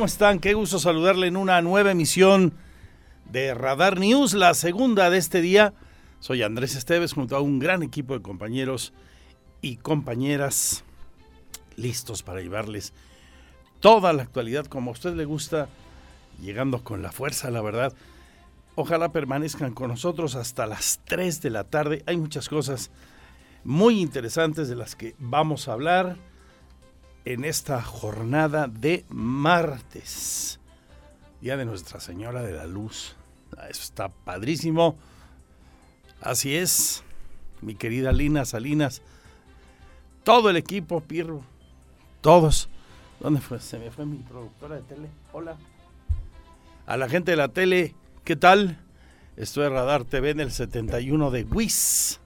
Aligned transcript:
¿Cómo 0.00 0.06
están? 0.06 0.38
Qué 0.38 0.54
gusto 0.54 0.78
saludarle 0.78 1.26
en 1.26 1.36
una 1.36 1.60
nueva 1.60 1.90
emisión 1.90 2.54
de 3.30 3.52
Radar 3.52 3.98
News, 3.98 4.32
la 4.32 4.54
segunda 4.54 5.10
de 5.10 5.18
este 5.18 5.42
día. 5.42 5.74
Soy 6.20 6.42
Andrés 6.42 6.74
Esteves 6.74 7.12
junto 7.12 7.36
a 7.36 7.42
un 7.42 7.58
gran 7.58 7.82
equipo 7.82 8.14
de 8.14 8.22
compañeros 8.22 8.94
y 9.60 9.76
compañeras 9.76 10.84
listos 11.76 12.22
para 12.22 12.40
llevarles 12.40 12.94
toda 13.80 14.14
la 14.14 14.22
actualidad 14.22 14.64
como 14.64 14.88
a 14.88 14.94
usted 14.94 15.14
le 15.14 15.26
gusta, 15.26 15.68
llegando 16.40 16.82
con 16.82 17.02
la 17.02 17.12
fuerza, 17.12 17.50
la 17.50 17.60
verdad. 17.60 17.92
Ojalá 18.76 19.12
permanezcan 19.12 19.74
con 19.74 19.88
nosotros 19.88 20.34
hasta 20.34 20.66
las 20.66 21.00
3 21.04 21.42
de 21.42 21.50
la 21.50 21.64
tarde. 21.64 22.02
Hay 22.06 22.16
muchas 22.16 22.48
cosas 22.48 22.90
muy 23.64 24.00
interesantes 24.00 24.70
de 24.70 24.76
las 24.76 24.96
que 24.96 25.14
vamos 25.18 25.68
a 25.68 25.74
hablar 25.74 26.16
en 27.24 27.44
esta 27.44 27.82
jornada 27.82 28.66
de 28.66 29.04
martes, 29.08 30.60
Día 31.40 31.56
de 31.56 31.64
Nuestra 31.64 32.00
Señora 32.00 32.42
de 32.42 32.52
la 32.52 32.66
Luz. 32.66 33.16
Ah, 33.56 33.68
eso 33.68 33.82
está 33.82 34.08
padrísimo. 34.08 34.96
Así 36.20 36.54
es, 36.54 37.02
mi 37.60 37.74
querida 37.74 38.12
Lina 38.12 38.44
Salinas, 38.44 39.02
todo 40.24 40.50
el 40.50 40.56
equipo, 40.56 41.00
Pirro, 41.00 41.42
todos. 42.20 42.68
¿Dónde 43.20 43.40
fue? 43.40 43.60
Se 43.60 43.78
me 43.78 43.90
fue 43.90 44.06
mi 44.06 44.18
productora 44.18 44.76
de 44.76 44.82
tele. 44.82 45.08
Hola. 45.32 45.56
A 46.86 46.96
la 46.96 47.08
gente 47.08 47.32
de 47.32 47.36
la 47.36 47.48
tele, 47.48 47.94
¿qué 48.24 48.36
tal? 48.36 48.78
Estoy 49.36 49.66
en 49.66 49.72
Radar 49.72 50.04
TV 50.04 50.30
en 50.30 50.40
el 50.40 50.50
71 50.50 51.30
de 51.30 51.44
WIS. 51.44 52.20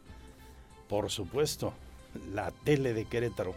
Por 0.89 1.11
supuesto, 1.11 1.75
la 2.33 2.51
tele 2.51 2.93
de 2.95 3.05
Querétaro. 3.05 3.55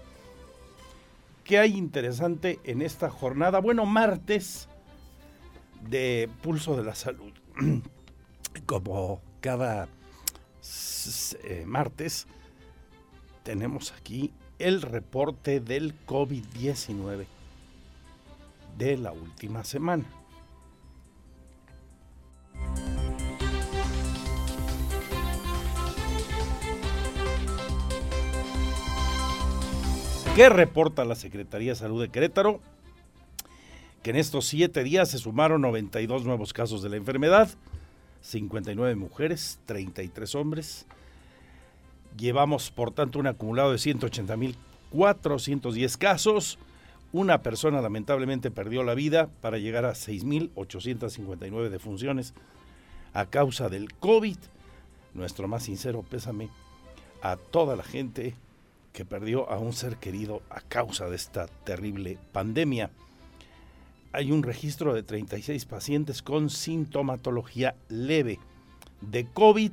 ¿Qué 1.47 1.59
hay 1.59 1.77
interesante 1.77 2.59
en 2.65 2.81
esta 2.81 3.09
jornada? 3.09 3.61
Bueno, 3.61 3.85
martes 3.85 4.67
de 5.89 6.29
Pulso 6.41 6.75
de 6.75 6.83
la 6.83 6.93
Salud. 6.93 7.31
Como 8.65 9.21
cada 9.39 9.87
eh, 11.45 11.63
martes, 11.65 12.27
tenemos 13.43 13.93
aquí 13.93 14.33
el 14.59 14.81
reporte 14.81 15.61
del 15.61 15.93
COVID-19 16.05 17.25
de 18.77 18.97
la 18.97 19.13
última 19.13 19.63
semana. 19.63 20.03
¿Qué 30.37 30.47
reporta 30.49 31.03
la 31.03 31.15
Secretaría 31.15 31.71
de 31.71 31.75
Salud 31.75 31.99
de 31.99 32.09
Querétaro? 32.09 32.61
Que 34.03 34.11
en 34.11 34.17
estos 34.17 34.45
siete 34.45 34.83
días 34.83 35.09
se 35.09 35.17
sumaron 35.17 35.61
92 35.61 36.25
nuevos 36.25 36.53
casos 36.53 36.83
de 36.83 36.89
la 36.89 36.97
enfermedad, 36.97 37.49
59 38.21 38.93
mujeres, 38.93 39.59
33 39.65 40.35
hombres. 40.35 40.85
Llevamos, 42.19 42.69
por 42.69 42.91
tanto, 42.91 43.17
un 43.17 43.25
acumulado 43.25 43.71
de 43.71 43.77
180.410 43.77 45.97
casos. 45.97 46.59
Una 47.11 47.41
persona 47.41 47.81
lamentablemente 47.81 48.51
perdió 48.51 48.83
la 48.83 48.93
vida 48.93 49.29
para 49.41 49.57
llegar 49.57 49.85
a 49.85 49.93
6.859 49.93 51.69
defunciones 51.69 52.35
a 53.11 53.25
causa 53.25 53.69
del 53.69 53.91
COVID. 53.95 54.37
Nuestro 55.15 55.47
más 55.47 55.63
sincero 55.63 56.05
pésame 56.07 56.51
a 57.23 57.37
toda 57.37 57.75
la 57.75 57.81
gente 57.81 58.35
que 58.97 59.05
perdió 59.05 59.47
a 59.51 59.59
un 59.59 59.73
ser 59.73 59.97
querido 59.97 60.41
a 60.49 60.59
causa 60.59 61.07
de 61.07 61.15
esta 61.15 61.45
terrible 61.45 62.17
pandemia. 62.31 62.89
Hay 64.11 64.31
un 64.31 64.41
registro 64.41 64.95
de 64.95 65.03
36 65.03 65.65
pacientes 65.65 66.23
con 66.23 66.49
sintomatología 66.49 67.75
leve 67.89 68.39
de 69.01 69.27
COVID. 69.27 69.71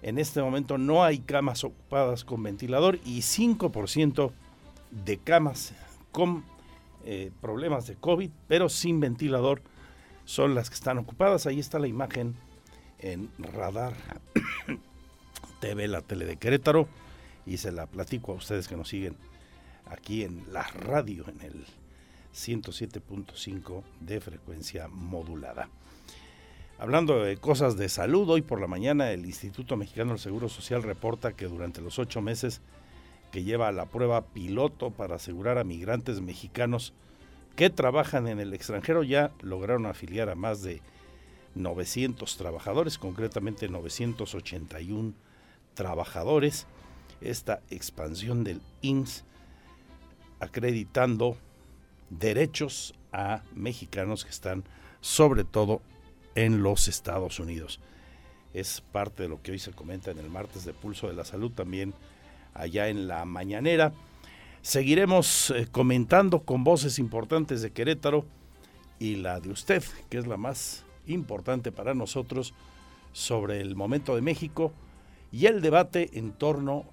En 0.00 0.18
este 0.18 0.40
momento 0.40 0.78
no 0.78 1.04
hay 1.04 1.18
camas 1.18 1.64
ocupadas 1.64 2.24
con 2.24 2.42
ventilador 2.42 2.98
y 3.04 3.18
5% 3.18 4.32
de 4.90 5.18
camas 5.18 5.74
con 6.10 6.42
eh, 7.04 7.32
problemas 7.42 7.86
de 7.88 7.96
COVID, 7.96 8.30
pero 8.48 8.70
sin 8.70 9.00
ventilador, 9.00 9.60
son 10.24 10.54
las 10.54 10.70
que 10.70 10.76
están 10.76 10.96
ocupadas. 10.96 11.46
Ahí 11.46 11.60
está 11.60 11.78
la 11.78 11.88
imagen 11.88 12.34
en 13.00 13.28
Radar 13.36 13.92
TV, 15.60 15.88
la 15.88 16.00
tele 16.00 16.24
de 16.24 16.38
Querétaro 16.38 16.88
y 17.46 17.56
se 17.56 17.72
la 17.72 17.86
platico 17.86 18.32
a 18.32 18.36
ustedes 18.36 18.68
que 18.68 18.76
nos 18.76 18.88
siguen 18.88 19.16
aquí 19.86 20.22
en 20.22 20.44
la 20.52 20.62
radio, 20.62 21.24
en 21.28 21.40
el 21.40 21.64
107.5 22.34 23.82
de 24.00 24.20
frecuencia 24.20 24.88
modulada. 24.88 25.68
Hablando 26.78 27.22
de 27.22 27.36
cosas 27.36 27.76
de 27.76 27.88
salud, 27.88 28.28
hoy 28.30 28.40
por 28.40 28.60
la 28.60 28.66
mañana 28.66 29.10
el 29.10 29.26
Instituto 29.26 29.76
Mexicano 29.76 30.12
del 30.12 30.18
Seguro 30.18 30.48
Social 30.48 30.82
reporta 30.82 31.32
que 31.32 31.46
durante 31.46 31.82
los 31.82 31.98
ocho 31.98 32.22
meses 32.22 32.62
que 33.30 33.44
lleva 33.44 33.70
la 33.72 33.86
prueba 33.86 34.24
piloto 34.26 34.90
para 34.90 35.16
asegurar 35.16 35.58
a 35.58 35.64
migrantes 35.64 36.20
mexicanos 36.20 36.94
que 37.54 37.68
trabajan 37.68 38.28
en 38.28 38.40
el 38.40 38.54
extranjero 38.54 39.02
ya 39.02 39.32
lograron 39.42 39.86
afiliar 39.86 40.30
a 40.30 40.34
más 40.34 40.62
de 40.62 40.80
900 41.54 42.36
trabajadores, 42.36 42.96
concretamente 42.96 43.68
981 43.68 45.12
trabajadores 45.74 46.66
esta 47.20 47.60
expansión 47.70 48.44
del 48.44 48.60
INS 48.82 49.24
acreditando 50.40 51.36
derechos 52.08 52.94
a 53.12 53.42
mexicanos 53.54 54.24
que 54.24 54.30
están 54.30 54.64
sobre 55.00 55.44
todo 55.44 55.82
en 56.34 56.62
los 56.62 56.88
Estados 56.88 57.38
Unidos. 57.38 57.80
Es 58.52 58.80
parte 58.80 59.24
de 59.24 59.28
lo 59.28 59.42
que 59.42 59.52
hoy 59.52 59.58
se 59.58 59.72
comenta 59.72 60.10
en 60.10 60.18
el 60.18 60.30
martes 60.30 60.64
de 60.64 60.72
Pulso 60.72 61.06
de 61.06 61.14
la 61.14 61.24
Salud, 61.24 61.52
también 61.52 61.94
allá 62.54 62.88
en 62.88 63.06
la 63.06 63.24
mañanera. 63.24 63.92
Seguiremos 64.62 65.50
eh, 65.50 65.68
comentando 65.70 66.40
con 66.40 66.64
voces 66.64 66.98
importantes 66.98 67.62
de 67.62 67.70
Querétaro 67.70 68.24
y 68.98 69.16
la 69.16 69.40
de 69.40 69.50
usted, 69.50 69.82
que 70.08 70.18
es 70.18 70.26
la 70.26 70.36
más 70.36 70.84
importante 71.06 71.72
para 71.72 71.94
nosotros, 71.94 72.54
sobre 73.12 73.60
el 73.60 73.74
momento 73.74 74.14
de 74.14 74.22
México 74.22 74.72
y 75.32 75.46
el 75.46 75.62
debate 75.62 76.10
en 76.14 76.32
torno 76.32 76.84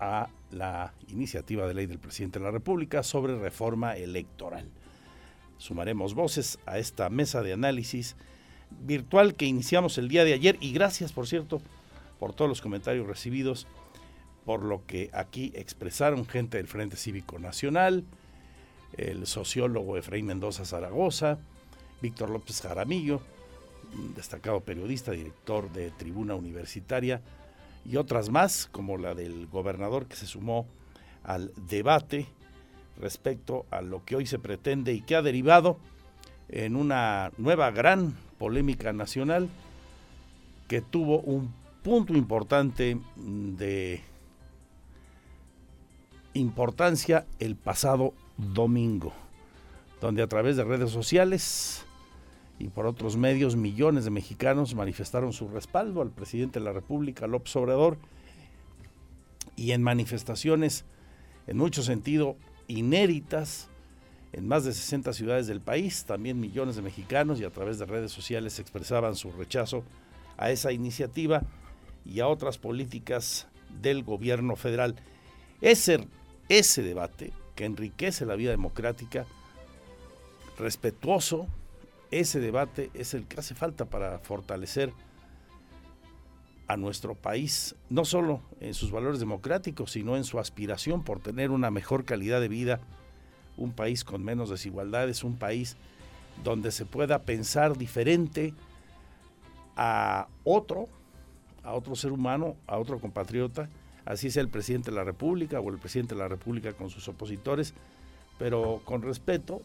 a 0.00 0.28
la 0.50 0.94
iniciativa 1.08 1.66
de 1.66 1.74
ley 1.74 1.86
del 1.86 1.98
presidente 1.98 2.38
de 2.38 2.46
la 2.46 2.50
República 2.50 3.02
sobre 3.02 3.38
reforma 3.38 3.96
electoral. 3.96 4.68
Sumaremos 5.58 6.14
voces 6.14 6.58
a 6.66 6.78
esta 6.78 7.10
mesa 7.10 7.42
de 7.42 7.52
análisis 7.52 8.16
virtual 8.70 9.34
que 9.34 9.44
iniciamos 9.44 9.98
el 9.98 10.08
día 10.08 10.24
de 10.24 10.32
ayer 10.32 10.56
y 10.60 10.72
gracias, 10.72 11.12
por 11.12 11.26
cierto, 11.26 11.60
por 12.18 12.32
todos 12.32 12.48
los 12.48 12.62
comentarios 12.62 13.06
recibidos, 13.06 13.66
por 14.44 14.64
lo 14.64 14.86
que 14.86 15.10
aquí 15.12 15.52
expresaron 15.54 16.26
gente 16.26 16.56
del 16.56 16.66
Frente 16.66 16.96
Cívico 16.96 17.38
Nacional, 17.38 18.04
el 18.96 19.26
sociólogo 19.26 19.96
Efraín 19.96 20.26
Mendoza 20.26 20.64
Zaragoza, 20.64 21.38
Víctor 22.00 22.30
López 22.30 22.60
Jaramillo, 22.62 23.20
destacado 24.14 24.60
periodista, 24.60 25.12
director 25.12 25.70
de 25.72 25.90
Tribuna 25.90 26.34
Universitaria, 26.34 27.20
y 27.90 27.96
otras 27.96 28.30
más, 28.30 28.68
como 28.70 28.98
la 28.98 29.14
del 29.14 29.48
gobernador 29.48 30.06
que 30.06 30.14
se 30.14 30.26
sumó 30.26 30.66
al 31.24 31.52
debate 31.68 32.28
respecto 33.00 33.66
a 33.70 33.82
lo 33.82 34.04
que 34.04 34.14
hoy 34.14 34.26
se 34.26 34.38
pretende 34.38 34.92
y 34.92 35.00
que 35.00 35.16
ha 35.16 35.22
derivado 35.22 35.76
en 36.48 36.76
una 36.76 37.32
nueva 37.36 37.72
gran 37.72 38.16
polémica 38.38 38.92
nacional 38.92 39.48
que 40.68 40.80
tuvo 40.80 41.18
un 41.20 41.52
punto 41.82 42.12
importante 42.14 42.96
de 43.16 44.00
importancia 46.34 47.26
el 47.40 47.56
pasado 47.56 48.14
domingo, 48.36 49.12
donde 50.00 50.22
a 50.22 50.28
través 50.28 50.56
de 50.56 50.62
redes 50.62 50.92
sociales 50.92 51.84
y 52.60 52.68
por 52.68 52.86
otros 52.86 53.16
medios 53.16 53.56
millones 53.56 54.04
de 54.04 54.10
mexicanos 54.10 54.74
manifestaron 54.74 55.32
su 55.32 55.48
respaldo 55.48 56.02
al 56.02 56.10
presidente 56.10 56.58
de 56.58 56.66
la 56.66 56.72
República, 56.72 57.26
López 57.26 57.56
Obrador, 57.56 57.96
y 59.56 59.72
en 59.72 59.82
manifestaciones 59.82 60.84
en 61.46 61.56
mucho 61.56 61.82
sentido 61.82 62.36
inéditas 62.68 63.68
en 64.32 64.46
más 64.46 64.64
de 64.64 64.72
60 64.72 65.12
ciudades 65.14 65.46
del 65.46 65.60
país, 65.60 66.04
también 66.04 66.38
millones 66.38 66.76
de 66.76 66.82
mexicanos 66.82 67.40
y 67.40 67.44
a 67.44 67.50
través 67.50 67.78
de 67.78 67.86
redes 67.86 68.12
sociales 68.12 68.58
expresaban 68.58 69.16
su 69.16 69.32
rechazo 69.32 69.82
a 70.36 70.50
esa 70.50 70.70
iniciativa 70.70 71.42
y 72.04 72.20
a 72.20 72.28
otras 72.28 72.58
políticas 72.58 73.48
del 73.80 74.04
gobierno 74.04 74.54
federal. 74.54 74.96
Ese, 75.62 76.06
ese 76.48 76.82
debate 76.82 77.32
que 77.56 77.64
enriquece 77.64 78.26
la 78.26 78.36
vida 78.36 78.50
democrática, 78.50 79.26
respetuoso, 80.58 81.48
ese 82.10 82.40
debate 82.40 82.90
es 82.94 83.14
el 83.14 83.26
que 83.26 83.40
hace 83.40 83.54
falta 83.54 83.84
para 83.84 84.18
fortalecer 84.18 84.92
a 86.66 86.76
nuestro 86.76 87.14
país, 87.14 87.74
no 87.88 88.04
solo 88.04 88.42
en 88.60 88.74
sus 88.74 88.92
valores 88.92 89.18
democráticos, 89.18 89.90
sino 89.90 90.16
en 90.16 90.24
su 90.24 90.38
aspiración 90.38 91.02
por 91.02 91.20
tener 91.20 91.50
una 91.50 91.70
mejor 91.70 92.04
calidad 92.04 92.40
de 92.40 92.48
vida, 92.48 92.80
un 93.56 93.72
país 93.72 94.04
con 94.04 94.22
menos 94.22 94.50
desigualdades, 94.50 95.24
un 95.24 95.36
país 95.36 95.76
donde 96.44 96.70
se 96.70 96.86
pueda 96.86 97.22
pensar 97.22 97.76
diferente 97.76 98.54
a 99.76 100.28
otro, 100.44 100.88
a 101.64 101.72
otro 101.72 101.96
ser 101.96 102.12
humano, 102.12 102.56
a 102.66 102.78
otro 102.78 103.00
compatriota, 103.00 103.68
así 104.04 104.30
sea 104.30 104.42
el 104.42 104.48
presidente 104.48 104.90
de 104.90 104.96
la 104.96 105.04
República 105.04 105.60
o 105.60 105.70
el 105.70 105.78
presidente 105.78 106.14
de 106.14 106.20
la 106.20 106.28
República 106.28 106.72
con 106.72 106.88
sus 106.88 107.08
opositores, 107.08 107.74
pero 108.38 108.80
con 108.84 109.02
respeto 109.02 109.60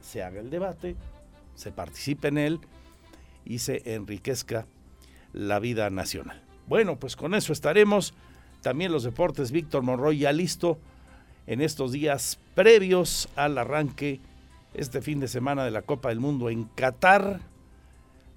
se 0.00 0.22
haga 0.22 0.40
el 0.40 0.50
debate, 0.50 0.94
se 1.58 1.72
participe 1.72 2.28
en 2.28 2.38
él 2.38 2.60
y 3.44 3.58
se 3.58 3.94
enriquezca 3.94 4.66
la 5.32 5.58
vida 5.58 5.90
nacional. 5.90 6.40
Bueno, 6.68 7.00
pues 7.00 7.16
con 7.16 7.34
eso 7.34 7.52
estaremos. 7.52 8.14
También 8.62 8.92
los 8.92 9.02
deportes, 9.02 9.50
Víctor 9.50 9.82
Monroy 9.82 10.18
ya 10.18 10.32
listo 10.32 10.78
en 11.48 11.60
estos 11.60 11.90
días 11.90 12.38
previos 12.54 13.28
al 13.34 13.58
arranque 13.58 14.20
este 14.72 15.02
fin 15.02 15.18
de 15.18 15.26
semana 15.26 15.64
de 15.64 15.72
la 15.72 15.82
Copa 15.82 16.10
del 16.10 16.20
Mundo 16.20 16.48
en 16.48 16.64
Qatar. 16.64 17.40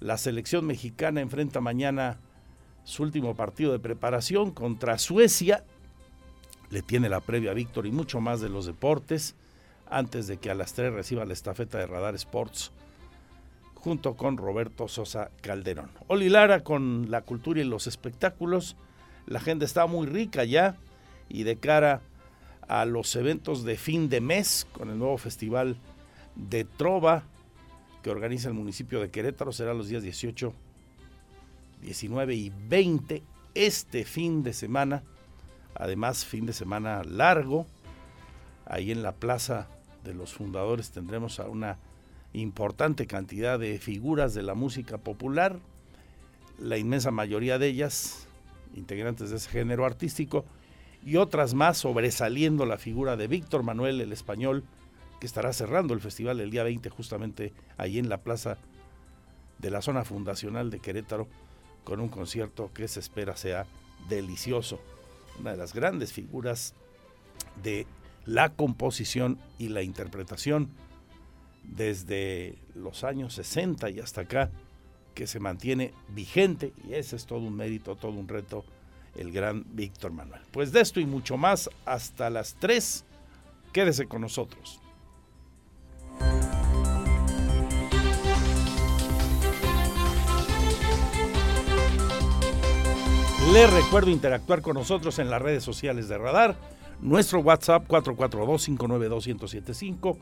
La 0.00 0.18
selección 0.18 0.66
mexicana 0.66 1.20
enfrenta 1.20 1.60
mañana 1.60 2.18
su 2.82 3.04
último 3.04 3.36
partido 3.36 3.70
de 3.70 3.78
preparación 3.78 4.50
contra 4.50 4.98
Suecia. 4.98 5.64
Le 6.70 6.82
tiene 6.82 7.08
la 7.08 7.20
previa 7.20 7.52
Víctor 7.52 7.86
y 7.86 7.92
mucho 7.92 8.20
más 8.20 8.40
de 8.40 8.48
los 8.48 8.66
deportes 8.66 9.36
antes 9.88 10.26
de 10.26 10.38
que 10.38 10.50
a 10.50 10.56
las 10.56 10.72
3 10.72 10.92
reciba 10.92 11.24
la 11.24 11.34
estafeta 11.34 11.78
de 11.78 11.86
Radar 11.86 12.16
Sports 12.16 12.72
junto 13.82 14.14
con 14.14 14.36
Roberto 14.36 14.86
Sosa 14.86 15.30
Calderón. 15.40 15.90
Oli 16.06 16.28
Lara 16.28 16.62
con 16.62 17.10
la 17.10 17.22
cultura 17.22 17.60
y 17.60 17.64
los 17.64 17.88
espectáculos. 17.88 18.76
La 19.26 19.40
agenda 19.40 19.64
está 19.64 19.86
muy 19.86 20.06
rica 20.06 20.44
ya 20.44 20.76
y 21.28 21.42
de 21.42 21.56
cara 21.56 22.00
a 22.68 22.84
los 22.84 23.16
eventos 23.16 23.64
de 23.64 23.76
fin 23.76 24.08
de 24.08 24.20
mes 24.20 24.68
con 24.72 24.88
el 24.88 24.98
nuevo 24.98 25.18
festival 25.18 25.76
de 26.36 26.64
Trova 26.64 27.24
que 28.02 28.10
organiza 28.10 28.48
el 28.48 28.54
municipio 28.54 29.00
de 29.00 29.10
Querétaro 29.10 29.52
será 29.52 29.74
los 29.74 29.88
días 29.88 30.02
18, 30.02 30.52
19 31.82 32.34
y 32.34 32.52
20 32.68 33.22
este 33.54 34.04
fin 34.04 34.42
de 34.42 34.52
semana. 34.52 35.02
Además, 35.74 36.24
fin 36.24 36.46
de 36.46 36.52
semana 36.52 37.02
largo. 37.04 37.66
Ahí 38.66 38.92
en 38.92 39.02
la 39.02 39.12
Plaza 39.12 39.68
de 40.04 40.14
los 40.14 40.32
Fundadores 40.32 40.90
tendremos 40.90 41.40
a 41.40 41.48
una 41.48 41.78
importante 42.32 43.06
cantidad 43.06 43.58
de 43.58 43.78
figuras 43.78 44.34
de 44.34 44.42
la 44.42 44.54
música 44.54 44.98
popular, 44.98 45.58
la 46.58 46.78
inmensa 46.78 47.10
mayoría 47.10 47.58
de 47.58 47.68
ellas 47.68 48.26
integrantes 48.74 49.30
de 49.30 49.36
ese 49.36 49.50
género 49.50 49.84
artístico, 49.84 50.44
y 51.04 51.16
otras 51.16 51.54
más 51.54 51.78
sobresaliendo 51.78 52.64
la 52.64 52.78
figura 52.78 53.16
de 53.16 53.28
Víctor 53.28 53.62
Manuel 53.64 54.00
el 54.00 54.12
Español, 54.12 54.64
que 55.20 55.26
estará 55.26 55.52
cerrando 55.52 55.94
el 55.94 56.00
festival 56.00 56.40
el 56.40 56.50
día 56.50 56.62
20 56.62 56.88
justamente 56.90 57.52
ahí 57.76 57.98
en 57.98 58.08
la 58.08 58.18
plaza 58.18 58.58
de 59.58 59.70
la 59.70 59.82
zona 59.82 60.04
fundacional 60.04 60.70
de 60.70 60.80
Querétaro, 60.80 61.28
con 61.84 62.00
un 62.00 62.08
concierto 62.08 62.70
que 62.72 62.88
se 62.88 63.00
espera 63.00 63.36
sea 63.36 63.66
delicioso. 64.08 64.80
Una 65.40 65.52
de 65.52 65.56
las 65.56 65.74
grandes 65.74 66.12
figuras 66.12 66.74
de 67.62 67.86
la 68.24 68.50
composición 68.50 69.38
y 69.58 69.68
la 69.68 69.82
interpretación 69.82 70.70
desde 71.62 72.58
los 72.74 73.04
años 73.04 73.34
60 73.34 73.90
y 73.90 74.00
hasta 74.00 74.22
acá, 74.22 74.50
que 75.14 75.26
se 75.26 75.40
mantiene 75.40 75.92
vigente 76.08 76.72
y 76.88 76.94
ese 76.94 77.16
es 77.16 77.26
todo 77.26 77.40
un 77.40 77.54
mérito, 77.54 77.96
todo 77.96 78.12
un 78.12 78.28
reto, 78.28 78.64
el 79.14 79.30
gran 79.30 79.64
Víctor 79.74 80.12
Manuel. 80.12 80.40
Pues 80.50 80.72
de 80.72 80.80
esto 80.80 81.00
y 81.00 81.06
mucho 81.06 81.36
más 81.36 81.68
hasta 81.84 82.30
las 82.30 82.54
3, 82.54 83.04
quédese 83.72 84.06
con 84.06 84.22
nosotros. 84.22 84.80
Le 93.52 93.66
recuerdo 93.66 94.10
interactuar 94.10 94.62
con 94.62 94.74
nosotros 94.74 95.18
en 95.18 95.28
las 95.28 95.42
redes 95.42 95.62
sociales 95.62 96.08
de 96.08 96.16
Radar, 96.16 96.56
nuestro 97.02 97.40
WhatsApp 97.40 97.86
442-592-1075 97.88 100.16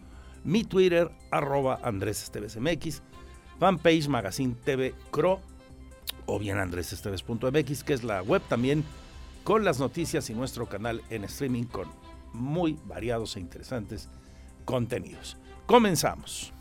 mi 0.44 0.64
Twitter, 0.64 1.10
arroba 1.30 1.80
Andrés 1.82 2.22
Esteves 2.22 2.56
fanpage 3.58 4.08
Magazine 4.08 4.54
TV 4.64 4.94
Cro, 5.10 5.40
o 6.26 6.38
bien 6.38 6.58
andresesteves.mx, 6.58 7.84
que 7.84 7.92
es 7.92 8.02
la 8.02 8.22
web 8.22 8.42
también 8.48 8.84
con 9.44 9.64
las 9.64 9.78
noticias 9.78 10.30
y 10.30 10.34
nuestro 10.34 10.66
canal 10.66 11.02
en 11.10 11.24
streaming 11.24 11.64
con 11.64 11.88
muy 12.32 12.78
variados 12.86 13.36
e 13.36 13.40
interesantes 13.40 14.08
contenidos. 14.64 15.36
Comenzamos. 15.66 16.52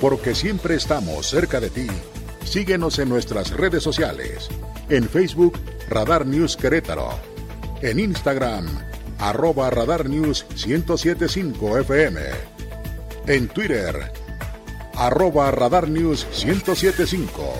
Porque 0.00 0.34
siempre 0.34 0.76
estamos 0.76 1.26
cerca 1.26 1.58
de 1.58 1.70
ti. 1.70 1.86
Síguenos 2.44 2.98
en 2.98 3.08
nuestras 3.08 3.50
redes 3.50 3.82
sociales. 3.82 4.48
En 4.88 5.08
Facebook, 5.08 5.58
Radar 5.88 6.26
News 6.26 6.56
Querétaro 6.56 7.35
en 7.82 8.00
Instagram, 8.00 8.66
arroba 9.18 9.70
Radar 9.70 10.08
News 10.08 10.46
1075 10.66 11.78
FM. 11.78 12.20
En 13.26 13.48
Twitter, 13.48 14.12
arroba 14.94 15.50
Radar 15.50 15.88
News 15.88 16.26
1075. 16.44 17.54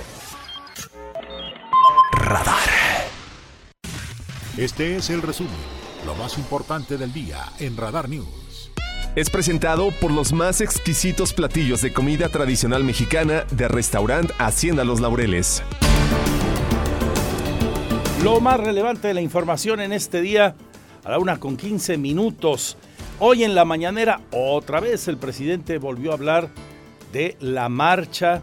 Radar. 2.13 2.57
Este 4.57 4.97
es 4.97 5.11
el 5.11 5.23
resumen, 5.23 5.53
lo 6.07 6.15
más 6.15 6.39
importante 6.39 6.97
del 6.97 7.13
día 7.13 7.53
en 7.59 7.77
Radar 7.77 8.09
News. 8.09 8.73
Es 9.15 9.31
presentado 9.31 9.91
por 9.93 10.11
los 10.11 10.33
más 10.33 10.61
exquisitos 10.61 11.33
platillos 11.33 11.81
de 11.83 11.93
comida 11.93 12.29
tradicional 12.29 12.85
mexicana 12.85 13.45
de 13.51 13.69
restaurante 13.69 14.35
Hacienda 14.39 14.85
Los 14.85 15.01
Laureles. 15.01 15.63
Lo 18.27 18.41
más 18.41 18.59
relevante 18.59 19.07
de 19.07 19.15
la 19.15 19.21
información 19.21 19.79
en 19.79 19.93
este 19.93 20.21
día, 20.21 20.57
a 21.05 21.11
la 21.13 21.21
una 21.21 21.39
con 21.39 21.57
15 21.57 21.97
minutos. 21.97 22.77
Hoy 23.21 23.45
en 23.45 23.55
la 23.55 23.65
mañanera, 23.65 24.21
otra 24.33 24.81
vez 24.81 25.07
el 25.07 25.17
presidente 25.17 25.79
volvió 25.79 26.11
a 26.11 26.15
hablar 26.15 26.51
de 27.13 27.37
la 27.39 27.69
marcha 27.69 28.43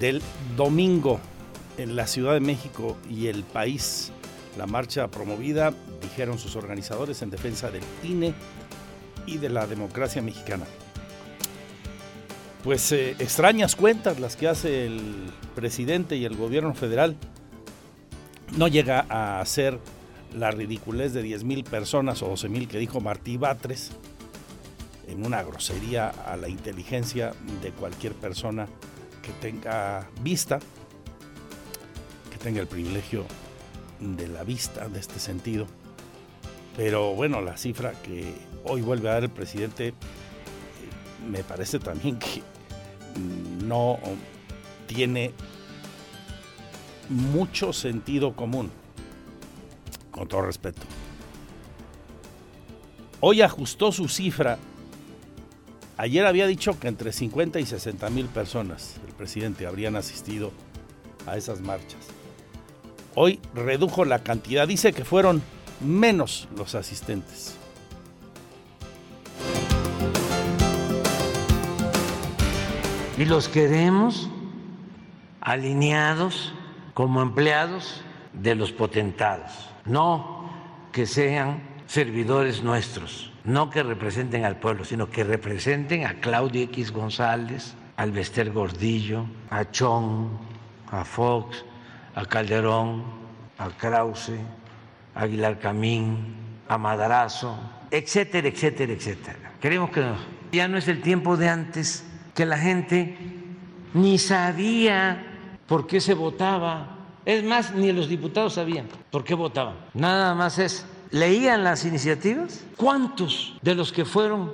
del 0.00 0.22
domingo 0.56 1.20
en 1.76 1.94
la 1.94 2.06
Ciudad 2.06 2.32
de 2.32 2.40
México 2.40 2.96
y 3.06 3.26
el 3.26 3.42
país. 3.42 4.12
La 4.56 4.66
marcha 4.66 5.08
promovida, 5.08 5.74
dijeron 6.00 6.38
sus 6.38 6.56
organizadores, 6.56 7.20
en 7.20 7.28
defensa 7.28 7.70
del 7.70 7.82
INE 8.02 8.32
y 9.26 9.36
de 9.36 9.50
la 9.50 9.66
democracia 9.66 10.22
mexicana. 10.22 10.64
pues 12.64 12.92
eh, 12.92 13.10
extrañas 13.18 13.76
cuentas 13.76 14.20
las 14.20 14.36
que 14.36 14.48
hace 14.48 14.86
el 14.86 15.02
presidente 15.54 16.16
y 16.16 16.24
el 16.24 16.34
gobierno 16.34 16.72
federal. 16.72 17.14
No 18.56 18.68
llega 18.68 19.06
a 19.08 19.44
ser 19.46 19.78
la 20.34 20.50
ridiculez 20.50 21.14
de 21.14 21.22
10 21.22 21.44
mil 21.44 21.64
personas 21.64 22.22
o 22.22 22.28
12 22.28 22.48
mil 22.48 22.68
que 22.68 22.78
dijo 22.78 23.00
Martí 23.00 23.38
Batres 23.38 23.92
en 25.08 25.24
una 25.24 25.42
grosería 25.42 26.08
a 26.08 26.36
la 26.36 26.48
inteligencia 26.48 27.32
de 27.62 27.70
cualquier 27.70 28.12
persona 28.12 28.66
que 29.22 29.32
tenga 29.32 30.08
vista, 30.20 30.58
que 32.30 32.38
tenga 32.38 32.60
el 32.60 32.66
privilegio 32.66 33.24
de 34.00 34.28
la 34.28 34.44
vista 34.44 34.88
de 34.88 35.00
este 35.00 35.18
sentido. 35.18 35.66
Pero 36.76 37.14
bueno, 37.14 37.40
la 37.40 37.56
cifra 37.56 37.92
que 38.02 38.34
hoy 38.64 38.82
vuelve 38.82 39.08
a 39.08 39.14
dar 39.14 39.24
el 39.24 39.30
presidente 39.30 39.88
eh, 39.88 39.94
me 41.30 41.42
parece 41.42 41.78
también 41.78 42.18
que 42.18 42.42
no 43.64 43.98
tiene 44.86 45.32
mucho 47.12 47.72
sentido 47.72 48.34
común, 48.34 48.70
con 50.10 50.28
todo 50.28 50.42
respeto. 50.42 50.80
Hoy 53.20 53.40
ajustó 53.42 53.92
su 53.92 54.08
cifra. 54.08 54.58
Ayer 55.96 56.26
había 56.26 56.46
dicho 56.46 56.80
que 56.80 56.88
entre 56.88 57.12
50 57.12 57.60
y 57.60 57.66
60 57.66 58.10
mil 58.10 58.26
personas, 58.26 58.96
el 59.06 59.14
presidente, 59.14 59.66
habrían 59.66 59.94
asistido 59.94 60.50
a 61.26 61.36
esas 61.36 61.60
marchas. 61.60 62.00
Hoy 63.14 63.38
redujo 63.54 64.04
la 64.04 64.24
cantidad, 64.24 64.66
dice 64.66 64.92
que 64.92 65.04
fueron 65.04 65.42
menos 65.80 66.48
los 66.56 66.74
asistentes. 66.74 67.56
Y 73.18 73.24
los 73.24 73.48
queremos 73.48 74.28
alineados 75.40 76.52
como 76.94 77.22
empleados 77.22 78.02
de 78.32 78.54
los 78.54 78.72
potentados, 78.72 79.70
no 79.84 80.50
que 80.92 81.06
sean 81.06 81.62
servidores 81.86 82.62
nuestros, 82.62 83.32
no 83.44 83.70
que 83.70 83.82
representen 83.82 84.44
al 84.44 84.56
pueblo, 84.56 84.84
sino 84.84 85.10
que 85.10 85.24
representen 85.24 86.06
a 86.06 86.14
Claudia 86.14 86.62
X 86.64 86.92
González, 86.92 87.74
al 87.96 88.12
Bester 88.12 88.50
Gordillo, 88.50 89.26
a 89.50 89.70
Chong, 89.70 90.28
a 90.90 91.04
Fox, 91.04 91.64
a 92.14 92.24
Calderón, 92.24 93.04
a 93.58 93.68
Krause, 93.70 94.40
a 95.14 95.22
Aguilar 95.22 95.58
Camín, 95.58 96.34
a 96.68 96.78
Madrazo, 96.78 97.58
etcétera, 97.90 98.48
etcétera, 98.48 98.92
etcétera. 98.92 99.52
Queremos 99.60 99.90
que 99.90 100.04
ya 100.52 100.68
no 100.68 100.78
es 100.78 100.88
el 100.88 101.00
tiempo 101.00 101.36
de 101.36 101.48
antes, 101.48 102.04
que 102.34 102.46
la 102.46 102.58
gente 102.58 103.16
ni 103.94 104.18
sabía 104.18 105.31
por 105.66 105.86
qué 105.86 106.00
se 106.00 106.14
votaba. 106.14 106.98
Es 107.24 107.44
más, 107.44 107.74
ni 107.74 107.92
los 107.92 108.08
diputados 108.08 108.54
sabían 108.54 108.88
por 109.10 109.24
qué 109.24 109.34
votaban. 109.34 109.76
Nada 109.94 110.34
más 110.34 110.58
es, 110.58 110.84
leían 111.10 111.62
las 111.64 111.84
iniciativas. 111.84 112.64
¿Cuántos 112.76 113.58
de 113.62 113.74
los 113.74 113.92
que 113.92 114.04
fueron 114.04 114.52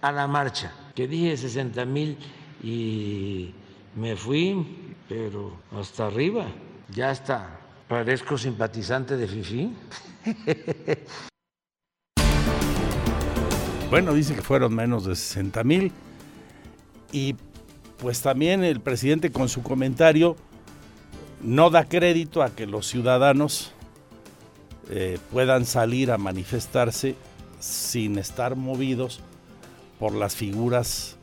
a 0.00 0.10
la 0.10 0.26
marcha? 0.26 0.72
Que 0.94 1.06
dije 1.06 1.36
60 1.36 1.84
mil 1.84 2.18
y 2.62 3.52
me 3.94 4.16
fui, 4.16 4.94
pero 5.08 5.52
hasta 5.78 6.06
arriba. 6.06 6.46
Ya 6.90 7.10
está. 7.10 7.60
Parezco 7.88 8.36
simpatizante 8.36 9.16
de 9.16 9.26
FIFI. 9.28 9.72
Bueno, 13.88 14.12
dice 14.14 14.34
que 14.34 14.42
fueron 14.42 14.74
menos 14.74 15.04
de 15.04 15.14
60 15.14 15.62
mil. 15.62 15.92
Y 17.12 17.36
pues 17.98 18.20
también 18.22 18.64
el 18.64 18.80
presidente 18.80 19.32
con 19.32 19.48
su 19.48 19.62
comentario 19.62 20.36
no 21.42 21.70
da 21.70 21.84
crédito 21.84 22.42
a 22.42 22.50
que 22.50 22.66
los 22.66 22.86
ciudadanos 22.86 23.72
eh, 24.90 25.18
puedan 25.32 25.64
salir 25.66 26.10
a 26.10 26.18
manifestarse 26.18 27.14
sin 27.58 28.18
estar 28.18 28.56
movidos 28.56 29.20
por 29.98 30.14
las 30.14 30.34
figuras 30.34 31.16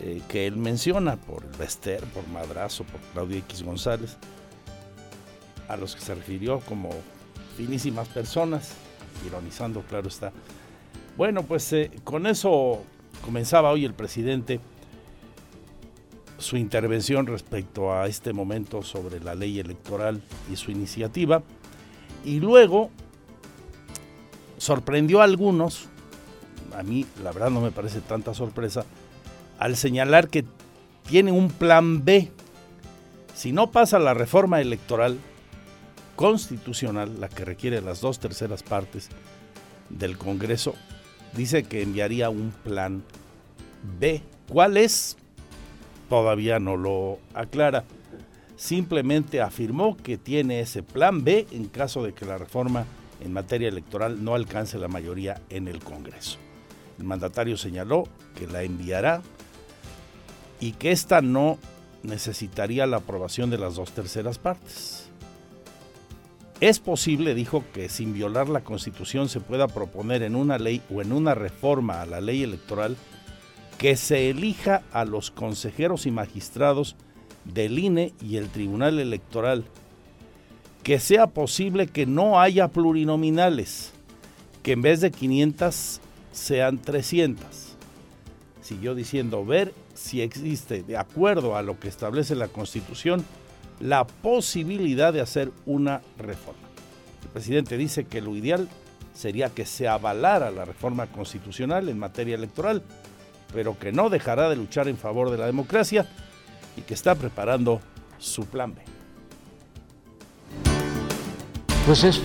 eh, 0.00 0.20
que 0.28 0.46
él 0.46 0.56
menciona, 0.56 1.16
por 1.16 1.44
el 1.44 1.56
Bester, 1.58 2.04
por 2.04 2.26
Madrazo, 2.28 2.84
por 2.84 3.00
Claudio 3.12 3.38
X 3.38 3.62
González 3.62 4.16
a 5.68 5.76
los 5.76 5.94
que 5.94 6.00
se 6.00 6.14
refirió 6.14 6.60
como 6.60 6.90
finísimas 7.56 8.08
personas, 8.08 8.72
ironizando, 9.26 9.82
claro 9.82 10.08
está. 10.08 10.32
Bueno, 11.16 11.42
pues 11.42 11.72
eh, 11.72 11.90
con 12.04 12.26
eso 12.26 12.82
comenzaba 13.24 13.70
hoy 13.70 13.84
el 13.84 13.94
presidente 13.94 14.60
su 16.38 16.56
intervención 16.56 17.26
respecto 17.26 17.92
a 17.92 18.06
este 18.06 18.32
momento 18.32 18.82
sobre 18.82 19.20
la 19.20 19.34
ley 19.34 19.58
electoral 19.58 20.22
y 20.50 20.56
su 20.56 20.70
iniciativa. 20.70 21.42
Y 22.24 22.40
luego 22.40 22.90
sorprendió 24.56 25.20
a 25.20 25.24
algunos, 25.24 25.86
a 26.76 26.82
mí 26.82 27.04
la 27.22 27.32
verdad 27.32 27.50
no 27.50 27.60
me 27.60 27.72
parece 27.72 28.00
tanta 28.00 28.34
sorpresa, 28.34 28.84
al 29.58 29.76
señalar 29.76 30.28
que 30.28 30.44
tiene 31.08 31.32
un 31.32 31.50
plan 31.50 32.04
B. 32.04 32.30
Si 33.34 33.52
no 33.52 33.70
pasa 33.70 33.98
la 33.98 34.14
reforma 34.14 34.60
electoral, 34.60 35.18
constitucional, 36.16 37.20
la 37.20 37.28
que 37.28 37.44
requiere 37.44 37.80
las 37.80 38.00
dos 38.00 38.18
terceras 38.18 38.62
partes 38.62 39.08
del 39.88 40.18
Congreso, 40.18 40.74
dice 41.34 41.62
que 41.62 41.82
enviaría 41.82 42.30
un 42.30 42.52
plan 42.64 43.04
B. 43.98 44.22
¿Cuál 44.48 44.76
es? 44.76 45.16
Todavía 46.08 46.58
no 46.58 46.76
lo 46.76 47.18
aclara. 47.34 47.84
Simplemente 48.56 49.40
afirmó 49.40 49.96
que 49.96 50.18
tiene 50.18 50.60
ese 50.60 50.82
plan 50.82 51.22
B 51.22 51.46
en 51.52 51.66
caso 51.66 52.02
de 52.02 52.12
que 52.12 52.24
la 52.24 52.38
reforma 52.38 52.86
en 53.20 53.32
materia 53.32 53.68
electoral 53.68 54.24
no 54.24 54.34
alcance 54.34 54.78
la 54.78 54.88
mayoría 54.88 55.40
en 55.50 55.68
el 55.68 55.82
Congreso. 55.82 56.38
El 56.98 57.04
mandatario 57.04 57.56
señaló 57.56 58.04
que 58.34 58.46
la 58.46 58.62
enviará 58.62 59.22
y 60.60 60.72
que 60.72 60.90
ésta 60.90 61.20
no 61.20 61.58
necesitaría 62.02 62.86
la 62.86 62.98
aprobación 62.98 63.50
de 63.50 63.58
las 63.58 63.76
dos 63.76 63.92
terceras 63.92 64.38
partes. 64.38 65.08
Es 66.60 66.80
posible, 66.80 67.36
dijo, 67.36 67.64
que 67.72 67.88
sin 67.88 68.12
violar 68.12 68.48
la 68.48 68.64
Constitución 68.64 69.28
se 69.28 69.38
pueda 69.38 69.68
proponer 69.68 70.24
en 70.24 70.34
una 70.34 70.58
ley 70.58 70.82
o 70.92 71.00
en 71.00 71.12
una 71.12 71.34
reforma 71.34 72.02
a 72.02 72.06
la 72.06 72.20
ley 72.20 72.42
electoral 72.42 72.96
que 73.78 73.96
se 73.96 74.28
elija 74.28 74.82
a 74.92 75.04
los 75.04 75.30
consejeros 75.30 76.04
y 76.06 76.10
magistrados 76.10 76.96
del 77.44 77.78
INE 77.78 78.12
y 78.20 78.36
el 78.36 78.48
Tribunal 78.48 78.98
Electoral, 78.98 79.64
que 80.82 80.98
sea 80.98 81.28
posible 81.28 81.86
que 81.86 82.04
no 82.04 82.40
haya 82.40 82.68
plurinominales, 82.68 83.92
que 84.62 84.72
en 84.72 84.82
vez 84.82 85.00
de 85.00 85.12
500 85.12 86.00
sean 86.32 86.78
300. 86.78 87.46
Siguió 88.60 88.94
diciendo, 88.94 89.44
ver 89.44 89.72
si 89.94 90.20
existe, 90.20 90.82
de 90.82 90.96
acuerdo 90.96 91.56
a 91.56 91.62
lo 91.62 91.78
que 91.78 91.88
establece 91.88 92.34
la 92.34 92.48
Constitución, 92.48 93.24
la 93.80 94.06
posibilidad 94.06 95.12
de 95.12 95.20
hacer 95.20 95.52
una 95.66 96.02
reforma. 96.18 96.60
El 97.22 97.28
presidente 97.28 97.76
dice 97.76 98.04
que 98.04 98.20
lo 98.20 98.34
ideal 98.36 98.68
sería 99.14 99.50
que 99.50 99.66
se 99.66 99.88
avalara 99.88 100.50
la 100.50 100.64
reforma 100.64 101.06
constitucional 101.06 101.88
en 101.88 101.98
materia 101.98 102.34
electoral, 102.34 102.82
pero 103.52 103.78
que 103.78 103.92
no 103.92 104.10
dejará 104.10 104.48
de 104.48 104.56
luchar 104.56 104.88
en 104.88 104.96
favor 104.96 105.30
de 105.30 105.38
la 105.38 105.46
democracia 105.46 106.06
y 106.76 106.82
que 106.82 106.94
está 106.94 107.14
preparando 107.14 107.80
su 108.18 108.46
plan 108.46 108.74
B. 108.74 108.82
Pues 111.86 112.04
es 112.04 112.20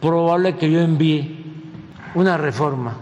probable 0.00 0.56
que 0.56 0.70
yo 0.70 0.80
envíe 0.80 1.44
una 2.14 2.36
reforma 2.36 2.96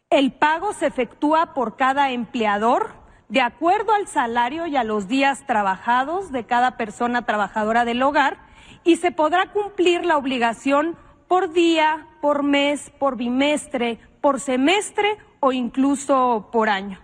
El 0.10 0.34
pago 0.34 0.74
se 0.74 0.88
efectúa 0.88 1.54
por 1.54 1.78
cada 1.78 2.12
empleador 2.12 3.00
de 3.32 3.40
acuerdo 3.40 3.94
al 3.94 4.08
salario 4.08 4.68
y 4.68 4.76
a 4.76 4.84
los 4.84 5.08
días 5.08 5.48
trabajados 5.48 6.34
de 6.34 6.44
cada 6.44 6.76
persona 6.76 7.26
trabajadora 7.26 7.86
del 7.86 8.04
hogar 8.04 8.38
y 8.84 8.98
se 8.98 9.12
podrá 9.12 9.54
cumplir 9.54 10.06
la 10.06 10.18
obligación 10.18 10.98
por 11.30 11.54
día, 11.54 12.08
por 12.20 12.44
mes, 12.44 12.92
por 13.00 13.16
bimestre, 13.16 14.00
por 14.20 14.42
semestre 14.42 15.18
o 15.40 15.54
incluso 15.54 16.50
por 16.52 16.68
año. 16.68 17.00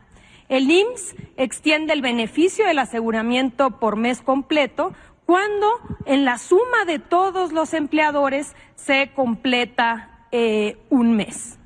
El 0.49 0.69
IMSS 0.69 1.15
extiende 1.37 1.93
el 1.93 2.01
beneficio 2.01 2.65
del 2.65 2.79
aseguramiento 2.79 3.79
por 3.79 3.95
mes 3.95 4.21
completo 4.21 4.91
cuando 5.25 5.67
en 6.05 6.25
la 6.25 6.39
suma 6.39 6.83
de 6.85 6.99
todos 6.99 7.53
los 7.53 7.73
empleadores 7.73 8.53
se 8.75 9.11
completa 9.15 10.27
eh, 10.33 10.77
un 10.89 11.15
mes. 11.15 11.57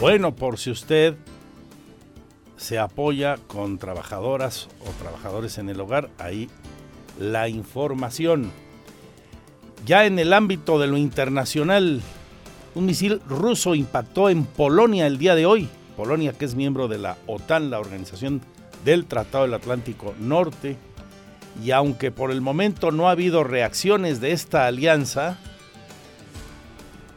Bueno, 0.00 0.34
por 0.34 0.58
si 0.58 0.70
usted 0.70 1.16
se 2.62 2.78
apoya 2.78 3.38
con 3.48 3.76
trabajadoras 3.76 4.68
o 4.86 5.02
trabajadores 5.02 5.58
en 5.58 5.68
el 5.68 5.80
hogar, 5.80 6.10
ahí 6.18 6.48
la 7.18 7.48
información. 7.48 8.52
Ya 9.84 10.06
en 10.06 10.20
el 10.20 10.32
ámbito 10.32 10.78
de 10.78 10.86
lo 10.86 10.96
internacional, 10.96 12.00
un 12.76 12.86
misil 12.86 13.20
ruso 13.28 13.74
impactó 13.74 14.30
en 14.30 14.44
Polonia 14.44 15.08
el 15.08 15.18
día 15.18 15.34
de 15.34 15.44
hoy. 15.44 15.68
Polonia, 15.96 16.32
que 16.34 16.44
es 16.44 16.54
miembro 16.54 16.86
de 16.86 16.98
la 16.98 17.16
OTAN, 17.26 17.68
la 17.68 17.80
Organización 17.80 18.40
del 18.84 19.06
Tratado 19.06 19.42
del 19.42 19.54
Atlántico 19.54 20.14
Norte. 20.20 20.76
Y 21.64 21.72
aunque 21.72 22.12
por 22.12 22.30
el 22.30 22.40
momento 22.40 22.92
no 22.92 23.08
ha 23.08 23.12
habido 23.12 23.42
reacciones 23.42 24.20
de 24.20 24.30
esta 24.30 24.68
alianza, 24.68 25.36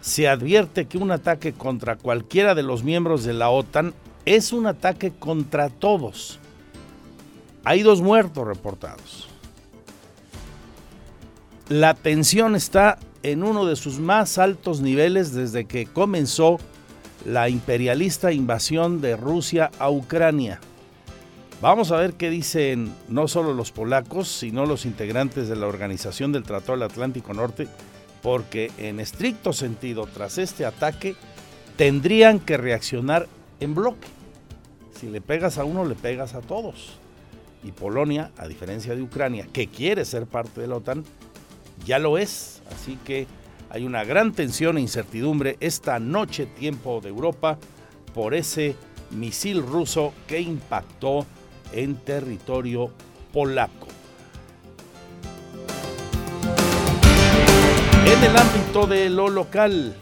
se 0.02 0.28
advierte 0.28 0.88
que 0.88 0.98
un 0.98 1.12
ataque 1.12 1.54
contra 1.54 1.98
cualquiera 1.98 2.56
de 2.56 2.64
los 2.64 2.84
miembros 2.84 3.24
de 3.24 3.34
la 3.34 3.52
OTAN 3.52 3.94
es 4.25 4.51
un 4.51 4.67
ataque 4.67 5.12
contra 5.12 5.70
todos. 5.70 6.39
Hay 7.63 7.82
dos 7.82 8.01
muertos 8.01 8.48
reportados. 8.48 9.27
La 11.70 11.94
tensión 11.96 12.55
está 12.55 13.00
en 13.24 13.44
uno 13.44 13.65
de 13.65 13.75
sus 13.75 13.97
más 13.97 14.38
altos 14.38 14.82
niveles 14.82 15.34
desde 15.34 15.65
que 15.65 15.88
comenzó 15.88 16.60
la 17.26 17.50
imperialista 17.50 18.32
invasión 18.32 19.02
de 19.02 19.15
Rusia 19.15 19.71
a 19.80 19.89
Ucrania. 19.89 20.60
Vamos 21.62 21.91
a 21.91 21.97
ver 21.97 22.13
qué 22.13 22.30
dicen 22.30 22.93
no 23.08 23.28
solo 23.28 23.54
los 23.54 23.71
polacos, 23.71 24.28
sino 24.28 24.67
los 24.67 24.86
integrantes 24.86 25.47
de 25.47 25.56
la 25.56 25.65
Organización 25.65 26.32
del 26.32 26.43
Tratado 26.43 26.73
del 26.73 26.84
Atlántico 26.84 27.34
Norte, 27.34 27.67
porque 28.21 28.71
en 28.78 29.00
estricto 29.00 29.54
sentido, 29.54 30.08
tras 30.13 30.38
este 30.38 30.65
ataque, 30.65 31.15
tendrían 31.78 32.39
que 32.39 32.58
reaccionar 32.58 33.28
en 33.60 33.73
bloque. 33.73 34.14
Si 35.06 35.12
le 35.12 35.22
pegas 35.22 35.60
a 35.60 35.65
uno, 35.65 35.86
le 35.86 35.94
pegas 35.94 36.34
a 36.34 36.41
todos. 36.41 36.96
Y 37.63 37.72
Polonia, 37.72 38.32
a 38.39 38.48
diferencia 38.48 38.96
de 38.96 39.04
Ucrania, 39.04 39.48
que 39.54 39.68
quiere 39.68 40.04
ser 40.04 40.26
parte 40.26 40.62
de 40.62 40.65
la 40.65 40.78
OTAN, 40.78 41.04
ya 41.86 42.00
lo 42.00 42.18
es. 42.18 42.63
Así 42.74 42.98
que 43.06 43.28
hay 43.70 43.86
una 43.86 44.04
gran 44.04 44.32
tensión 44.32 44.80
e 44.80 44.82
incertidumbre 44.82 45.58
esta 45.60 46.00
noche 46.00 46.48
tiempo 46.48 47.02
de 47.02 47.10
Europa 47.10 47.60
por 48.15 48.34
ese 48.34 48.76
misil 49.12 49.62
ruso 49.62 50.12
que 50.26 50.41
impactó 50.41 51.28
en 51.72 51.98
territorio 51.98 52.89
polaco. 53.32 53.86
En 58.08 58.24
el 58.24 58.36
ámbito 58.36 58.88
de 58.88 59.12
lo 59.12 59.30
local, 59.30 59.96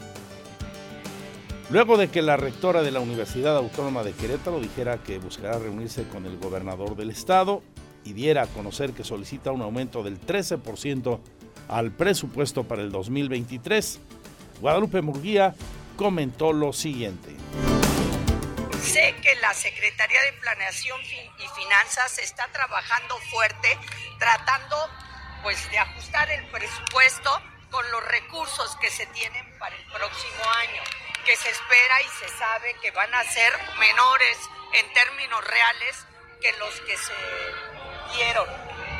luego 1.70 1.96
de 1.96 2.08
que 2.10 2.22
la 2.22 2.36
rectora 2.36 2.82
de 2.82 2.90
la 2.90 3.00
Universidad 3.00 3.56
Autónoma 3.56 4.02
de 4.02 4.12
Querétaro 4.12 4.60
dijera 4.60 4.98
que 4.98 5.18
buscará 5.18 5.58
reunirse 5.58 6.06
con 6.08 6.26
el 6.26 6.38
gobernador 6.38 6.96
del 6.96 7.10
estado 7.10 7.62
y 8.04 8.12
diera 8.12 8.42
a 8.42 8.46
conocer 8.46 8.92
que 8.92 9.04
solicita 9.04 9.50
un 9.50 9.62
aumento 9.62 10.02
del 10.02 10.20
13% 10.20 11.20
al 11.68 11.92
presupuesto 11.92 12.64
para 12.64 12.82
el 12.82 12.92
2023, 12.92 14.00
Guadalupe 14.60 15.00
Murguía 15.02 15.54
comentó 15.96 16.52
lo 16.52 16.72
siguiente. 16.72 17.34
Sé 18.82 19.14
que 19.22 19.34
la 19.36 19.54
Secretaría 19.54 20.20
de 20.22 20.32
Planeación 20.40 21.00
y 21.00 21.60
Finanzas 21.60 22.18
está 22.18 22.46
trabajando 22.52 23.16
fuerte, 23.30 23.78
tratando 24.18 24.76
pues 25.42 25.70
de 25.70 25.78
ajustar 25.78 26.30
el 26.30 26.44
presupuesto 26.46 27.30
con 27.70 27.84
los 27.90 28.06
recursos 28.08 28.76
que 28.80 28.90
se 28.90 29.06
tienen 29.06 29.44
para 29.58 29.74
el 29.74 29.84
próximo 29.84 30.44
año, 30.60 30.82
que 31.24 31.36
se 31.36 31.50
espera 31.50 32.02
y 32.02 32.08
se 32.08 32.28
sabe 32.38 32.74
que 32.82 32.90
van 32.90 33.12
a 33.14 33.24
ser 33.24 33.52
menores 33.78 34.38
en 34.74 34.92
términos 34.92 35.44
reales 35.44 36.06
que 36.40 36.52
los 36.52 36.80
que 36.80 36.96
se 36.96 37.14
dieron 38.14 38.48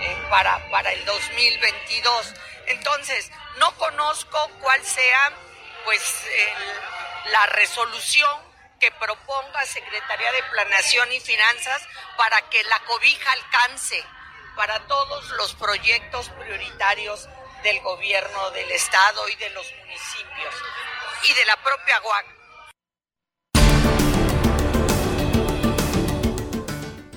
eh, 0.00 0.26
para, 0.30 0.58
para 0.70 0.92
el 0.92 1.04
2022. 1.04 2.34
Entonces, 2.66 3.30
no 3.58 3.74
conozco 3.76 4.48
cuál 4.60 4.82
sea 4.84 5.32
pues 5.84 6.26
la 7.26 7.46
resolución 7.46 8.40
que 8.80 8.90
proponga 8.92 9.64
Secretaría 9.66 10.32
de 10.32 10.42
Planeación 10.44 11.12
y 11.12 11.20
Finanzas 11.20 11.82
para 12.16 12.40
que 12.48 12.62
la 12.64 12.78
cobija 12.80 13.32
alcance 13.32 14.04
para 14.56 14.80
todos 14.86 15.28
los 15.30 15.54
proyectos 15.54 16.28
prioritarios 16.30 17.28
del 17.64 17.80
gobierno 17.80 18.50
del 18.54 18.70
estado 18.72 19.26
y 19.26 19.36
de 19.36 19.48
los 19.50 19.64
municipios 19.80 20.54
y 21.24 21.34
de 21.34 21.46
la 21.46 21.56
propia 21.56 21.94
UAC. 22.04 22.26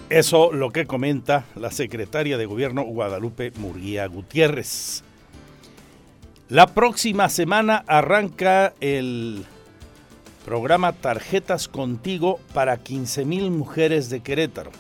Eso 0.10 0.54
lo 0.54 0.72
que 0.72 0.88
comenta 0.88 1.44
la 1.56 1.70
secretaria 1.70 2.38
de 2.38 2.46
Gobierno 2.46 2.84
Guadalupe 2.84 3.52
Murguía 3.58 4.08
Gutiérrez. 4.08 5.04
La 6.48 6.68
próxima 6.68 7.28
semana 7.28 7.84
arranca 7.86 8.74
el 8.80 9.46
programa 10.46 10.94
Tarjetas 10.94 11.68
Contigo 11.68 12.40
para 12.54 12.78
15 12.78 13.26
mil 13.26 13.52
mujeres 13.52 14.10
de 14.10 14.22
Querétaro. 14.22 14.72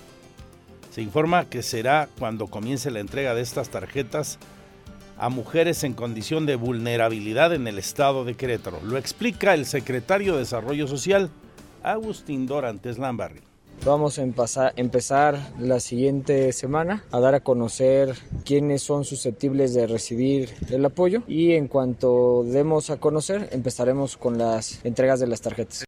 Se 0.91 1.01
informa 1.01 1.49
que 1.49 1.61
será 1.61 2.07
cuando 2.17 2.47
comience 2.47 2.89
la 2.89 3.01
entrega 3.01 3.35
de 3.35 3.41
estas 3.41 3.69
tarjetas 3.69 4.39
a 5.17 5.29
mujeres 5.29 5.83
en 5.83 5.93
condición 5.93 6.45
de 6.45 6.55
vulnerabilidad 6.55 7.53
en 7.53 7.67
el 7.67 7.77
estado 7.79 8.25
de 8.25 8.35
Querétaro. 8.35 8.79
Lo 8.83 8.97
explica 8.97 9.53
el 9.53 9.65
secretario 9.65 10.33
de 10.33 10.39
Desarrollo 10.39 10.87
Social, 10.87 11.29
Agustín 11.83 12.47
Dorantes 12.47 12.97
Lambarri. 12.97 13.41
Vamos 13.85 14.17
a 14.19 14.23
empezar, 14.75 15.53
la 15.59 15.79
siguiente 15.79 16.51
semana 16.51 17.03
a 17.11 17.19
dar 17.19 17.35
a 17.35 17.39
conocer 17.39 18.15
quiénes 18.43 18.81
son 18.81 19.05
susceptibles 19.05 19.73
de 19.73 19.87
recibir 19.87 20.49
el 20.69 20.83
apoyo 20.83 21.21
y 21.27 21.53
en 21.53 21.67
cuanto 21.67 22.43
demos 22.43 22.89
a 22.89 22.97
conocer 22.97 23.49
empezaremos 23.51 24.17
con 24.17 24.37
las 24.37 24.83
entregas 24.83 25.19
de 25.19 25.27
las 25.27 25.41
tarjetas. 25.41 25.85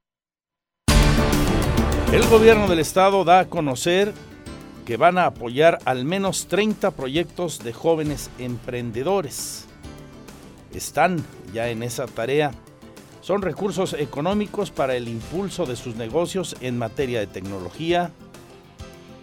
El 2.13 2.25
gobierno 2.27 2.67
del 2.67 2.79
estado 2.79 3.23
da 3.23 3.39
a 3.39 3.49
conocer 3.49 4.13
que 4.89 4.97
van 4.97 5.19
a 5.19 5.27
apoyar 5.27 5.77
al 5.85 6.03
menos 6.03 6.47
30 6.47 6.89
proyectos 6.89 7.63
de 7.63 7.73
jóvenes 7.73 8.31
emprendedores. 8.39 9.67
Están 10.73 11.23
ya 11.53 11.69
en 11.69 11.83
esa 11.83 12.07
tarea 12.07 12.53
Son 13.21 13.43
recursos 13.43 13.93
económicos 13.93 14.71
para 14.71 14.95
el 14.95 15.07
impulso 15.07 15.67
de 15.67 15.75
sus 15.75 15.95
negocios 15.95 16.55
en 16.59 16.79
materia 16.79 17.19
de 17.19 17.27
tecnología, 17.27 18.09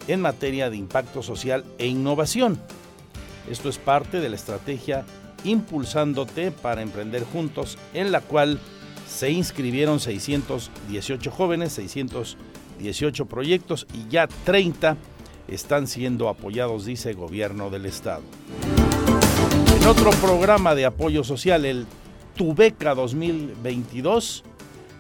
en 0.06 0.20
materia 0.20 0.70
de 0.70 0.76
impacto 0.76 1.20
social 1.20 1.64
e 1.78 1.88
innovación. 1.88 2.60
Esto 3.50 3.68
es 3.68 3.78
parte 3.78 4.20
de 4.20 4.28
la 4.28 4.36
estrategia 4.36 5.04
Impulsándote 5.42 6.52
para 6.52 6.80
Emprender 6.80 7.24
Juntos, 7.24 7.76
en 7.92 8.12
la 8.12 8.20
cual 8.20 8.60
se 9.08 9.32
inscribieron 9.32 9.98
618 9.98 11.28
jóvenes, 11.32 11.72
618 11.72 13.26
proyectos 13.26 13.88
y 13.92 14.08
ya 14.08 14.28
30 14.28 14.96
están 15.48 15.86
siendo 15.86 16.28
apoyados, 16.28 16.84
dice 16.84 17.10
el 17.10 17.16
gobierno 17.16 17.70
del 17.70 17.86
estado. 17.86 18.22
En 19.80 19.86
otro 19.86 20.10
programa 20.10 20.74
de 20.74 20.84
apoyo 20.86 21.24
social, 21.24 21.64
el 21.64 21.86
Tubeca 22.36 22.94
2022, 22.94 24.44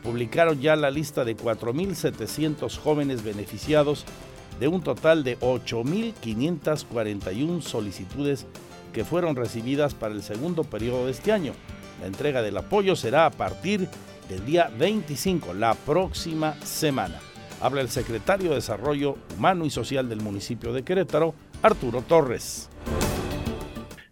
publicaron 0.02 0.60
ya 0.60 0.76
la 0.76 0.90
lista 0.90 1.24
de 1.24 1.36
4.700 1.36 2.78
jóvenes 2.78 3.24
beneficiados 3.24 4.04
de 4.60 4.68
un 4.68 4.82
total 4.82 5.24
de 5.24 5.36
8.541 5.40 7.60
solicitudes 7.60 8.46
que 8.92 9.04
fueron 9.04 9.34
recibidas 9.36 9.94
para 9.94 10.14
el 10.14 10.22
segundo 10.22 10.64
periodo 10.64 11.04
de 11.06 11.12
este 11.12 11.32
año. 11.32 11.52
La 12.00 12.06
entrega 12.06 12.40
del 12.42 12.56
apoyo 12.56 12.96
será 12.96 13.26
a 13.26 13.30
partir 13.30 13.88
del 14.28 14.46
día 14.46 14.70
25, 14.78 15.54
la 15.54 15.74
próxima 15.74 16.54
semana. 16.64 17.20
Habla 17.60 17.80
el 17.80 17.88
secretario 17.88 18.50
de 18.50 18.56
Desarrollo 18.56 19.16
Humano 19.38 19.64
y 19.64 19.70
Social 19.70 20.10
del 20.10 20.20
municipio 20.20 20.74
de 20.74 20.82
Querétaro, 20.82 21.34
Arturo 21.62 22.02
Torres. 22.02 22.68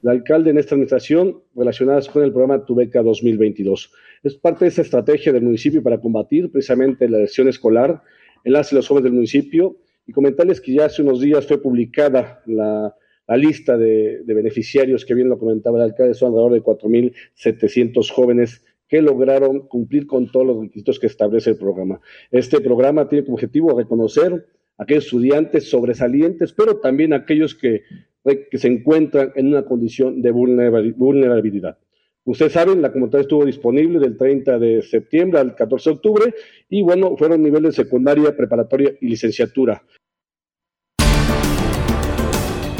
El 0.02 0.08
alcalde 0.08 0.50
en 0.50 0.58
esta 0.58 0.74
administración 0.74 1.42
relacionadas 1.54 2.08
con 2.08 2.22
el 2.22 2.30
programa 2.30 2.64
Tu 2.64 2.74
Beca 2.74 3.02
2022. 3.02 3.92
Es 4.22 4.34
parte 4.36 4.64
de 4.64 4.70
esta 4.70 4.80
estrategia 4.80 5.30
del 5.30 5.42
municipio 5.42 5.82
para 5.82 6.00
combatir 6.00 6.50
precisamente 6.50 7.06
la 7.06 7.18
lesión 7.18 7.46
escolar 7.48 8.02
en 8.44 8.52
las 8.54 8.72
y 8.72 8.76
los 8.76 8.88
jóvenes 8.88 9.04
del 9.04 9.12
municipio 9.12 9.76
y 10.06 10.12
comentarles 10.12 10.62
que 10.62 10.72
ya 10.72 10.86
hace 10.86 11.02
unos 11.02 11.20
días 11.20 11.46
fue 11.46 11.60
publicada 11.60 12.42
la, 12.46 12.94
lista 13.36 13.76
de, 13.76 14.22
beneficiarios 14.26 15.04
que 15.04 15.14
bien 15.14 15.28
lo 15.28 15.38
comentaba 15.38 15.76
el 15.78 15.90
alcalde, 15.90 16.14
son 16.14 16.28
alrededor 16.28 16.52
de 16.52 16.62
4.700 16.62 18.10
jóvenes 18.10 18.62
que 18.94 19.02
lograron 19.02 19.66
cumplir 19.66 20.06
con 20.06 20.30
todos 20.30 20.46
los 20.46 20.60
requisitos 20.60 21.00
que 21.00 21.08
establece 21.08 21.50
el 21.50 21.56
programa. 21.56 22.00
Este 22.30 22.60
programa 22.60 23.08
tiene 23.08 23.24
como 23.24 23.34
objetivo 23.34 23.76
reconocer 23.76 24.46
a 24.78 24.84
aquellos 24.84 25.06
estudiantes 25.06 25.68
sobresalientes, 25.68 26.52
pero 26.52 26.76
también 26.76 27.12
a 27.12 27.16
aquellos 27.16 27.56
que, 27.56 27.82
que 28.24 28.56
se 28.56 28.68
encuentran 28.68 29.32
en 29.34 29.48
una 29.48 29.64
condición 29.64 30.22
de 30.22 30.30
vulnerabilidad. 30.30 31.76
Ustedes 32.22 32.52
saben, 32.52 32.82
la 32.82 32.92
convocatoria 32.92 33.22
estuvo 33.22 33.44
disponible 33.44 33.98
del 33.98 34.16
30 34.16 34.60
de 34.60 34.82
septiembre 34.82 35.40
al 35.40 35.56
14 35.56 35.90
de 35.90 35.96
octubre 35.96 36.34
y 36.68 36.82
bueno, 36.82 37.16
fueron 37.16 37.42
niveles 37.42 37.74
secundaria, 37.74 38.36
preparatoria 38.36 38.92
y 39.00 39.08
licenciatura. 39.08 39.82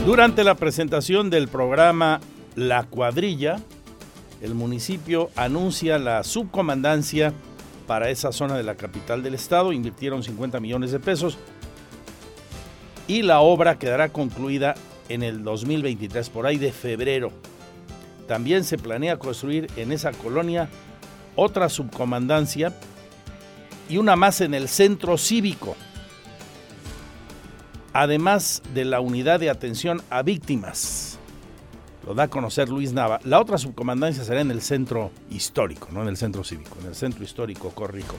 Durante 0.06 0.44
la 0.44 0.54
presentación 0.54 1.28
del 1.28 1.48
programa 1.48 2.20
La 2.54 2.84
Cuadrilla, 2.84 3.56
el 4.40 4.54
municipio 4.54 5.30
anuncia 5.36 5.98
la 5.98 6.22
subcomandancia 6.24 7.32
para 7.86 8.10
esa 8.10 8.32
zona 8.32 8.56
de 8.56 8.62
la 8.62 8.76
capital 8.76 9.22
del 9.22 9.34
estado, 9.34 9.72
invirtieron 9.72 10.22
50 10.22 10.60
millones 10.60 10.92
de 10.92 11.00
pesos 11.00 11.38
y 13.06 13.22
la 13.22 13.40
obra 13.40 13.78
quedará 13.78 14.08
concluida 14.10 14.74
en 15.08 15.22
el 15.22 15.44
2023, 15.44 16.30
por 16.30 16.46
ahí 16.46 16.56
de 16.56 16.72
febrero. 16.72 17.30
También 18.26 18.64
se 18.64 18.78
planea 18.78 19.18
construir 19.18 19.68
en 19.76 19.92
esa 19.92 20.12
colonia 20.12 20.68
otra 21.36 21.68
subcomandancia 21.68 22.72
y 23.88 23.98
una 23.98 24.16
más 24.16 24.40
en 24.40 24.54
el 24.54 24.68
centro 24.68 25.18
cívico, 25.18 25.76
además 27.92 28.62
de 28.72 28.86
la 28.86 29.00
unidad 29.00 29.40
de 29.40 29.50
atención 29.50 30.02
a 30.08 30.22
víctimas. 30.22 31.13
Lo 32.06 32.14
da 32.14 32.24
a 32.24 32.28
conocer 32.28 32.68
Luis 32.68 32.92
Nava. 32.92 33.18
La 33.24 33.40
otra 33.40 33.56
subcomandancia 33.56 34.24
será 34.24 34.40
en 34.40 34.50
el 34.50 34.60
centro 34.60 35.10
histórico, 35.30 35.88
no 35.92 36.02
en 36.02 36.08
el 36.08 36.16
centro 36.16 36.44
cívico, 36.44 36.76
en 36.80 36.88
el 36.88 36.94
centro 36.94 37.24
histórico 37.24 37.70
Corrico. 37.70 38.16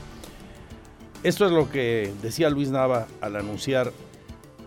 Esto 1.24 1.45
es 1.45 1.52
lo 1.52 1.69
que 1.69 2.12
decía 2.21 2.50
Luis 2.50 2.69
Nava 2.69 3.08
al 3.21 3.36
anunciar 3.36 3.91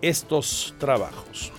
estos 0.03 0.75
trabajos 0.79 1.53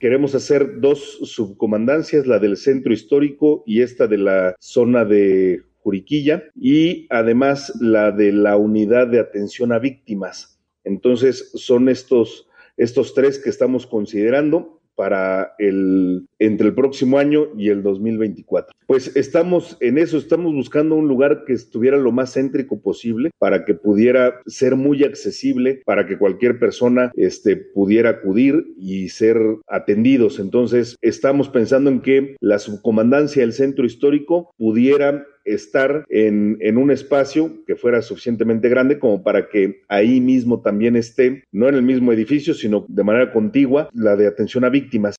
queremos 0.00 0.34
hacer 0.34 0.80
dos 0.80 1.18
subcomandancias, 1.22 2.26
la 2.26 2.38
del 2.38 2.56
centro 2.56 2.92
histórico 2.92 3.62
y 3.66 3.82
esta 3.82 4.06
de 4.06 4.16
la 4.16 4.56
zona 4.58 5.04
de 5.04 5.62
Juriquilla, 5.82 6.44
y 6.56 7.06
además 7.10 7.72
la 7.80 8.10
de 8.10 8.32
la 8.32 8.56
unidad 8.56 9.06
de 9.06 9.20
atención 9.20 9.72
a 9.72 9.78
víctimas. 9.78 10.58
Entonces, 10.84 11.52
son 11.54 11.88
estos, 11.88 12.48
estos 12.78 13.14
tres 13.14 13.38
que 13.38 13.50
estamos 13.50 13.86
considerando 13.86 14.79
para 15.00 15.54
el 15.58 16.28
entre 16.38 16.66
el 16.66 16.74
próximo 16.74 17.18
año 17.18 17.46
y 17.56 17.70
el 17.70 17.82
2024. 17.82 18.74
Pues 18.86 19.16
estamos 19.16 19.78
en 19.80 19.96
eso, 19.96 20.18
estamos 20.18 20.52
buscando 20.52 20.94
un 20.94 21.08
lugar 21.08 21.44
que 21.46 21.54
estuviera 21.54 21.96
lo 21.96 22.12
más 22.12 22.34
céntrico 22.34 22.82
posible 22.82 23.30
para 23.38 23.64
que 23.64 23.72
pudiera 23.72 24.40
ser 24.44 24.76
muy 24.76 25.02
accesible, 25.02 25.80
para 25.86 26.06
que 26.06 26.18
cualquier 26.18 26.58
persona 26.58 27.12
este, 27.14 27.56
pudiera 27.56 28.10
acudir 28.10 28.74
y 28.76 29.08
ser 29.08 29.38
atendidos. 29.68 30.38
Entonces, 30.38 30.98
estamos 31.00 31.48
pensando 31.48 31.88
en 31.88 32.02
que 32.02 32.36
la 32.40 32.58
subcomandancia 32.58 33.40
del 33.40 33.54
centro 33.54 33.86
histórico 33.86 34.52
pudiera 34.58 35.24
estar 35.44 36.04
en, 36.08 36.58
en, 36.60 36.76
un 36.76 36.90
espacio 36.90 37.64
que 37.66 37.76
fuera 37.76 38.02
suficientemente 38.02 38.68
grande 38.68 38.98
como 38.98 39.22
para 39.22 39.48
que 39.48 39.82
ahí 39.88 40.20
mismo 40.20 40.60
también 40.60 40.96
esté, 40.96 41.44
no 41.52 41.68
en 41.68 41.74
el 41.74 41.82
mismo 41.82 42.12
edificio, 42.12 42.54
sino 42.54 42.84
de 42.88 43.04
manera 43.04 43.32
contigua, 43.32 43.88
la 43.92 44.16
de 44.16 44.26
atención 44.26 44.64
a 44.64 44.68
víctimas. 44.68 45.16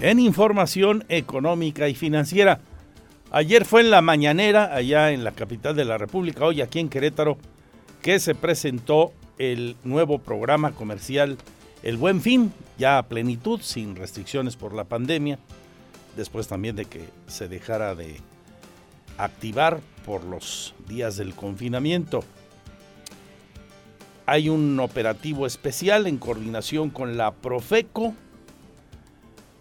En 0.00 0.20
información 0.20 1.04
económica 1.08 1.88
y 1.88 1.94
financiera, 1.94 2.60
ayer 3.30 3.64
fue 3.64 3.80
en 3.80 3.90
la 3.90 4.02
mañanera, 4.02 4.74
allá 4.74 5.12
en 5.12 5.24
la 5.24 5.32
capital 5.32 5.74
de 5.74 5.84
la 5.84 5.98
República, 5.98 6.44
hoy 6.44 6.60
aquí 6.60 6.78
en 6.78 6.88
Querétaro, 6.88 7.38
que 8.02 8.18
se 8.20 8.34
presentó 8.34 9.12
el 9.38 9.76
nuevo 9.84 10.18
programa 10.18 10.72
comercial 10.72 11.36
El 11.82 11.96
Buen 11.96 12.20
Fin, 12.20 12.52
ya 12.78 12.98
a 12.98 13.08
plenitud, 13.08 13.60
sin 13.62 13.96
restricciones 13.96 14.56
por 14.56 14.74
la 14.74 14.84
pandemia 14.84 15.38
después 16.16 16.48
también 16.48 16.76
de 16.76 16.86
que 16.86 17.08
se 17.26 17.48
dejara 17.48 17.94
de 17.94 18.20
activar 19.18 19.80
por 20.04 20.24
los 20.24 20.74
días 20.88 21.16
del 21.16 21.34
confinamiento. 21.34 22.24
Hay 24.24 24.48
un 24.48 24.80
operativo 24.80 25.46
especial 25.46 26.06
en 26.06 26.18
coordinación 26.18 26.90
con 26.90 27.16
la 27.16 27.32
Profeco 27.32 28.14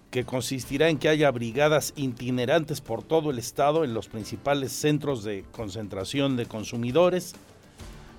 que 0.09 0.23
consistirá 0.23 0.89
en 0.89 0.97
que 0.97 1.09
haya 1.09 1.29
brigadas 1.29 1.93
itinerantes 1.97 2.79
por 2.79 3.03
todo 3.03 3.31
el 3.31 3.37
estado 3.37 3.83
en 3.83 3.93
los 3.93 4.07
principales 4.07 4.71
centros 4.71 5.23
de 5.23 5.43
concentración 5.51 6.37
de 6.37 6.45
consumidores. 6.45 7.35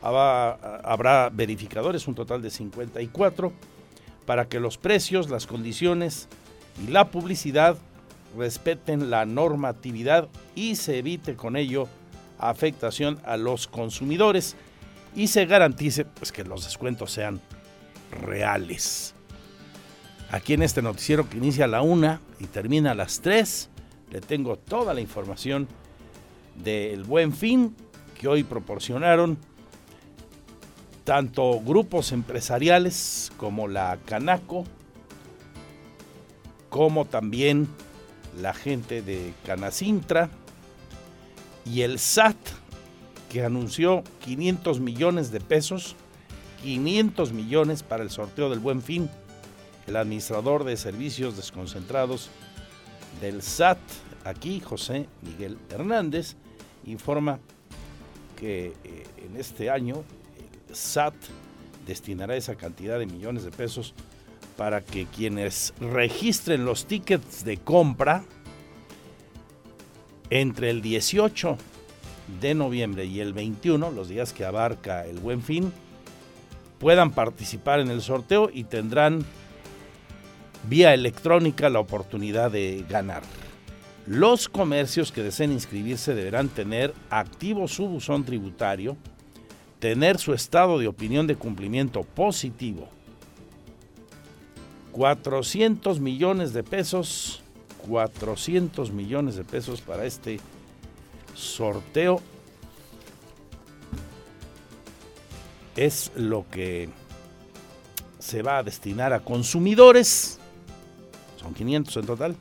Habrá, 0.02 1.30
verificadores, 1.32 2.06
un 2.06 2.14
total 2.14 2.42
de 2.42 2.50
54, 2.50 3.52
para 4.26 4.46
que 4.46 4.60
los 4.60 4.76
precios, 4.76 5.30
las 5.30 5.46
condiciones 5.46 6.28
y 6.86 6.90
la 6.90 7.10
publicidad 7.10 7.78
respeten 8.36 9.10
la 9.10 9.24
normatividad 9.26 10.28
y 10.54 10.76
se 10.76 10.98
evite 10.98 11.34
con 11.36 11.56
ello 11.56 11.88
afectación 12.38 13.18
a 13.24 13.36
los 13.36 13.66
consumidores 13.66 14.56
y 15.14 15.28
se 15.28 15.46
garantice 15.46 16.04
pues, 16.04 16.32
que 16.32 16.44
los 16.44 16.64
descuentos 16.64 17.10
sean 17.12 17.40
reales. 18.10 19.14
Aquí 20.30 20.54
en 20.54 20.62
este 20.62 20.82
noticiero 20.82 21.28
que 21.28 21.38
inicia 21.38 21.64
a 21.64 21.68
la 21.68 21.82
una 21.82 22.20
y 22.38 22.46
termina 22.46 22.90
a 22.90 22.94
las 22.94 23.20
3, 23.20 23.70
le 24.10 24.20
tengo 24.20 24.56
toda 24.56 24.92
la 24.92 25.00
información 25.00 25.68
del 26.62 27.04
buen 27.04 27.32
fin 27.32 27.74
que 28.18 28.28
hoy 28.28 28.42
proporcionaron 28.42 29.38
tanto 31.04 31.60
grupos 31.60 32.12
empresariales 32.12 33.30
como 33.36 33.68
la 33.68 33.98
Canaco, 34.04 34.64
como 36.68 37.04
también 37.04 37.68
la 38.40 38.54
gente 38.54 39.02
de 39.02 39.32
Canacintra 39.44 40.30
y 41.64 41.82
el 41.82 41.98
SAT 41.98 42.36
que 43.30 43.44
anunció 43.44 44.04
500 44.24 44.80
millones 44.80 45.30
de 45.30 45.40
pesos, 45.40 45.96
500 46.62 47.32
millones 47.32 47.82
para 47.82 48.02
el 48.02 48.10
sorteo 48.10 48.50
del 48.50 48.60
buen 48.60 48.82
fin. 48.82 49.10
El 49.86 49.96
administrador 49.96 50.64
de 50.64 50.76
servicios 50.76 51.36
desconcentrados 51.36 52.30
del 53.20 53.42
SAT, 53.42 53.78
aquí 54.24 54.60
José 54.60 55.08
Miguel 55.22 55.58
Hernández, 55.70 56.36
informa 56.84 57.38
que 58.36 58.74
eh, 58.84 59.06
en 59.24 59.36
este 59.36 59.70
año 59.70 60.04
el 60.68 60.74
SAT 60.74 61.14
destinará 61.86 62.36
esa 62.36 62.56
cantidad 62.56 62.98
de 62.98 63.06
millones 63.06 63.44
de 63.44 63.50
pesos 63.50 63.94
para 64.56 64.80
que 64.80 65.06
quienes 65.06 65.74
registren 65.80 66.64
los 66.64 66.86
tickets 66.86 67.44
de 67.44 67.58
compra 67.58 68.24
entre 70.30 70.70
el 70.70 70.82
18 70.82 71.56
de 72.40 72.54
noviembre 72.54 73.04
y 73.04 73.20
el 73.20 73.32
21, 73.32 73.90
los 73.90 74.08
días 74.08 74.32
que 74.32 74.44
abarca 74.44 75.04
el 75.06 75.18
buen 75.20 75.42
fin, 75.42 75.72
puedan 76.78 77.10
participar 77.10 77.80
en 77.80 77.90
el 77.90 78.02
sorteo 78.02 78.50
y 78.52 78.64
tendrán 78.64 79.24
vía 80.68 80.94
electrónica 80.94 81.68
la 81.68 81.80
oportunidad 81.80 82.50
de 82.50 82.84
ganar. 82.88 83.22
Los 84.06 84.48
comercios 84.48 85.10
que 85.10 85.22
deseen 85.22 85.52
inscribirse 85.52 86.14
deberán 86.14 86.48
tener 86.48 86.94
activo 87.10 87.66
su 87.66 87.88
buzón 87.88 88.24
tributario, 88.24 88.96
tener 89.80 90.18
su 90.18 90.32
estado 90.32 90.78
de 90.78 90.86
opinión 90.86 91.26
de 91.26 91.36
cumplimiento 91.36 92.02
positivo. 92.02 92.88
400 94.96 96.00
millones 96.00 96.54
de 96.54 96.62
pesos, 96.62 97.42
400 97.86 98.92
millones 98.92 99.36
de 99.36 99.44
pesos 99.44 99.82
para 99.82 100.06
este 100.06 100.40
sorteo 101.34 102.22
es 105.76 106.10
lo 106.16 106.46
que 106.50 106.88
se 108.18 108.40
va 108.40 108.56
a 108.56 108.62
destinar 108.62 109.12
a 109.12 109.20
consumidores. 109.20 110.38
Son 111.36 111.52
500 111.52 111.94
en 111.98 112.06
total. 112.06 112.36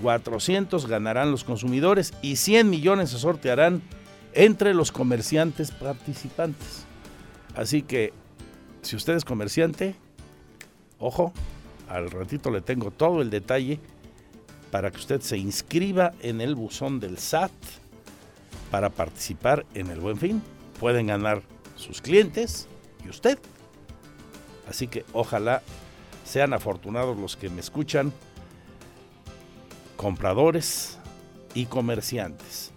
400 0.00 0.86
ganarán 0.86 1.30
los 1.30 1.44
consumidores 1.44 2.14
y 2.22 2.36
100 2.36 2.70
millones 2.70 3.10
se 3.10 3.18
sortearán 3.18 3.82
entre 4.32 4.72
los 4.72 4.92
comerciantes 4.92 5.70
participantes. 5.70 6.86
Así 7.54 7.82
que, 7.82 8.14
si 8.80 8.96
usted 8.96 9.14
es 9.14 9.26
comerciante, 9.26 9.94
ojo, 10.98 11.34
al 11.92 12.10
ratito 12.10 12.50
le 12.50 12.62
tengo 12.62 12.90
todo 12.90 13.20
el 13.20 13.28
detalle 13.28 13.78
para 14.70 14.90
que 14.90 14.96
usted 14.96 15.20
se 15.20 15.36
inscriba 15.36 16.12
en 16.20 16.40
el 16.40 16.54
buzón 16.54 17.00
del 17.00 17.18
SAT 17.18 17.52
para 18.70 18.88
participar 18.88 19.66
en 19.74 19.88
el 19.88 20.00
Buen 20.00 20.16
Fin. 20.16 20.42
Pueden 20.80 21.08
ganar 21.08 21.42
sus 21.76 22.00
clientes 22.00 22.66
y 23.04 23.10
usted. 23.10 23.38
Así 24.66 24.88
que 24.88 25.04
ojalá 25.12 25.62
sean 26.24 26.54
afortunados 26.54 27.18
los 27.18 27.36
que 27.36 27.50
me 27.50 27.60
escuchan, 27.60 28.10
compradores 29.98 30.96
y 31.52 31.66
comerciantes. 31.66 32.70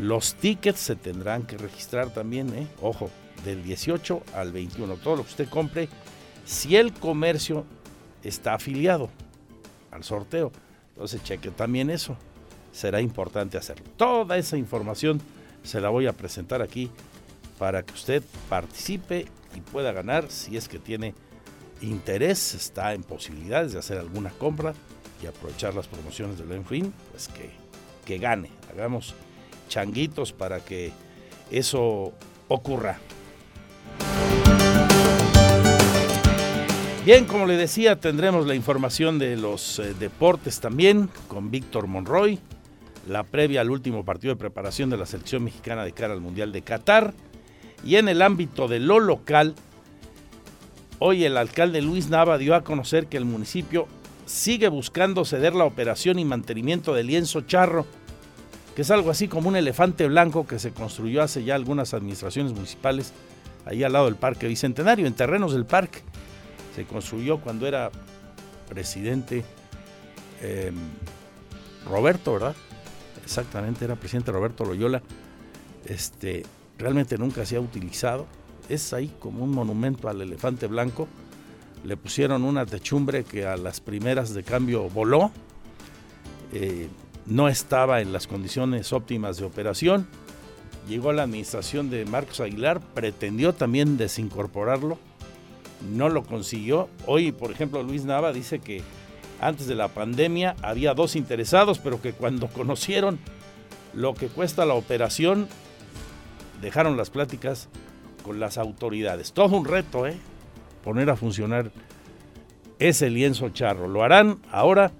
Los 0.00 0.34
tickets 0.34 0.80
se 0.80 0.96
tendrán 0.96 1.44
que 1.44 1.58
registrar 1.58 2.10
también, 2.10 2.52
¿eh? 2.56 2.66
ojo, 2.80 3.08
del 3.44 3.62
18 3.62 4.22
al 4.34 4.50
21. 4.50 4.96
Todo 4.96 5.16
lo 5.16 5.22
que 5.22 5.30
usted 5.30 5.48
compre, 5.48 5.88
si 6.44 6.74
el 6.74 6.92
comercio 6.92 7.64
está 8.22 8.54
afiliado 8.54 9.10
al 9.90 10.04
sorteo, 10.04 10.52
entonces 10.90 11.22
cheque 11.22 11.50
también 11.50 11.90
eso. 11.90 12.16
Será 12.72 13.00
importante 13.00 13.58
hacerlo. 13.58 13.84
Toda 13.96 14.38
esa 14.38 14.56
información 14.56 15.20
se 15.62 15.80
la 15.80 15.90
voy 15.90 16.06
a 16.06 16.14
presentar 16.14 16.62
aquí 16.62 16.90
para 17.58 17.82
que 17.82 17.92
usted 17.92 18.22
participe 18.48 19.26
y 19.54 19.60
pueda 19.60 19.92
ganar 19.92 20.30
si 20.30 20.56
es 20.56 20.68
que 20.68 20.78
tiene 20.78 21.14
interés, 21.82 22.54
está 22.54 22.94
en 22.94 23.02
posibilidades 23.02 23.72
de 23.72 23.78
hacer 23.78 23.98
alguna 23.98 24.30
compra 24.30 24.74
y 25.22 25.26
aprovechar 25.26 25.74
las 25.74 25.86
promociones 25.86 26.38
del 26.38 26.52
Enfin, 26.52 26.92
pues 27.10 27.28
que, 27.28 27.50
que 28.04 28.18
gane. 28.18 28.50
Hagamos 28.72 29.14
changuitos 29.68 30.32
para 30.32 30.60
que 30.60 30.92
eso 31.50 32.12
ocurra. 32.48 32.98
Bien, 37.04 37.24
como 37.24 37.46
le 37.46 37.56
decía, 37.56 37.98
tendremos 37.98 38.46
la 38.46 38.54
información 38.54 39.18
de 39.18 39.36
los 39.36 39.80
eh, 39.80 39.92
deportes 39.98 40.60
también 40.60 41.10
con 41.26 41.50
Víctor 41.50 41.88
Monroy, 41.88 42.38
la 43.08 43.24
previa 43.24 43.60
al 43.60 43.72
último 43.72 44.04
partido 44.04 44.32
de 44.32 44.38
preparación 44.38 44.88
de 44.88 44.96
la 44.96 45.04
selección 45.04 45.42
mexicana 45.42 45.84
de 45.84 45.90
cara 45.90 46.14
al 46.14 46.20
Mundial 46.20 46.52
de 46.52 46.62
Qatar. 46.62 47.12
Y 47.84 47.96
en 47.96 48.08
el 48.08 48.22
ámbito 48.22 48.68
de 48.68 48.78
lo 48.78 49.00
local, 49.00 49.56
hoy 51.00 51.24
el 51.24 51.36
alcalde 51.36 51.82
Luis 51.82 52.08
Nava 52.08 52.38
dio 52.38 52.54
a 52.54 52.62
conocer 52.62 53.08
que 53.08 53.16
el 53.16 53.24
municipio 53.24 53.88
sigue 54.24 54.68
buscando 54.68 55.24
ceder 55.24 55.56
la 55.56 55.64
operación 55.64 56.20
y 56.20 56.24
mantenimiento 56.24 56.94
del 56.94 57.08
lienzo 57.08 57.40
charro, 57.40 57.84
que 58.76 58.82
es 58.82 58.90
algo 58.92 59.10
así 59.10 59.26
como 59.26 59.48
un 59.48 59.56
elefante 59.56 60.06
blanco 60.06 60.46
que 60.46 60.60
se 60.60 60.70
construyó 60.70 61.24
hace 61.24 61.42
ya 61.42 61.56
algunas 61.56 61.94
administraciones 61.94 62.52
municipales, 62.52 63.12
ahí 63.66 63.82
al 63.82 63.92
lado 63.94 64.04
del 64.04 64.14
Parque 64.14 64.46
Bicentenario, 64.46 65.08
en 65.08 65.14
terrenos 65.14 65.52
del 65.52 65.66
parque. 65.66 66.02
Se 66.74 66.84
construyó 66.84 67.40
cuando 67.40 67.66
era 67.66 67.90
presidente 68.68 69.44
em, 70.40 70.74
Roberto, 71.86 72.34
¿verdad? 72.34 72.54
Exactamente, 73.24 73.84
era 73.84 73.96
presidente 73.96 74.32
Roberto 74.32 74.64
Loyola. 74.64 75.02
Este, 75.84 76.44
realmente 76.78 77.18
nunca 77.18 77.44
se 77.44 77.56
ha 77.56 77.60
utilizado. 77.60 78.26
Es 78.68 78.92
ahí 78.92 79.12
como 79.18 79.44
un 79.44 79.50
monumento 79.50 80.08
al 80.08 80.20
elefante 80.22 80.66
blanco. 80.66 81.08
Le 81.84 81.96
pusieron 81.96 82.44
una 82.44 82.64
techumbre 82.64 83.24
que 83.24 83.46
a 83.46 83.56
las 83.56 83.80
primeras 83.80 84.32
de 84.34 84.42
cambio 84.42 84.88
voló. 84.88 85.30
Eh, 86.52 86.88
no 87.26 87.48
estaba 87.48 88.00
en 88.00 88.12
las 88.12 88.26
condiciones 88.26 88.92
óptimas 88.92 89.36
de 89.36 89.44
operación. 89.44 90.06
Llegó 90.88 91.12
la 91.12 91.22
administración 91.22 91.90
de 91.90 92.04
Marcos 92.04 92.40
Aguilar, 92.40 92.80
pretendió 92.80 93.54
también 93.54 93.96
desincorporarlo, 93.96 94.98
no 95.90 96.08
lo 96.08 96.24
consiguió. 96.24 96.88
Hoy, 97.06 97.32
por 97.32 97.50
ejemplo, 97.50 97.82
Luis 97.82 98.04
Nava 98.04 98.32
dice 98.32 98.58
que 98.58 98.82
antes 99.40 99.66
de 99.66 99.74
la 99.74 99.88
pandemia 99.88 100.54
había 100.62 100.94
dos 100.94 101.16
interesados, 101.16 101.78
pero 101.78 102.00
que 102.00 102.12
cuando 102.12 102.46
conocieron 102.52 103.18
lo 103.94 104.14
que 104.14 104.28
cuesta 104.28 104.64
la 104.64 104.74
operación, 104.74 105.48
dejaron 106.60 106.96
las 106.96 107.10
pláticas 107.10 107.68
con 108.22 108.40
las 108.40 108.56
autoridades. 108.58 109.32
Todo 109.32 109.56
un 109.56 109.64
reto, 109.64 110.06
¿eh? 110.06 110.16
Poner 110.84 111.10
a 111.10 111.16
funcionar 111.16 111.70
ese 112.78 113.10
lienzo 113.10 113.50
charro. 113.50 113.88
Lo 113.88 114.02
harán 114.02 114.38
ahora 114.50 114.92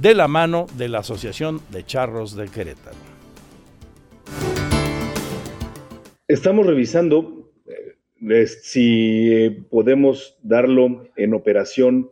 de 0.00 0.14
la 0.14 0.28
mano 0.28 0.66
de 0.76 0.88
la 0.88 1.00
Asociación 1.00 1.60
de 1.70 1.84
Charros 1.84 2.34
de 2.34 2.48
Querétaro. 2.48 2.96
Estamos 6.28 6.64
revisando 6.64 7.41
si 8.46 9.32
eh, 9.32 9.64
podemos 9.70 10.38
darlo 10.42 11.08
en 11.16 11.34
operación 11.34 12.10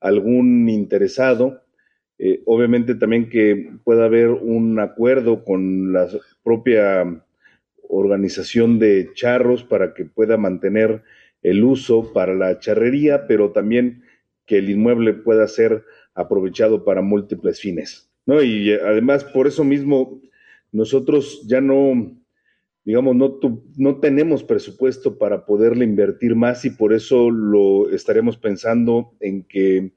a 0.00 0.08
algún 0.08 0.68
interesado. 0.68 1.62
Eh, 2.18 2.42
obviamente 2.46 2.94
también 2.94 3.28
que 3.28 3.72
pueda 3.82 4.04
haber 4.04 4.28
un 4.30 4.78
acuerdo 4.78 5.44
con 5.44 5.92
la 5.92 6.08
propia 6.42 7.24
organización 7.88 8.78
de 8.78 9.10
charros 9.14 9.64
para 9.64 9.94
que 9.94 10.04
pueda 10.04 10.36
mantener 10.36 11.02
el 11.42 11.62
uso 11.62 12.12
para 12.12 12.34
la 12.34 12.58
charrería, 12.58 13.26
pero 13.26 13.50
también 13.50 14.02
que 14.46 14.58
el 14.58 14.70
inmueble 14.70 15.12
pueda 15.12 15.46
ser 15.48 15.84
aprovechado 16.14 16.84
para 16.84 17.02
múltiples 17.02 17.60
fines. 17.60 18.10
¿no? 18.26 18.42
Y 18.42 18.70
eh, 18.70 18.80
además, 18.82 19.24
por 19.24 19.46
eso 19.46 19.64
mismo, 19.64 20.20
nosotros 20.72 21.46
ya 21.46 21.60
no, 21.60 22.16
digamos, 22.84 23.16
no, 23.16 23.38
no 23.76 24.00
tenemos 24.00 24.44
presupuesto 24.44 25.18
para 25.18 25.46
poderle 25.46 25.84
invertir 25.84 26.34
más 26.34 26.64
y 26.64 26.70
por 26.70 26.92
eso 26.92 27.30
lo 27.30 27.88
estaremos 27.90 28.36
pensando 28.36 29.14
en 29.20 29.44
que 29.44 29.92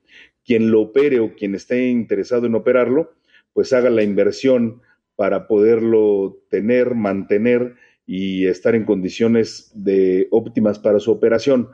quien 0.46 0.72
lo 0.72 0.82
opere 0.82 1.20
o 1.20 1.36
quien 1.36 1.56
esté 1.56 1.90
interesado 1.90 2.48
en 2.48 2.56
operarlo, 2.56 3.12
pues 3.52 3.74
haga 3.74 3.90
la 3.90 4.04
inversión 4.04 4.82
para 5.16 5.48
poderlo 5.48 6.38
tener, 6.50 6.96
mantener 6.96 7.76
y 8.06 8.48
estar 8.48 8.74
en 8.74 8.86
condiciones 8.86 9.72
de 9.76 10.28
óptimas 10.32 10.80
para 10.80 11.00
su 11.00 11.12
operación. 11.12 11.70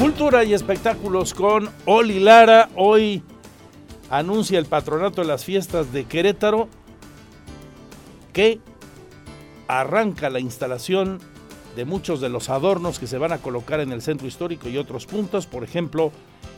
Cultura 0.00 0.42
y 0.42 0.54
espectáculos 0.54 1.34
con 1.34 1.68
Oli 1.84 2.18
Lara. 2.18 2.68
Hoy 2.74 3.22
anuncia 4.10 4.58
el 4.58 4.66
patronato 4.66 5.22
de 5.22 5.28
las 5.28 5.44
fiestas 5.44 5.92
de 5.92 6.04
Querétaro 6.04 6.68
que 8.32 8.60
arranca 9.68 10.28
la 10.28 10.40
instalación 10.40 11.20
de 11.76 11.84
muchos 11.84 12.20
de 12.20 12.28
los 12.28 12.50
adornos 12.50 12.98
que 12.98 13.06
se 13.06 13.18
van 13.18 13.32
a 13.32 13.38
colocar 13.38 13.78
en 13.78 13.92
el 13.92 14.02
centro 14.02 14.26
histórico 14.26 14.68
y 14.68 14.76
otros 14.76 15.06
puntos, 15.06 15.46
por 15.46 15.62
ejemplo, 15.62 16.10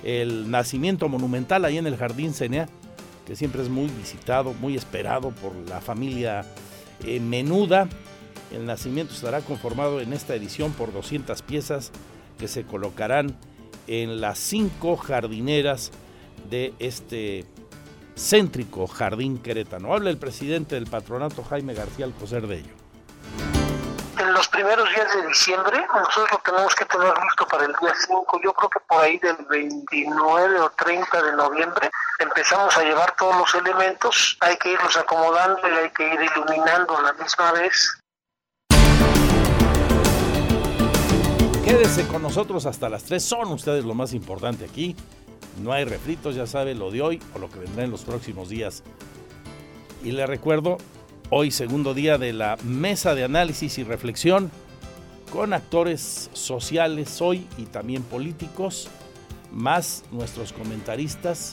el 0.02 0.50
nacimiento 0.50 1.08
monumental 1.08 1.66
ahí 1.66 1.76
en 1.76 1.86
el 1.86 1.98
Jardín 1.98 2.32
Cenea, 2.32 2.68
que 3.26 3.36
siempre 3.36 3.62
es 3.62 3.68
muy 3.68 3.88
visitado, 3.88 4.54
muy 4.54 4.74
esperado 4.74 5.30
por 5.30 5.54
la 5.68 5.82
familia 5.82 6.46
eh, 7.04 7.20
menuda. 7.20 7.88
El 8.50 8.64
nacimiento 8.64 9.12
estará 9.12 9.42
conformado 9.42 10.00
en 10.00 10.14
esta 10.14 10.34
edición 10.34 10.72
por 10.72 10.92
200 10.92 11.42
piezas 11.42 11.92
que 12.38 12.48
se 12.48 12.64
colocarán 12.64 13.36
en 13.86 14.20
las 14.20 14.38
cinco 14.38 14.96
jardineras 14.96 15.92
de 16.52 16.74
este 16.78 17.46
céntrico 18.14 18.86
jardín 18.86 19.38
querétano. 19.38 19.94
Habla 19.94 20.10
el 20.10 20.18
presidente 20.18 20.74
del 20.74 20.86
patronato 20.86 21.42
Jaime 21.42 21.72
García 21.72 22.04
Alcocer 22.04 22.46
de 22.46 22.58
ello 22.58 22.74
en 24.20 24.32
los 24.34 24.46
primeros 24.48 24.88
días 24.90 25.14
de 25.16 25.26
diciembre, 25.26 25.84
nosotros 25.92 26.28
lo 26.30 26.38
tenemos 26.38 26.74
que 26.74 26.84
tener 26.84 27.12
listo 27.24 27.46
para 27.48 27.64
el 27.64 27.72
día 27.80 27.92
5, 28.06 28.40
yo 28.44 28.52
creo 28.52 28.70
que 28.70 28.80
por 28.86 29.00
ahí 29.00 29.18
del 29.18 29.36
29 29.48 30.60
o 30.60 30.70
30 30.70 31.22
de 31.22 31.32
noviembre 31.32 31.90
empezamos 32.18 32.76
a 32.76 32.82
llevar 32.82 33.16
todos 33.16 33.36
los 33.36 33.54
elementos, 33.54 34.36
hay 34.40 34.56
que 34.58 34.72
irlos 34.72 34.96
acomodando 34.96 35.60
y 35.68 35.72
hay 35.72 35.90
que 35.90 36.14
ir 36.14 36.20
iluminando 36.20 36.96
a 36.98 37.02
la 37.02 37.12
misma 37.14 37.52
vez. 37.52 37.98
Quédese 41.64 42.06
con 42.06 42.22
nosotros 42.22 42.66
hasta 42.66 42.88
las 42.88 43.04
3, 43.04 43.24
son 43.24 43.52
ustedes 43.52 43.84
lo 43.84 43.94
más 43.94 44.12
importante 44.12 44.64
aquí. 44.64 44.94
No 45.62 45.72
hay 45.72 45.84
refritos, 45.84 46.34
ya 46.34 46.46
sabe 46.46 46.74
lo 46.74 46.90
de 46.90 47.02
hoy 47.02 47.20
o 47.34 47.38
lo 47.38 47.48
que 47.48 47.60
vendrá 47.60 47.84
en 47.84 47.92
los 47.92 48.02
próximos 48.02 48.48
días. 48.48 48.82
Y 50.02 50.10
le 50.10 50.26
recuerdo, 50.26 50.78
hoy 51.30 51.52
segundo 51.52 51.94
día 51.94 52.18
de 52.18 52.32
la 52.32 52.58
mesa 52.64 53.14
de 53.14 53.22
análisis 53.22 53.78
y 53.78 53.84
reflexión 53.84 54.50
con 55.32 55.54
actores 55.54 56.30
sociales 56.32 57.22
hoy 57.22 57.46
y 57.56 57.66
también 57.66 58.02
políticos, 58.02 58.88
más 59.52 60.02
nuestros 60.10 60.52
comentaristas 60.52 61.52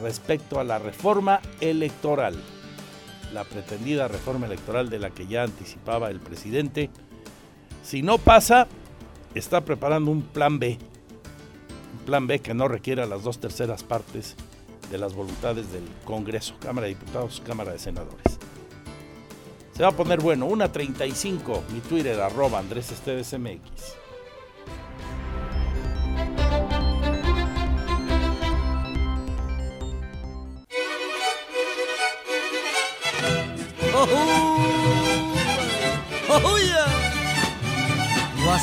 respecto 0.00 0.60
a 0.60 0.64
la 0.64 0.78
reforma 0.78 1.40
electoral, 1.60 2.36
la 3.34 3.42
pretendida 3.42 4.06
reforma 4.06 4.46
electoral 4.46 4.90
de 4.90 5.00
la 5.00 5.10
que 5.10 5.26
ya 5.26 5.42
anticipaba 5.42 6.08
el 6.10 6.20
presidente. 6.20 6.88
Si 7.82 8.02
no 8.02 8.18
pasa, 8.18 8.68
está 9.34 9.64
preparando 9.64 10.12
un 10.12 10.22
plan 10.22 10.60
B, 10.60 10.78
plan 12.08 12.26
B 12.26 12.38
que 12.38 12.54
no 12.54 12.68
requiera 12.68 13.04
las 13.04 13.22
dos 13.22 13.38
terceras 13.38 13.82
partes 13.82 14.34
de 14.90 14.96
las 14.96 15.12
voluntades 15.12 15.70
del 15.70 15.86
Congreso, 16.06 16.54
Cámara 16.58 16.86
de 16.86 16.94
Diputados, 16.94 17.42
Cámara 17.46 17.72
de 17.72 17.78
Senadores. 17.78 18.38
Se 19.74 19.82
va 19.82 19.90
a 19.90 19.92
poner 19.92 20.18
bueno, 20.18 20.48
1.35, 20.48 21.68
mi 21.68 21.80
Twitter, 21.80 22.18
arroba 22.18 22.60
Andrés 22.60 22.90
Esteves 22.92 23.38
MX. 23.38 23.98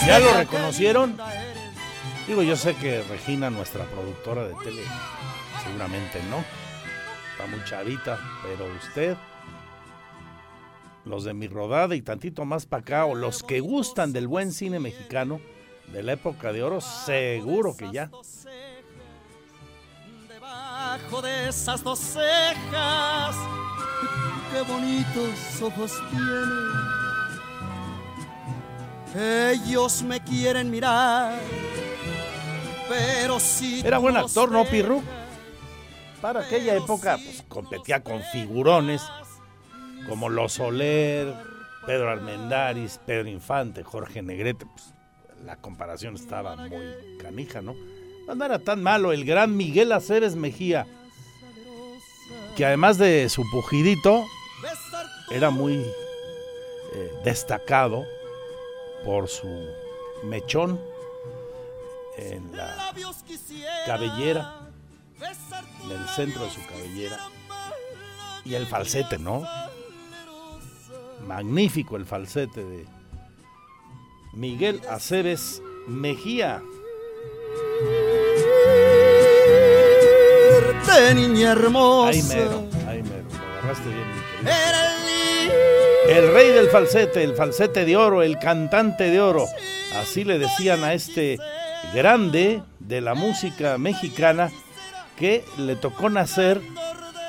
¿Ya 0.08 0.20
lo 0.20 0.34
reconocieron? 0.34 1.16
Digo, 2.28 2.42
yo 2.42 2.56
sé 2.56 2.76
que 2.76 3.04
Regina, 3.04 3.52
nuestra 3.52 3.86
productora 3.86 4.48
de 4.48 4.56
tele, 4.64 4.82
seguramente 5.64 6.20
no. 6.30 6.44
Está 7.32 7.46
muy 7.48 7.64
chavita, 7.66 8.20
pero 8.42 8.66
usted, 8.76 9.16
los 11.04 11.24
de 11.24 11.36
mi 11.36 11.48
rodada 11.48 11.96
y 11.96 12.02
tantito 12.02 12.44
más 12.46 12.66
para 12.66 12.82
acá, 12.82 13.06
o 13.06 13.14
los 13.14 13.44
que 13.44 13.60
gustan 13.60 14.12
del 14.12 14.28
buen 14.28 14.52
cine 14.52 14.80
mexicano 14.80 15.40
de 15.94 16.02
la 16.02 16.14
época 16.14 16.52
de 16.52 16.64
oro, 16.64 16.82
seguro 16.82 17.78
que 17.78 17.92
ya. 17.92 18.10
Debajo 20.28 21.22
de 21.22 21.50
esas 21.50 21.84
dos 21.84 22.00
cejas, 22.00 23.36
qué 24.52 24.62
bonitos 24.68 25.62
ojos 25.62 25.92
tiene. 26.10 26.34
Ellos 29.54 30.02
me 30.02 30.20
quieren 30.24 30.72
mirar, 30.72 31.40
pero 32.90 33.40
si. 33.40 33.82
Era 33.82 33.98
buen 33.98 34.18
actor, 34.18 34.52
¿no, 34.52 34.66
Pirru? 34.66 35.02
Para 36.22 36.42
aquella 36.42 36.76
época, 36.76 37.18
pues 37.24 37.44
competía 37.48 38.02
con 38.02 38.22
figurones 38.32 39.02
como 40.10 40.30
Los 40.30 40.54
Soler, 40.54 41.34
Pedro 41.86 42.10
Armendáriz, 42.10 43.00
Pedro 43.06 43.30
Infante, 43.30 43.84
Jorge 43.84 44.22
Negrete. 44.22 44.66
Pues, 44.66 44.94
la 45.44 45.58
comparación 45.58 46.16
estaba 46.16 46.56
muy 46.56 47.18
canija, 47.20 47.62
¿no? 47.62 47.76
No 48.34 48.46
era 48.46 48.60
tan 48.60 48.82
malo. 48.82 49.12
El 49.12 49.26
gran 49.26 49.56
Miguel 49.56 49.92
Aceves 49.92 50.36
Mejía, 50.36 50.88
que 52.56 52.66
además 52.66 52.98
de 52.98 53.30
su 53.30 53.44
pujidito, 53.52 54.26
era 55.30 55.52
muy 55.52 55.76
eh, 55.76 57.12
destacado 57.24 58.06
por 59.04 59.28
su 59.28 59.48
mechón 60.24 60.80
en 62.18 62.56
la 62.56 62.94
cabellera, 63.86 64.70
en 65.84 65.92
el 65.92 66.08
centro 66.10 66.44
de 66.44 66.52
su 66.52 66.66
cabellera, 66.68 67.20
y 68.44 68.56
el 68.56 68.68
falsete, 68.68 69.18
¿no? 69.18 69.48
Magnífico 71.26 71.96
el 71.96 72.06
falsete 72.06 72.64
de 72.64 72.86
Miguel 74.34 74.82
Aceves 74.90 75.62
Mejía. 75.88 76.62
Niña 81.14 81.52
hermosa. 81.52 82.10
Ay, 82.10 82.24
mero, 82.24 82.68
ay, 82.88 83.04
mero, 83.04 83.26
lo 83.30 83.54
agarraste 83.54 83.90
bien, 83.90 84.12
mi. 84.12 84.20
El 86.08 86.34
rey 86.34 86.52
del 86.52 86.70
falsete, 86.70 87.24
el 87.24 87.36
falsete 87.36 87.84
de 87.84 87.98
oro, 87.98 88.22
el 88.22 88.38
cantante 88.40 89.10
de 89.10 89.20
oro. 89.20 89.46
Así 89.96 90.24
le 90.24 90.40
decían 90.40 90.84
a 90.84 90.94
este 90.94 91.38
grande 91.94 92.64
de 92.80 93.02
la 93.02 93.14
música 93.14 93.78
mexicana 93.78 94.52
que 95.18 95.44
le 95.58 95.76
tocó 95.76 96.10
nacer 96.10 96.62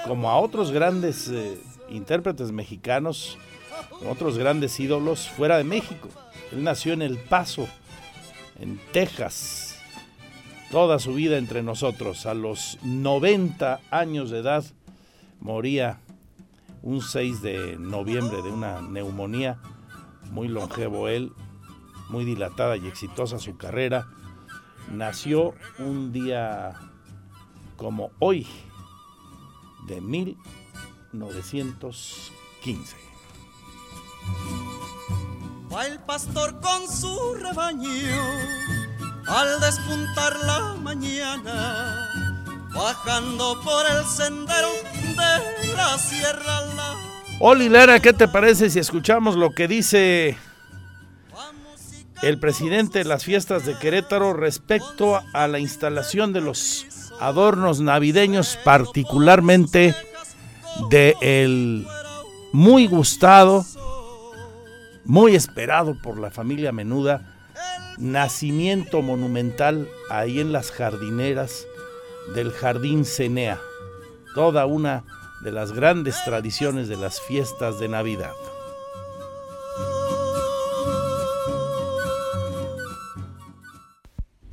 como 0.06 0.30
a 0.30 0.38
otros 0.38 0.70
grandes 0.70 1.28
eh, 1.28 1.58
intérpretes 1.88 2.52
mexicanos, 2.52 3.38
otros 4.08 4.38
grandes 4.38 4.78
ídolos 4.78 5.28
fuera 5.28 5.56
de 5.58 5.64
México. 5.64 6.08
Él 6.52 6.62
nació 6.62 6.92
en 6.92 7.02
El 7.02 7.18
Paso, 7.18 7.68
en 8.58 8.78
Texas, 8.92 9.78
toda 10.70 10.98
su 10.98 11.14
vida 11.14 11.38
entre 11.38 11.62
nosotros. 11.62 12.26
A 12.26 12.34
los 12.34 12.78
90 12.82 13.80
años 13.90 14.30
de 14.30 14.38
edad 14.38 14.64
moría 15.40 16.00
un 16.82 17.02
6 17.02 17.42
de 17.42 17.76
noviembre 17.78 18.42
de 18.42 18.50
una 18.50 18.80
neumonía, 18.80 19.58
muy 20.30 20.48
longevo 20.48 21.08
él, 21.08 21.32
muy 22.08 22.24
dilatada 22.24 22.76
y 22.76 22.86
exitosa 22.86 23.38
su 23.38 23.56
carrera. 23.56 24.06
Nació 24.90 25.54
un 25.78 26.12
día 26.12 26.74
como 27.76 28.10
hoy 28.18 28.46
de 29.86 30.00
1915. 30.00 32.96
Va 35.72 35.86
el 35.86 36.00
pastor 36.00 36.60
con 36.60 36.88
su 36.88 37.34
rebaño 37.34 37.86
al 39.26 39.60
despuntar 39.60 40.36
la 40.44 40.74
mañana, 40.74 42.10
bajando 42.72 43.60
por 43.62 43.86
el 43.90 44.04
sendero 44.04 44.70
de 44.94 45.76
la 45.76 45.98
sierra. 45.98 46.60
La... 46.76 46.94
Oli 47.40 47.68
Lara, 47.68 48.00
¿qué 48.00 48.12
te 48.12 48.28
parece 48.28 48.70
si 48.70 48.78
escuchamos 48.78 49.36
lo 49.36 49.50
que 49.50 49.68
dice 49.68 50.38
el 52.22 52.38
presidente 52.38 53.00
de 53.00 53.04
las 53.04 53.24
fiestas 53.24 53.66
de 53.66 53.78
Querétaro 53.78 54.32
respecto 54.32 55.20
a 55.32 55.48
la 55.48 55.58
instalación 55.58 56.32
de 56.32 56.40
los 56.40 56.86
adornos 57.20 57.80
navideños, 57.80 58.58
particularmente 58.64 59.94
de 60.90 61.14
el 61.20 61.86
muy 62.52 62.86
gustado, 62.86 63.64
muy 65.04 65.34
esperado 65.34 65.96
por 66.02 66.18
la 66.18 66.30
familia 66.30 66.72
menuda, 66.72 67.34
nacimiento 67.98 69.02
monumental 69.02 69.88
ahí 70.10 70.40
en 70.40 70.52
las 70.52 70.70
jardineras 70.70 71.66
del 72.34 72.50
Jardín 72.52 73.04
Cenea, 73.04 73.60
toda 74.34 74.66
una 74.66 75.04
de 75.42 75.52
las 75.52 75.72
grandes 75.72 76.16
tradiciones 76.24 76.88
de 76.88 76.96
las 76.96 77.20
fiestas 77.20 77.78
de 77.78 77.88
Navidad. 77.88 78.32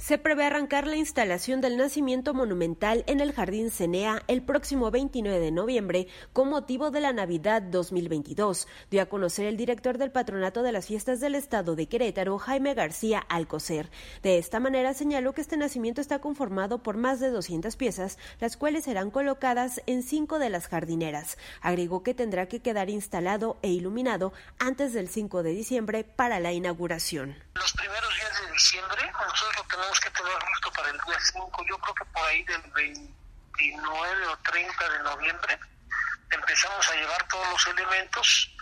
Se 0.03 0.17
prevé 0.17 0.43
arrancar 0.43 0.85
la 0.85 0.97
instalación 0.97 1.61
del 1.61 1.77
nacimiento 1.77 2.33
monumental 2.33 3.05
en 3.07 3.21
el 3.21 3.31
Jardín 3.31 3.71
Cenea 3.71 4.21
el 4.27 4.41
próximo 4.41 4.91
29 4.91 5.39
de 5.39 5.51
noviembre 5.51 6.07
con 6.33 6.49
motivo 6.49 6.91
de 6.91 6.99
la 6.99 7.13
Navidad 7.13 7.61
2022, 7.61 8.67
dio 8.91 9.01
a 9.01 9.05
conocer 9.05 9.45
el 9.45 9.55
director 9.55 9.97
del 9.97 10.11
Patronato 10.11 10.61
de 10.61 10.73
las 10.73 10.87
Fiestas 10.87 11.21
del 11.21 11.35
Estado 11.35 11.77
de 11.77 11.87
Querétaro, 11.87 12.37
Jaime 12.37 12.73
García 12.73 13.19
Alcocer. 13.29 13.89
De 14.23 14.37
esta 14.37 14.59
manera 14.59 14.93
señaló 14.93 15.31
que 15.31 15.39
este 15.39 15.55
nacimiento 15.55 16.01
está 16.01 16.19
conformado 16.19 16.83
por 16.83 16.97
más 16.97 17.21
de 17.21 17.29
200 17.29 17.77
piezas, 17.77 18.17
las 18.41 18.57
cuales 18.57 18.83
serán 18.83 19.09
colocadas 19.09 19.81
en 19.85 20.03
cinco 20.03 20.37
de 20.37 20.49
las 20.49 20.67
jardineras. 20.67 21.37
Agregó 21.61 22.03
que 22.03 22.13
tendrá 22.13 22.49
que 22.49 22.59
quedar 22.59 22.89
instalado 22.89 23.57
e 23.61 23.69
iluminado 23.69 24.33
antes 24.59 24.91
del 24.91 25.07
5 25.07 25.43
de 25.43 25.51
diciembre 25.51 26.03
para 26.03 26.41
la 26.41 26.51
inauguración. 26.51 27.37
Los 27.55 27.71
primeros 27.71 28.09
días 28.17 28.41
de 28.41 28.51
diciembre 28.51 29.03
que 29.99 30.09
tener 30.11 30.33
listo 30.49 30.71
para 30.71 30.89
el 30.89 30.97
día 31.05 31.19
5, 31.19 31.65
yo 31.69 31.77
creo 31.77 31.95
que 31.95 32.05
por 32.05 32.25
ahí 32.25 32.43
del 32.43 32.61
29 32.71 34.27
o 34.27 34.37
30 34.37 34.89
de 34.89 34.99
noviembre 35.03 35.59
empezamos 36.31 36.89
a 36.89 36.95
llevar 36.95 37.27
todos 37.27 37.47
los 37.49 37.67
elementos, 37.67 38.55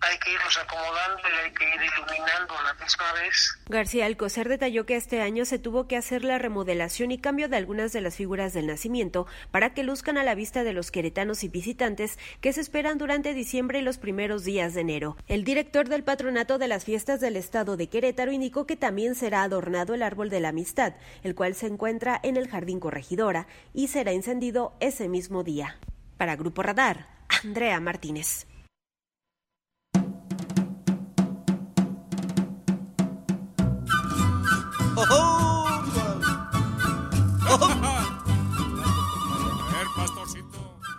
hay 0.00 0.18
que 0.18 0.32
irlos 0.32 0.58
acomodando 0.58 1.22
y 1.22 1.44
hay 1.44 1.52
que 1.52 1.64
ir 1.64 1.80
iluminando 1.82 2.54
la 2.62 2.74
misma 2.74 3.12
vez. 3.14 3.58
García 3.68 4.06
Alcocer 4.06 4.48
detalló 4.48 4.86
que 4.86 4.96
este 4.96 5.20
año 5.20 5.44
se 5.44 5.58
tuvo 5.58 5.88
que 5.88 5.96
hacer 5.96 6.24
la 6.24 6.38
remodelación 6.38 7.10
y 7.10 7.18
cambio 7.18 7.48
de 7.48 7.56
algunas 7.56 7.92
de 7.92 8.00
las 8.00 8.16
figuras 8.16 8.52
del 8.52 8.66
nacimiento 8.66 9.26
para 9.50 9.74
que 9.74 9.82
luzcan 9.82 10.18
a 10.18 10.24
la 10.24 10.34
vista 10.34 10.64
de 10.64 10.72
los 10.72 10.90
queretanos 10.90 11.42
y 11.44 11.48
visitantes 11.48 12.18
que 12.40 12.52
se 12.52 12.60
esperan 12.60 12.98
durante 12.98 13.34
diciembre 13.34 13.80
y 13.80 13.82
los 13.82 13.98
primeros 13.98 14.44
días 14.44 14.74
de 14.74 14.82
enero. 14.82 15.16
El 15.26 15.44
director 15.44 15.88
del 15.88 16.04
patronato 16.04 16.58
de 16.58 16.68
las 16.68 16.84
fiestas 16.84 17.20
del 17.20 17.36
estado 17.36 17.76
de 17.76 17.88
Querétaro 17.88 18.32
indicó 18.32 18.66
que 18.66 18.76
también 18.76 19.14
será 19.14 19.42
adornado 19.42 19.94
el 19.94 20.02
árbol 20.02 20.30
de 20.30 20.40
la 20.40 20.50
amistad, 20.50 20.94
el 21.22 21.34
cual 21.34 21.54
se 21.54 21.66
encuentra 21.66 22.20
en 22.22 22.36
el 22.36 22.48
jardín 22.48 22.80
corregidora 22.80 23.46
y 23.74 23.88
será 23.88 24.12
encendido 24.12 24.74
ese 24.80 25.08
mismo 25.08 25.44
día. 25.44 25.78
Para 26.16 26.36
Grupo 26.36 26.62
Radar, 26.62 27.06
Andrea 27.44 27.78
Martínez. 27.80 28.47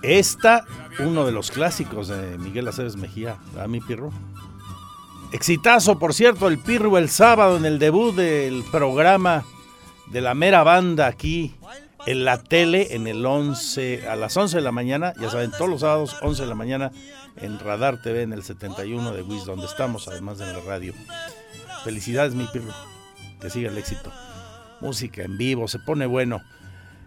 Esta, 0.10 0.66
uno 0.98 1.24
de 1.24 1.32
los 1.32 1.52
clásicos 1.52 2.08
de 2.08 2.40
Miguel 2.40 2.68
Aceves 2.68 2.96
Mejía, 2.96 3.38
a 3.60 3.68
mi 3.68 3.80
Pirro. 3.80 4.12
Exitazo, 5.32 6.00
por 6.00 6.16
cierto, 6.16 6.48
el 6.48 6.58
Pirro 6.58 6.98
el 6.98 7.10
sábado 7.10 7.58
en 7.58 7.66
el 7.66 7.78
debut 7.78 8.16
del 8.16 8.64
programa 8.72 9.46
de 10.08 10.22
la 10.22 10.34
mera 10.34 10.64
banda 10.64 11.06
aquí 11.06 11.54
en 12.08 12.26
la 12.26 12.42
tele 12.42 12.96
en 12.96 13.06
el 13.06 13.24
11 13.24 14.10
a 14.10 14.16
las 14.16 14.36
11 14.36 14.58
de 14.58 14.64
la 14.64 14.72
mañana, 14.72 15.14
ya 15.22 15.30
saben, 15.30 15.52
todos 15.52 15.70
los 15.70 15.82
sábados 15.82 16.16
11 16.24 16.42
de 16.42 16.48
la 16.48 16.56
mañana 16.56 16.92
en 17.36 17.60
Radar 17.60 18.02
TV 18.02 18.24
en 18.24 18.34
el 18.34 18.42
71 18.42 19.12
de 19.12 19.22
WIS 19.22 19.46
donde 19.46 19.68
estamos 19.68 20.08
además 20.08 20.40
de 20.40 20.52
la 20.52 20.60
radio. 20.62 20.96
Felicidades 21.84 22.34
mi 22.34 22.48
Pirro, 22.48 22.74
que 23.40 23.52
siga 23.52 23.70
el 23.70 23.78
éxito. 23.78 24.12
Música 24.82 25.22
en 25.22 25.38
vivo, 25.38 25.68
se 25.68 25.78
pone 25.78 26.08
bueno. 26.08 26.42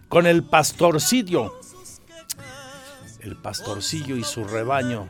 Con 0.09 0.27
el 0.27 0.45
pastorcillo 0.45 1.59
el 3.23 3.37
pastorcillo 3.37 4.17
y 4.17 4.25
su 4.25 4.45
rebaño. 4.45 5.09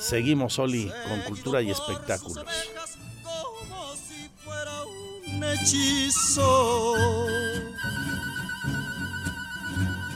Seguimos, 0.00 0.58
Oli, 0.58 0.92
con 1.08 1.20
cultura 1.22 1.62
y 1.62 1.70
espectáculos. 1.70 2.44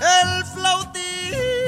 El 0.01 0.45
flautín 0.45 1.64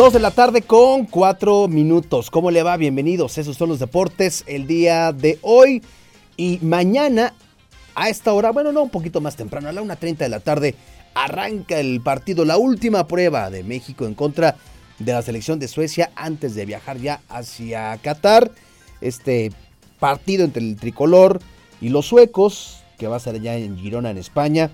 Dos 0.00 0.14
de 0.14 0.18
la 0.18 0.30
tarde 0.30 0.62
con 0.62 1.04
cuatro 1.04 1.68
minutos. 1.68 2.30
¿Cómo 2.30 2.50
le 2.50 2.62
va? 2.62 2.78
Bienvenidos. 2.78 3.36
Esos 3.36 3.58
son 3.58 3.68
los 3.68 3.80
deportes 3.80 4.44
el 4.46 4.66
día 4.66 5.12
de 5.12 5.38
hoy. 5.42 5.82
Y 6.38 6.58
mañana, 6.62 7.34
a 7.94 8.08
esta 8.08 8.32
hora, 8.32 8.50
bueno, 8.50 8.72
no, 8.72 8.84
un 8.84 8.88
poquito 8.88 9.20
más 9.20 9.36
temprano, 9.36 9.68
a 9.68 9.72
la 9.72 9.82
1.30 9.82 10.16
de 10.16 10.28
la 10.30 10.40
tarde, 10.40 10.74
arranca 11.12 11.78
el 11.78 12.00
partido, 12.00 12.46
la 12.46 12.56
última 12.56 13.06
prueba 13.06 13.50
de 13.50 13.62
México 13.62 14.06
en 14.06 14.14
contra 14.14 14.56
de 14.98 15.12
la 15.12 15.20
selección 15.20 15.58
de 15.58 15.68
Suecia 15.68 16.10
antes 16.16 16.54
de 16.54 16.64
viajar 16.64 16.96
ya 16.96 17.20
hacia 17.28 17.94
Qatar. 17.98 18.52
Este 19.02 19.52
partido 19.98 20.46
entre 20.46 20.62
el 20.62 20.76
tricolor 20.76 21.42
y 21.82 21.90
los 21.90 22.06
suecos, 22.06 22.84
que 22.96 23.06
va 23.06 23.16
a 23.16 23.20
ser 23.20 23.38
ya 23.42 23.54
en 23.54 23.76
Girona, 23.76 24.08
en 24.08 24.16
España, 24.16 24.70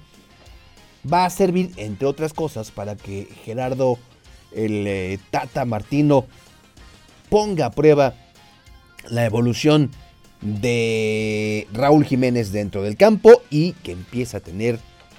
va 1.13 1.25
a 1.25 1.31
servir, 1.31 1.73
entre 1.79 2.07
otras 2.07 2.33
cosas, 2.33 2.71
para 2.71 2.95
que 2.95 3.27
Gerardo 3.45 3.99
el 4.57 4.87
eh, 4.87 5.19
Tata 5.31 5.65
Martino 5.65 6.27
ponga 7.29 7.67
a 7.67 7.71
prueba 7.71 8.15
la 9.09 9.25
evolución 9.25 9.91
de 10.41 11.67
Raúl 11.73 12.05
Jiménez 12.05 12.53
dentro 12.53 12.83
del 12.83 12.97
campo 12.97 13.43
y 13.51 13.73
que 13.73 13.93
empieza 13.93 14.39
a 14.39 14.41
tener 14.41 14.79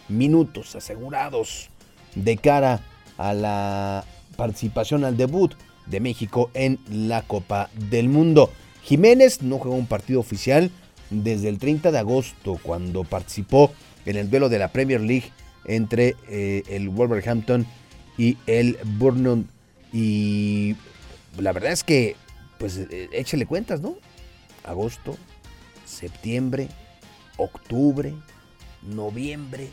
minutos 0.09 0.75
asegurados 0.75 1.69
de 2.15 2.37
cara 2.37 2.81
a 3.17 3.33
la 3.33 4.05
participación 4.35 5.03
al 5.03 5.17
debut 5.17 5.53
de 5.85 5.99
México 5.99 6.51
en 6.53 6.79
la 6.89 7.21
Copa 7.21 7.69
del 7.89 8.09
Mundo. 8.09 8.51
Jiménez 8.83 9.41
no 9.41 9.57
jugó 9.57 9.75
un 9.75 9.87
partido 9.87 10.19
oficial 10.19 10.71
desde 11.09 11.49
el 11.49 11.57
30 11.57 11.91
de 11.91 11.99
agosto 11.99 12.59
cuando 12.61 13.03
participó 13.03 13.71
en 14.05 14.17
el 14.17 14.29
duelo 14.29 14.49
de 14.49 14.59
la 14.59 14.69
Premier 14.69 15.01
League 15.01 15.31
entre 15.65 16.15
eh, 16.29 16.63
el 16.69 16.89
Wolverhampton 16.89 17.65
y 18.17 18.37
el 18.47 18.77
Burnham. 18.83 19.45
Y 19.93 20.75
la 21.37 21.51
verdad 21.53 21.71
es 21.71 21.83
que, 21.83 22.15
pues 22.57 22.77
eh, 22.77 23.09
échale 23.13 23.45
cuentas, 23.45 23.81
¿no? 23.81 23.97
Agosto, 24.63 25.17
septiembre, 25.85 26.67
octubre, 27.37 28.13
noviembre. 28.81 29.69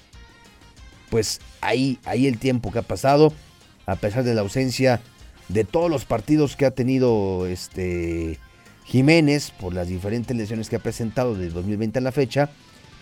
Pues 1.10 1.40
ahí, 1.60 1.98
ahí 2.04 2.26
el 2.26 2.38
tiempo 2.38 2.72
que 2.72 2.80
ha 2.80 2.82
pasado, 2.82 3.32
a 3.86 3.96
pesar 3.96 4.24
de 4.24 4.34
la 4.34 4.42
ausencia 4.42 5.00
de 5.48 5.64
todos 5.64 5.90
los 5.90 6.04
partidos 6.04 6.56
que 6.56 6.66
ha 6.66 6.70
tenido 6.70 7.46
este 7.46 8.38
Jiménez 8.84 9.50
por 9.50 9.74
las 9.74 9.88
diferentes 9.88 10.36
lesiones 10.36 10.68
que 10.68 10.76
ha 10.76 10.80
presentado 10.80 11.34
de 11.34 11.50
2020 11.50 11.98
a 11.98 12.02
la 12.02 12.12
fecha, 12.12 12.50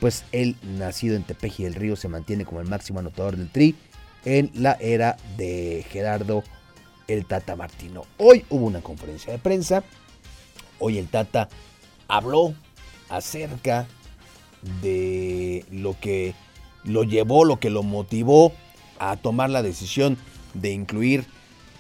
pues 0.01 0.25
él, 0.33 0.57
nacido 0.63 1.17
en 1.17 1.23
Tepeji 1.23 1.65
del 1.65 1.75
Río, 1.75 1.97
se 1.97 2.09
mantiene 2.09 2.45
como 2.45 2.61
el 2.61 2.69
máximo 2.69 2.99
anotador 2.99 3.37
del 3.37 3.51
Tri 3.51 3.77
en 4.25 4.51
la 4.55 4.77
era 4.81 5.17
de 5.37 5.85
Gerardo 5.91 6.45
el 7.09 7.27
Tata 7.27 7.57
Martino. 7.57 8.05
Hoy 8.19 8.45
hubo 8.51 8.67
una 8.67 8.81
conferencia 8.81 9.33
de 9.33 9.39
prensa, 9.39 9.83
hoy 10.79 10.99
el 10.99 11.09
Tata 11.09 11.49
habló 12.09 12.55
acerca 13.09 13.87
de 14.81 15.65
lo 15.71 15.99
que 16.01 16.35
lo 16.85 17.05
llevó, 17.05 17.45
lo 17.45 17.59
que 17.59 17.71
lo 17.71 17.83
motivó 17.83 18.53
a 18.99 19.17
tomar 19.17 19.51
la 19.51 19.63
decisión 19.63 20.17
de 20.55 20.71
incluir 20.71 21.25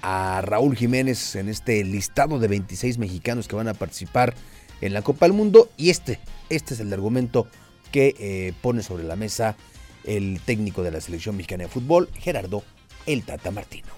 a 0.03 0.41
Raúl 0.43 0.77
Jiménez 0.77 1.37
en 1.37 1.49
este 1.49 1.85
listado 1.85 2.39
de 2.39 2.49
26 2.49 2.99
mexicanos 2.99 3.47
que 3.47 3.57
van 3.57 3.69
a 3.69 3.75
participar 3.75 4.35
en 4.81 4.93
la 4.93 5.03
Copa 5.03 5.27
del 5.27 5.33
Mundo 5.33 5.71
y 5.77 5.91
este, 5.91 6.19
este 6.49 6.75
es 6.75 6.81
el 6.81 6.93
argumento 6.93 7.47
que 7.93 8.17
eh, 8.19 8.53
pone 8.61 8.83
sobre 8.83 9.05
la 9.05 9.15
mesa 9.15 9.57
el 10.05 10.41
técnico 10.45 10.83
de 10.83 10.91
la 10.91 11.01
selección 11.01 11.37
mexicana 11.37 11.65
de 11.65 11.69
fútbol, 11.69 12.09
Gerardo 12.19 12.63
El 13.07 13.25
Tata 13.25 13.51
Martino. 13.51 13.89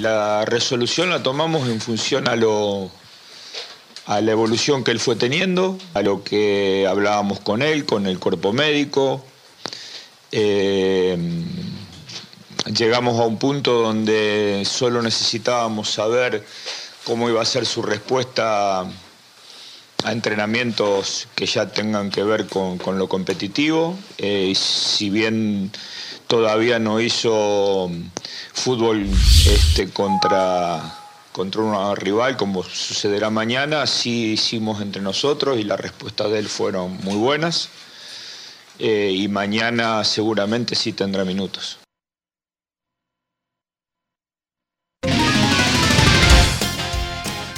La 0.00 0.44
resolución 0.44 1.10
la 1.10 1.22
tomamos 1.22 1.68
en 1.68 1.80
función 1.80 2.28
a 2.28 2.36
lo 2.36 2.90
a 4.06 4.20
la 4.20 4.32
evolución 4.32 4.84
que 4.84 4.90
él 4.90 5.00
fue 5.00 5.16
teniendo, 5.16 5.78
a 5.94 6.02
lo 6.02 6.22
que 6.22 6.86
hablábamos 6.86 7.40
con 7.40 7.62
él, 7.62 7.86
con 7.86 8.06
el 8.06 8.18
cuerpo 8.18 8.52
médico. 8.52 9.24
Eh, 10.30 11.16
llegamos 12.66 13.18
a 13.18 13.24
un 13.24 13.38
punto 13.38 13.82
donde 13.82 14.62
solo 14.66 15.00
necesitábamos 15.00 15.90
saber 15.90 16.44
cómo 17.04 17.28
iba 17.28 17.40
a 17.40 17.46
ser 17.46 17.64
su 17.64 17.82
respuesta 17.82 18.84
a 20.04 20.12
entrenamientos 20.12 21.28
que 21.34 21.46
ya 21.46 21.66
tengan 21.66 22.10
que 22.10 22.22
ver 22.22 22.46
con, 22.46 22.78
lo 22.98 23.08
competitivo. 23.08 23.98
Eh, 24.18 24.52
si 24.54 25.08
bien 25.10 25.72
todavía 26.26 26.78
no 26.78 27.00
hizo 27.00 27.90
fútbol 28.52 29.06
este, 29.46 29.88
contra, 29.90 30.80
contra 31.32 31.62
un 31.62 31.96
rival 31.96 32.36
como 32.36 32.62
sucederá 32.62 33.30
mañana, 33.30 33.86
sí 33.86 34.32
hicimos 34.32 34.82
entre 34.82 35.00
nosotros 35.00 35.58
y 35.58 35.64
las 35.64 35.80
respuestas 35.80 36.30
de 36.30 36.38
él 36.38 36.48
fueron 36.48 36.98
muy 37.02 37.16
buenas. 37.16 37.70
Eh, 38.78 39.10
y 39.14 39.28
mañana 39.28 40.04
seguramente 40.04 40.74
sí 40.74 40.92
tendrá 40.92 41.24
minutos. 41.24 41.78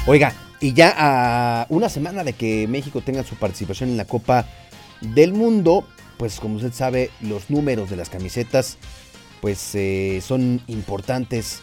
Oiga, 0.09 0.33
y 0.67 0.73
ya 0.73 0.93
a 0.99 1.67
una 1.69 1.89
semana 1.89 2.25
de 2.25 2.33
que 2.33 2.67
México 2.67 3.01
tenga 3.01 3.23
su 3.23 3.37
participación 3.37 3.89
en 3.89 3.97
la 3.97 4.05
Copa 4.05 4.47
del 5.01 5.33
Mundo, 5.33 5.87
pues 6.17 6.41
como 6.41 6.57
usted 6.57 6.73
sabe, 6.73 7.11
los 7.21 7.51
números 7.51 7.89
de 7.89 7.95
las 7.95 8.11
camisetas 8.11 8.77
pues 9.41 9.77
eh, 9.77 10.21
son 10.27 10.61
importantes 10.67 11.61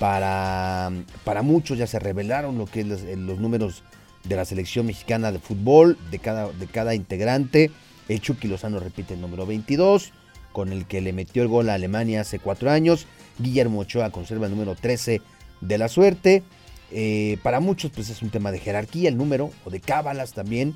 para, 0.00 0.90
para 1.22 1.42
muchos. 1.42 1.78
Ya 1.78 1.86
se 1.86 2.00
revelaron 2.00 2.58
lo 2.58 2.66
que 2.66 2.80
es 2.80 2.88
los, 2.88 3.02
los, 3.02 3.38
números 3.38 3.84
de 4.24 4.34
la 4.34 4.44
selección 4.44 4.86
mexicana 4.86 5.30
de 5.30 5.38
fútbol, 5.38 5.96
de 6.10 6.18
cada, 6.18 6.50
de 6.50 6.66
cada 6.66 6.96
integrante. 6.96 7.70
El 8.08 8.20
Chucky 8.20 8.48
Lozano 8.48 8.80
repite 8.80 9.14
el 9.14 9.20
número 9.20 9.46
22, 9.46 10.10
con 10.50 10.72
el 10.72 10.86
que 10.86 11.00
le 11.00 11.12
metió 11.12 11.42
el 11.42 11.48
gol 11.48 11.70
a 11.70 11.74
Alemania 11.74 12.22
hace 12.22 12.40
cuatro 12.40 12.68
años. 12.68 13.06
Guillermo 13.38 13.78
Ochoa 13.78 14.10
conserva 14.10 14.46
el 14.46 14.52
número 14.54 14.74
13 14.74 15.22
de 15.60 15.78
la 15.78 15.86
suerte. 15.86 16.42
Eh, 16.92 17.38
para 17.42 17.60
muchos 17.60 17.90
pues 17.92 18.10
es 18.10 18.22
un 18.22 18.30
tema 18.30 18.50
de 18.50 18.58
jerarquía 18.58 19.08
el 19.08 19.16
número 19.16 19.50
o 19.64 19.70
de 19.70 19.80
cábalas 19.80 20.32
también. 20.32 20.74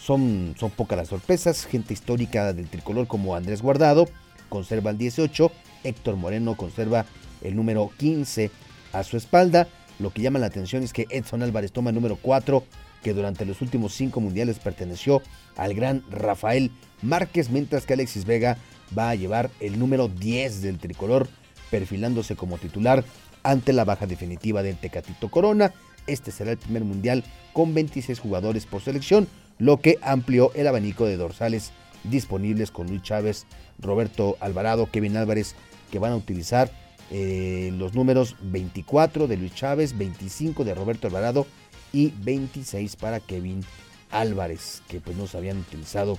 son, 0.00 0.54
son 0.58 0.70
pocas 0.70 0.98
las 0.98 1.08
sorpresas. 1.08 1.66
Gente 1.66 1.94
histórica 1.94 2.52
del 2.52 2.68
tricolor 2.68 3.06
como 3.06 3.34
Andrés 3.34 3.62
Guardado 3.62 4.08
conserva 4.48 4.90
el 4.90 4.98
18. 4.98 5.50
Héctor 5.84 6.16
Moreno 6.16 6.56
conserva 6.56 7.06
el 7.42 7.56
número 7.56 7.90
15 7.98 8.50
a 8.92 9.04
su 9.04 9.16
espalda. 9.16 9.68
Lo 9.98 10.10
que 10.10 10.22
llama 10.22 10.38
la 10.38 10.46
atención 10.46 10.82
es 10.82 10.92
que 10.92 11.06
Edson 11.10 11.42
Álvarez 11.42 11.72
toma 11.72 11.90
el 11.90 11.96
número 11.96 12.18
4, 12.20 12.64
que 13.02 13.14
durante 13.14 13.46
los 13.46 13.62
últimos 13.62 13.94
cinco 13.94 14.20
mundiales 14.20 14.58
perteneció 14.58 15.22
al 15.56 15.74
gran 15.74 16.02
Rafael 16.10 16.70
Márquez, 17.02 17.50
mientras 17.50 17.86
que 17.86 17.94
Alexis 17.94 18.24
Vega 18.24 18.58
va 18.96 19.10
a 19.10 19.14
llevar 19.14 19.50
el 19.60 19.78
número 19.78 20.08
10 20.08 20.60
del 20.62 20.78
tricolor, 20.78 21.28
perfilándose 21.70 22.36
como 22.36 22.58
titular 22.58 23.04
ante 23.46 23.72
la 23.72 23.84
baja 23.84 24.06
definitiva 24.06 24.64
del 24.64 24.76
Tecatito 24.76 25.30
Corona. 25.30 25.72
Este 26.08 26.32
será 26.32 26.50
el 26.50 26.58
primer 26.58 26.82
mundial 26.84 27.22
con 27.52 27.74
26 27.74 28.18
jugadores 28.18 28.66
por 28.66 28.82
selección, 28.82 29.28
lo 29.58 29.80
que 29.80 29.98
amplió 30.02 30.52
el 30.54 30.66
abanico 30.66 31.06
de 31.06 31.16
dorsales 31.16 31.70
disponibles 32.02 32.72
con 32.72 32.88
Luis 32.88 33.02
Chávez, 33.02 33.46
Roberto 33.78 34.36
Alvarado, 34.40 34.90
Kevin 34.90 35.16
Álvarez, 35.16 35.54
que 35.92 36.00
van 36.00 36.12
a 36.12 36.16
utilizar 36.16 36.72
eh, 37.12 37.70
los 37.78 37.94
números 37.94 38.34
24 38.42 39.28
de 39.28 39.36
Luis 39.36 39.54
Chávez, 39.54 39.96
25 39.96 40.64
de 40.64 40.74
Roberto 40.74 41.06
Alvarado 41.06 41.46
y 41.92 42.12
26 42.22 42.96
para 42.96 43.20
Kevin 43.20 43.64
Álvarez, 44.10 44.82
que 44.88 45.00
pues 45.00 45.16
no 45.16 45.28
se 45.28 45.36
habían 45.36 45.58
utilizado 45.58 46.18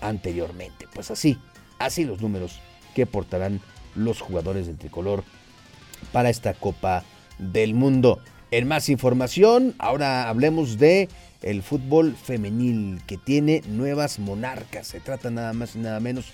anteriormente. 0.00 0.88
Pues 0.92 1.12
así, 1.12 1.38
así 1.78 2.04
los 2.04 2.20
números 2.20 2.58
que 2.92 3.06
portarán 3.06 3.60
los 3.94 4.20
jugadores 4.20 4.66
del 4.66 4.78
tricolor 4.78 5.22
para 6.12 6.30
esta 6.30 6.54
Copa 6.54 7.04
del 7.38 7.74
Mundo. 7.74 8.20
En 8.50 8.68
más 8.68 8.88
información, 8.88 9.74
ahora 9.78 10.28
hablemos 10.28 10.78
de 10.78 11.08
el 11.42 11.62
fútbol 11.62 12.16
femenil 12.16 13.00
que 13.06 13.16
tiene 13.16 13.62
nuevas 13.68 14.18
monarcas. 14.18 14.86
Se 14.86 15.00
trata 15.00 15.30
nada 15.30 15.52
más 15.52 15.76
y 15.76 15.78
nada 15.78 16.00
menos 16.00 16.26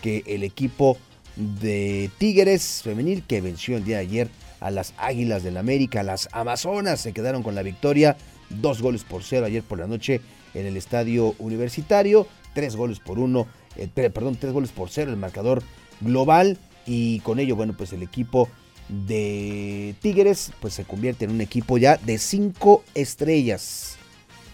que 0.00 0.22
el 0.26 0.42
equipo 0.42 0.96
de 1.36 2.10
Tigres 2.18 2.82
femenil 2.82 3.22
que 3.22 3.40
venció 3.40 3.76
el 3.76 3.84
día 3.84 3.96
de 3.96 4.02
ayer 4.02 4.28
a 4.60 4.70
las 4.70 4.94
Águilas 4.96 5.42
del 5.42 5.56
América. 5.56 6.02
Las 6.02 6.28
Amazonas 6.32 7.00
se 7.00 7.12
quedaron 7.12 7.42
con 7.42 7.54
la 7.54 7.62
victoria. 7.62 8.16
Dos 8.48 8.80
goles 8.80 9.04
por 9.04 9.22
cero 9.22 9.46
ayer 9.46 9.62
por 9.62 9.78
la 9.78 9.86
noche 9.86 10.20
en 10.54 10.66
el 10.66 10.76
estadio 10.76 11.34
universitario. 11.38 12.26
Tres 12.54 12.76
goles 12.76 13.00
por 13.00 13.18
uno, 13.18 13.46
eh, 13.76 13.88
perdón, 13.88 14.36
tres 14.36 14.52
goles 14.52 14.70
por 14.70 14.88
cero 14.88 15.10
el 15.10 15.16
marcador 15.16 15.62
global. 16.00 16.58
Y 16.86 17.20
con 17.20 17.38
ello, 17.38 17.56
bueno, 17.56 17.74
pues 17.76 17.92
el 17.92 18.02
equipo 18.02 18.48
de 18.88 19.94
Tigres 20.00 20.52
pues 20.60 20.74
se 20.74 20.84
convierte 20.84 21.24
en 21.24 21.32
un 21.32 21.40
equipo 21.40 21.78
ya 21.78 21.96
de 21.96 22.18
cinco 22.18 22.84
estrellas. 22.94 23.96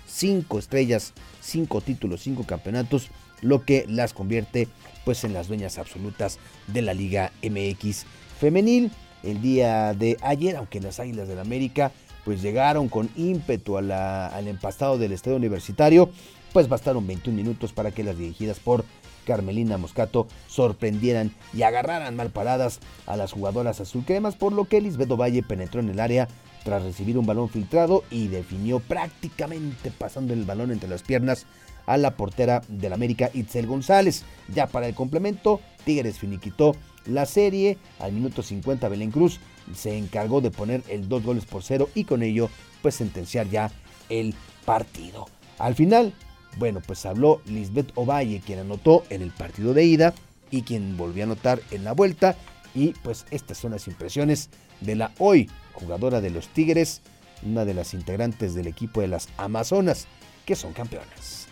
Cinco 0.06 0.58
estrellas, 0.58 1.12
cinco 1.40 1.80
títulos, 1.80 2.22
cinco 2.22 2.44
campeonatos, 2.44 3.08
lo 3.40 3.64
que 3.64 3.86
las 3.88 4.12
convierte 4.12 4.68
pues 5.04 5.24
en 5.24 5.32
las 5.32 5.48
dueñas 5.48 5.78
absolutas 5.78 6.38
de 6.66 6.82
la 6.82 6.94
Liga 6.94 7.32
MX 7.42 8.04
femenil. 8.38 8.90
El 9.22 9.40
día 9.40 9.94
de 9.94 10.16
ayer, 10.22 10.56
aunque 10.56 10.80
las 10.80 11.00
Águilas 11.00 11.28
del 11.28 11.38
América 11.38 11.92
pues 12.24 12.40
llegaron 12.40 12.88
con 12.88 13.10
ímpetu 13.16 13.78
al 13.78 14.46
empastado 14.46 14.96
del 14.96 15.12
Estadio 15.12 15.36
Universitario, 15.36 16.10
pues 16.52 16.68
bastaron 16.68 17.06
21 17.06 17.36
minutos 17.36 17.72
para 17.72 17.90
que 17.90 18.04
las 18.04 18.18
dirigidas 18.18 18.60
por 18.60 18.84
Carmelina 19.26 19.78
Moscato 19.78 20.26
sorprendieran 20.48 21.32
y 21.52 21.62
agarraran 21.62 22.16
mal 22.16 22.30
paradas 22.30 22.80
a 23.06 23.16
las 23.16 23.32
jugadoras 23.32 23.80
azulcremas, 23.80 24.36
por 24.36 24.52
lo 24.52 24.64
que 24.64 24.80
Lisbeth 24.80 25.08
Valle 25.08 25.42
penetró 25.42 25.80
en 25.80 25.90
el 25.90 26.00
área 26.00 26.28
tras 26.64 26.82
recibir 26.82 27.18
un 27.18 27.26
balón 27.26 27.48
filtrado 27.48 28.04
y 28.10 28.28
definió 28.28 28.80
prácticamente 28.80 29.90
pasando 29.90 30.32
el 30.32 30.44
balón 30.44 30.70
entre 30.70 30.88
las 30.88 31.02
piernas 31.02 31.46
a 31.86 31.96
la 31.96 32.16
portera 32.16 32.62
del 32.68 32.92
América 32.92 33.30
Itzel 33.34 33.66
González. 33.66 34.24
Ya 34.54 34.66
para 34.66 34.86
el 34.86 34.94
complemento, 34.94 35.60
Tigres 35.84 36.18
finiquitó 36.18 36.76
la 37.06 37.26
serie. 37.26 37.78
Al 37.98 38.12
minuto 38.12 38.42
50 38.42 38.88
Belén 38.88 39.10
Cruz 39.10 39.40
se 39.74 39.96
encargó 39.96 40.40
de 40.40 40.50
poner 40.50 40.82
el 40.88 41.08
dos 41.08 41.22
goles 41.22 41.44
por 41.44 41.62
cero 41.62 41.88
y 41.94 42.04
con 42.04 42.22
ello 42.22 42.48
pues 42.82 42.94
sentenciar 42.94 43.48
ya 43.48 43.70
el 44.08 44.34
partido. 44.64 45.26
Al 45.58 45.74
final, 45.74 46.14
bueno, 46.56 46.80
pues 46.86 47.04
habló 47.06 47.40
Lisbeth 47.46 47.92
Ovalle, 47.94 48.40
quien 48.44 48.60
anotó 48.60 49.04
en 49.10 49.22
el 49.22 49.30
partido 49.30 49.74
de 49.74 49.84
ida 49.84 50.14
y 50.50 50.62
quien 50.62 50.96
volvió 50.96 51.24
a 51.24 51.26
anotar 51.26 51.60
en 51.70 51.84
la 51.84 51.92
vuelta. 51.92 52.36
Y 52.74 52.92
pues 53.02 53.26
estas 53.30 53.58
son 53.58 53.72
las 53.72 53.86
impresiones 53.88 54.50
de 54.80 54.96
la 54.96 55.12
hoy 55.18 55.50
jugadora 55.72 56.20
de 56.20 56.30
los 56.30 56.48
Tigres, 56.48 57.02
una 57.42 57.64
de 57.64 57.74
las 57.74 57.94
integrantes 57.94 58.54
del 58.54 58.66
equipo 58.66 59.00
de 59.00 59.08
las 59.08 59.28
Amazonas, 59.36 60.06
que 60.44 60.56
son 60.56 60.72
campeonas. 60.72 61.48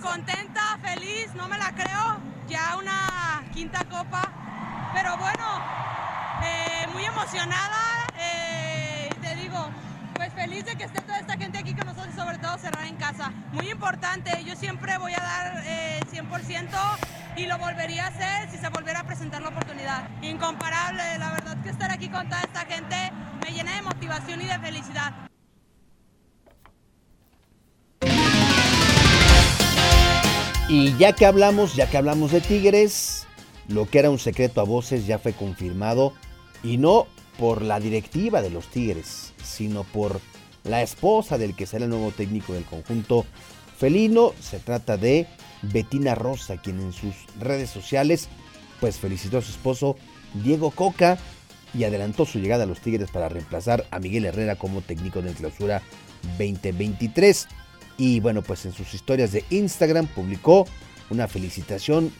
Contenta, 0.00 0.78
feliz, 0.80 1.28
no 1.34 1.48
me 1.48 1.58
la 1.58 1.74
creo. 1.74 2.18
Ya 2.48 2.76
una 2.78 3.44
quinta 3.52 3.84
copa. 3.84 4.32
Pero 4.94 5.16
bueno, 5.18 5.62
eh, 6.44 6.86
muy 6.92 7.04
emocionada. 7.04 8.06
Eh, 8.16 9.10
te 9.20 9.34
digo, 9.36 9.68
pues 10.14 10.27
feliz 10.38 10.64
de 10.64 10.76
que 10.76 10.84
esté 10.84 11.00
toda 11.00 11.18
esta 11.18 11.36
gente 11.36 11.58
aquí 11.58 11.74
con 11.74 11.86
nosotros 11.86 12.14
sobre 12.14 12.38
todo 12.38 12.56
cerrar 12.58 12.86
en 12.86 12.94
casa. 12.94 13.32
Muy 13.52 13.68
importante, 13.70 14.30
yo 14.44 14.54
siempre 14.54 14.96
voy 14.96 15.12
a 15.12 15.20
dar 15.20 15.64
eh, 15.66 15.98
100% 16.12 16.68
y 17.36 17.46
lo 17.46 17.58
volvería 17.58 18.04
a 18.04 18.08
hacer 18.08 18.48
si 18.48 18.56
se 18.56 18.68
volviera 18.68 19.00
a 19.00 19.04
presentar 19.04 19.42
la 19.42 19.48
oportunidad. 19.48 20.08
Incomparable, 20.22 21.02
la 21.18 21.32
verdad 21.32 21.60
que 21.60 21.70
estar 21.70 21.90
aquí 21.90 22.08
con 22.08 22.28
toda 22.28 22.40
esta 22.42 22.60
gente 22.66 22.94
me 23.44 23.52
llena 23.52 23.74
de 23.74 23.82
motivación 23.82 24.40
y 24.40 24.46
de 24.46 24.58
felicidad. 24.60 25.12
Y 30.68 30.96
ya 30.98 31.14
que 31.14 31.26
hablamos, 31.26 31.74
ya 31.74 31.90
que 31.90 31.96
hablamos 31.96 32.30
de 32.30 32.40
Tigres, 32.40 33.26
lo 33.66 33.90
que 33.90 33.98
era 33.98 34.10
un 34.10 34.20
secreto 34.20 34.60
a 34.60 34.64
voces 34.64 35.04
ya 35.04 35.18
fue 35.18 35.32
confirmado 35.32 36.12
y 36.62 36.76
no 36.76 37.08
por 37.38 37.62
la 37.62 37.80
directiva 37.80 38.42
de 38.42 38.50
los 38.50 38.66
Tigres, 38.68 39.32
sino 39.42 39.84
por 39.84 40.20
la 40.64 40.82
esposa 40.82 41.38
del 41.38 41.54
que 41.54 41.66
será 41.66 41.84
el 41.84 41.90
nuevo 41.90 42.10
técnico 42.10 42.52
del 42.52 42.64
conjunto 42.64 43.24
felino. 43.76 44.32
Se 44.40 44.58
trata 44.58 44.96
de 44.96 45.26
Betina 45.62 46.14
Rosa, 46.14 46.56
quien 46.56 46.80
en 46.80 46.92
sus 46.92 47.14
redes 47.38 47.70
sociales 47.70 48.28
pues 48.80 48.98
felicitó 48.98 49.38
a 49.38 49.42
su 49.42 49.50
esposo 49.50 49.96
Diego 50.34 50.70
Coca 50.70 51.18
y 51.74 51.84
adelantó 51.84 52.24
su 52.24 52.38
llegada 52.38 52.64
a 52.64 52.66
los 52.66 52.80
Tigres 52.80 53.10
para 53.10 53.28
reemplazar 53.28 53.86
a 53.90 53.98
Miguel 53.98 54.24
Herrera 54.24 54.56
como 54.56 54.80
técnico 54.80 55.22
de 55.22 55.32
clausura 55.32 55.82
2023. 56.38 57.48
Y 57.96 58.20
bueno, 58.20 58.42
pues 58.42 58.64
en 58.64 58.72
sus 58.72 58.94
historias 58.94 59.32
de 59.32 59.44
Instagram 59.50 60.06
publicó 60.06 60.66
una 61.10 61.28
felicitación 61.28 62.12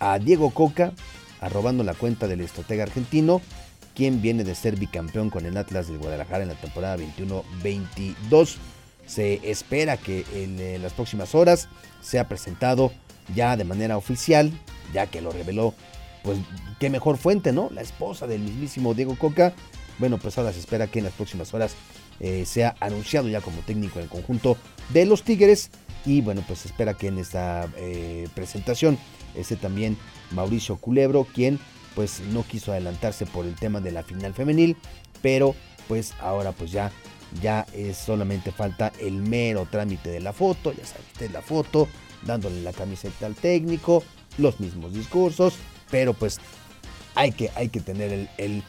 a 0.00 0.18
Diego 0.18 0.50
Coca, 0.50 0.92
arrobando 1.40 1.84
la 1.84 1.94
cuenta 1.94 2.26
del 2.26 2.40
estratega 2.40 2.82
argentino, 2.82 3.40
quien 3.94 4.20
viene 4.20 4.44
de 4.44 4.54
ser 4.54 4.76
bicampeón 4.76 5.30
con 5.30 5.46
el 5.46 5.56
Atlas 5.56 5.88
del 5.88 5.98
Guadalajara 5.98 6.42
en 6.42 6.48
la 6.48 6.54
temporada 6.54 6.96
21-22. 6.96 8.56
Se 9.06 9.40
espera 9.48 9.96
que 9.96 10.24
en 10.34 10.58
eh, 10.58 10.78
las 10.78 10.92
próximas 10.92 11.34
horas 11.34 11.68
sea 12.00 12.28
presentado 12.28 12.92
ya 13.34 13.56
de 13.56 13.64
manera 13.64 13.96
oficial, 13.96 14.52
ya 14.92 15.06
que 15.06 15.20
lo 15.20 15.30
reveló, 15.30 15.74
pues 16.22 16.38
qué 16.80 16.90
mejor 16.90 17.18
fuente, 17.18 17.52
¿no? 17.52 17.68
La 17.70 17.82
esposa 17.82 18.26
del 18.26 18.40
mismísimo 18.40 18.94
Diego 18.94 19.16
Coca. 19.16 19.52
Bueno, 19.98 20.18
pues 20.18 20.36
ahora 20.38 20.52
se 20.52 20.58
espera 20.58 20.86
que 20.86 20.98
en 20.98 21.04
las 21.04 21.14
próximas 21.14 21.54
horas 21.54 21.74
eh, 22.20 22.44
sea 22.46 22.74
anunciado 22.80 23.28
ya 23.28 23.40
como 23.40 23.58
técnico 23.58 23.98
en 23.98 24.04
el 24.04 24.10
conjunto 24.10 24.56
de 24.90 25.04
los 25.06 25.22
Tigres. 25.22 25.70
Y 26.06 26.20
bueno, 26.20 26.42
pues 26.46 26.66
espera 26.66 26.94
que 26.94 27.08
en 27.08 27.18
esta 27.18 27.68
eh, 27.76 28.28
presentación 28.34 28.98
esté 29.34 29.56
también 29.56 29.96
Mauricio 30.30 30.76
Culebro, 30.76 31.26
quien 31.32 31.58
pues 31.94 32.20
no 32.20 32.42
quiso 32.42 32.72
adelantarse 32.72 33.26
por 33.26 33.46
el 33.46 33.54
tema 33.54 33.80
de 33.80 33.92
la 33.92 34.02
final 34.02 34.34
femenil, 34.34 34.76
pero 35.22 35.54
pues 35.88 36.14
ahora 36.20 36.52
pues 36.52 36.72
ya 36.72 36.90
ya 37.42 37.66
es 37.72 37.96
solamente 37.96 38.52
falta 38.52 38.92
el 39.00 39.14
mero 39.14 39.66
trámite 39.70 40.10
de 40.10 40.20
la 40.20 40.32
foto, 40.32 40.72
ya 40.72 40.84
sabe 40.84 41.02
usted 41.12 41.30
la 41.30 41.42
foto, 41.42 41.88
dándole 42.22 42.62
la 42.62 42.72
camiseta 42.72 43.26
al 43.26 43.34
técnico, 43.34 44.04
los 44.38 44.60
mismos 44.60 44.92
discursos, 44.94 45.54
pero 45.90 46.14
pues 46.14 46.38
hay 47.14 47.32
que, 47.32 47.50
hay 47.54 47.68
que 47.68 47.80
tener 47.80 48.28
el, 48.38 48.62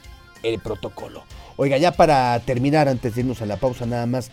el 0.44 0.60
protocolo. 0.60 1.24
Oiga, 1.58 1.78
ya 1.78 1.92
para 1.92 2.40
terminar, 2.42 2.88
antes 2.88 3.16
de 3.16 3.22
irnos 3.22 3.42
a 3.42 3.46
la 3.46 3.58
pausa, 3.58 3.86
nada 3.86 4.06
más 4.06 4.32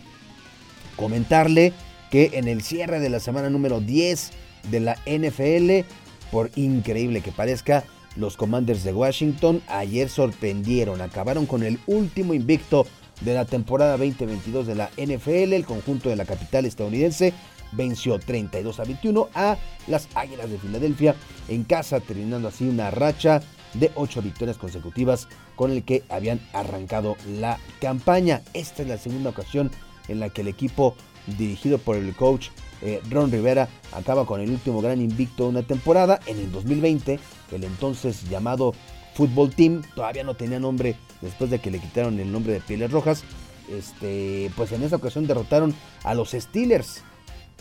comentarle 0.95 1.73
que 2.11 2.31
en 2.33 2.47
el 2.47 2.61
cierre 2.61 2.99
de 2.99 3.09
la 3.09 3.19
semana 3.19 3.49
número 3.49 3.79
10 3.79 4.31
de 4.69 4.79
la 4.79 4.95
NFL, 5.05 5.87
por 6.31 6.51
increíble 6.55 7.21
que 7.21 7.31
parezca, 7.31 7.83
los 8.15 8.37
Commanders 8.37 8.83
de 8.83 8.93
Washington 8.93 9.61
ayer 9.67 10.09
sorprendieron, 10.09 11.01
acabaron 11.01 11.45
con 11.45 11.63
el 11.63 11.79
último 11.87 12.33
invicto 12.33 12.85
de 13.21 13.33
la 13.33 13.45
temporada 13.45 13.97
2022 13.97 14.67
de 14.67 14.75
la 14.75 14.89
NFL, 14.97 15.53
el 15.53 15.65
conjunto 15.65 16.09
de 16.09 16.15
la 16.15 16.25
capital 16.25 16.65
estadounidense 16.65 17.33
venció 17.71 18.19
32 18.19 18.79
a 18.79 18.83
21 18.83 19.29
a 19.33 19.57
las 19.87 20.07
Águilas 20.15 20.49
de 20.49 20.57
Filadelfia 20.57 21.15
en 21.47 21.63
casa, 21.63 21.99
terminando 21.99 22.47
así 22.47 22.67
una 22.67 22.91
racha 22.91 23.41
de 23.73 23.91
8 23.95 24.21
victorias 24.21 24.57
consecutivas 24.57 25.27
con 25.55 25.71
el 25.71 25.83
que 25.83 26.03
habían 26.09 26.39
arrancado 26.53 27.17
la 27.27 27.59
campaña. 27.81 28.41
Esta 28.53 28.83
es 28.83 28.87
la 28.87 28.97
segunda 28.97 29.31
ocasión 29.31 29.71
en 30.07 30.19
la 30.19 30.29
que 30.29 30.41
el 30.41 30.47
equipo 30.47 30.95
dirigido 31.27 31.77
por 31.77 31.95
el 31.95 32.13
coach 32.15 32.49
eh, 32.81 33.01
Ron 33.09 33.31
Rivera, 33.31 33.69
acaba 33.93 34.25
con 34.25 34.41
el 34.41 34.49
último 34.49 34.81
gran 34.81 35.01
invicto 35.01 35.43
de 35.43 35.49
una 35.49 35.63
temporada. 35.63 36.19
En 36.25 36.37
el 36.37 36.51
2020, 36.51 37.19
el 37.51 37.63
entonces 37.63 38.29
llamado 38.29 38.73
Football 39.13 39.55
Team, 39.55 39.83
todavía 39.95 40.23
no 40.23 40.35
tenía 40.35 40.59
nombre 40.59 40.97
después 41.21 41.49
de 41.49 41.59
que 41.59 41.71
le 41.71 41.79
quitaron 41.79 42.19
el 42.19 42.31
nombre 42.31 42.53
de 42.53 42.59
Pieles 42.59 42.91
Rojas. 42.91 43.23
Este, 43.69 44.51
pues 44.57 44.73
en 44.73 44.83
esa 44.83 44.97
ocasión 44.97 45.25
derrotaron 45.25 45.73
a 46.03 46.13
los 46.13 46.31
Steelers 46.31 47.03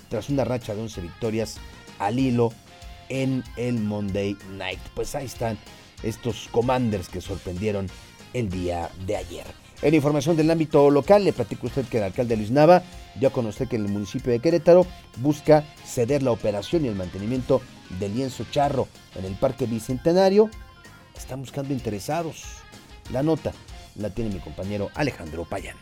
tras 0.09 0.29
una 0.29 0.45
racha 0.45 0.75
de 0.75 0.83
11 0.83 1.01
victorias 1.01 1.59
al 2.01 2.19
hilo 2.19 2.53
en 3.09 3.45
el 3.57 3.79
Monday 3.79 4.37
Night. 4.57 4.81
Pues 4.95 5.15
ahí 5.15 5.27
están 5.27 5.57
estos 6.03 6.49
commanders 6.51 7.09
que 7.09 7.21
sorprendieron 7.21 7.87
el 8.35 8.49
día 8.49 8.91
de 9.07 9.17
ayer. 9.17 9.47
En 9.83 9.95
información 9.95 10.37
del 10.37 10.51
ámbito 10.51 10.91
local, 10.91 11.25
le 11.25 11.33
platico 11.33 11.67
a 11.67 11.69
usted 11.69 11.85
que 11.87 11.99
el 11.99 12.05
alcalde 12.05 12.37
Luis 12.37 12.51
Nava 12.51 12.83
dio 13.15 13.29
a 13.29 13.33
conocer 13.33 13.69
que 13.69 13.77
el 13.77 13.89
municipio 13.89 14.33
de 14.33 14.41
Querétaro 14.41 14.87
busca 15.17 15.65
ceder 15.85 16.23
la 16.23 16.31
operación 16.31 16.85
y 16.85 16.89
el 16.89 16.95
mantenimiento 16.95 17.61
del 17.99 18.15
lienzo 18.15 18.45
charro 18.51 18.89
en 19.17 19.25
el 19.25 19.35
Parque 19.35 19.67
Bicentenario. 19.67 20.51
Están 21.17 21.41
buscando 21.41 21.73
interesados. 21.73 22.45
La 23.13 23.23
nota 23.23 23.53
la 23.97 24.11
tiene 24.11 24.35
mi 24.35 24.41
compañero 24.41 24.91
Alejandro 24.95 25.45
Payán. 25.45 25.77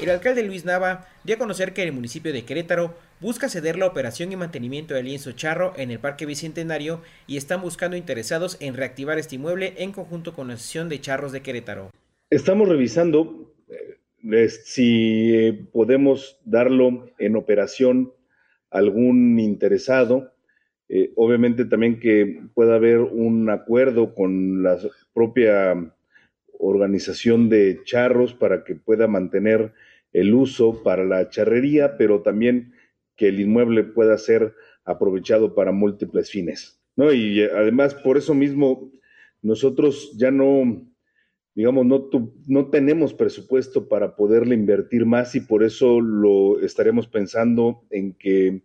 El 0.00 0.10
alcalde 0.10 0.42
Luis 0.42 0.64
Nava 0.64 1.06
dio 1.22 1.36
a 1.36 1.38
conocer 1.38 1.72
que 1.72 1.82
el 1.82 1.92
municipio 1.92 2.32
de 2.32 2.44
Querétaro 2.44 2.94
busca 3.20 3.48
ceder 3.48 3.78
la 3.78 3.86
operación 3.86 4.32
y 4.32 4.36
mantenimiento 4.36 4.92
del 4.92 5.06
lienzo 5.06 5.32
charro 5.32 5.72
en 5.76 5.90
el 5.90 6.00
Parque 6.00 6.26
Bicentenario 6.26 7.00
y 7.26 7.36
están 7.36 7.62
buscando 7.62 7.96
interesados 7.96 8.56
en 8.60 8.74
reactivar 8.74 9.18
este 9.18 9.36
inmueble 9.36 9.74
en 9.78 9.92
conjunto 9.92 10.34
con 10.34 10.48
la 10.48 10.54
Asociación 10.54 10.88
de 10.88 11.00
Charros 11.00 11.32
de 11.32 11.42
Querétaro. 11.42 11.90
Estamos 12.28 12.68
revisando 12.68 13.54
eh, 13.68 13.98
si 14.48 15.34
eh, 15.34 15.68
podemos 15.72 16.38
darlo 16.44 17.10
en 17.18 17.36
operación 17.36 18.12
a 18.70 18.78
algún 18.78 19.38
interesado. 19.38 20.32
Eh, 20.88 21.12
obviamente 21.16 21.64
también 21.64 21.98
que 21.98 22.42
pueda 22.54 22.76
haber 22.76 23.00
un 23.00 23.48
acuerdo 23.50 24.14
con 24.14 24.62
la 24.62 24.78
propia 25.14 25.74
organización 26.58 27.48
de 27.48 27.80
charros 27.84 28.34
para 28.34 28.64
que 28.64 28.74
pueda 28.74 29.06
mantener 29.06 29.72
el 30.12 30.34
uso 30.34 30.82
para 30.82 31.04
la 31.04 31.28
charrería, 31.28 31.96
pero 31.96 32.22
también 32.22 32.72
que 33.16 33.28
el 33.28 33.40
inmueble 33.40 33.84
pueda 33.84 34.16
ser 34.18 34.54
aprovechado 34.84 35.54
para 35.54 35.72
múltiples 35.72 36.30
fines. 36.30 36.80
¿no? 36.96 37.12
Y 37.12 37.40
eh, 37.40 37.50
además, 37.54 37.94
por 37.94 38.16
eso 38.16 38.34
mismo, 38.34 38.90
nosotros 39.42 40.16
ya 40.16 40.30
no, 40.30 40.86
digamos, 41.54 41.86
no, 41.86 42.08
no 42.46 42.66
tenemos 42.70 43.14
presupuesto 43.14 43.88
para 43.88 44.16
poderle 44.16 44.54
invertir 44.54 45.06
más 45.06 45.34
y 45.34 45.40
por 45.40 45.62
eso 45.62 46.00
lo 46.00 46.60
estaremos 46.60 47.06
pensando 47.06 47.84
en 47.90 48.14
que 48.14 48.62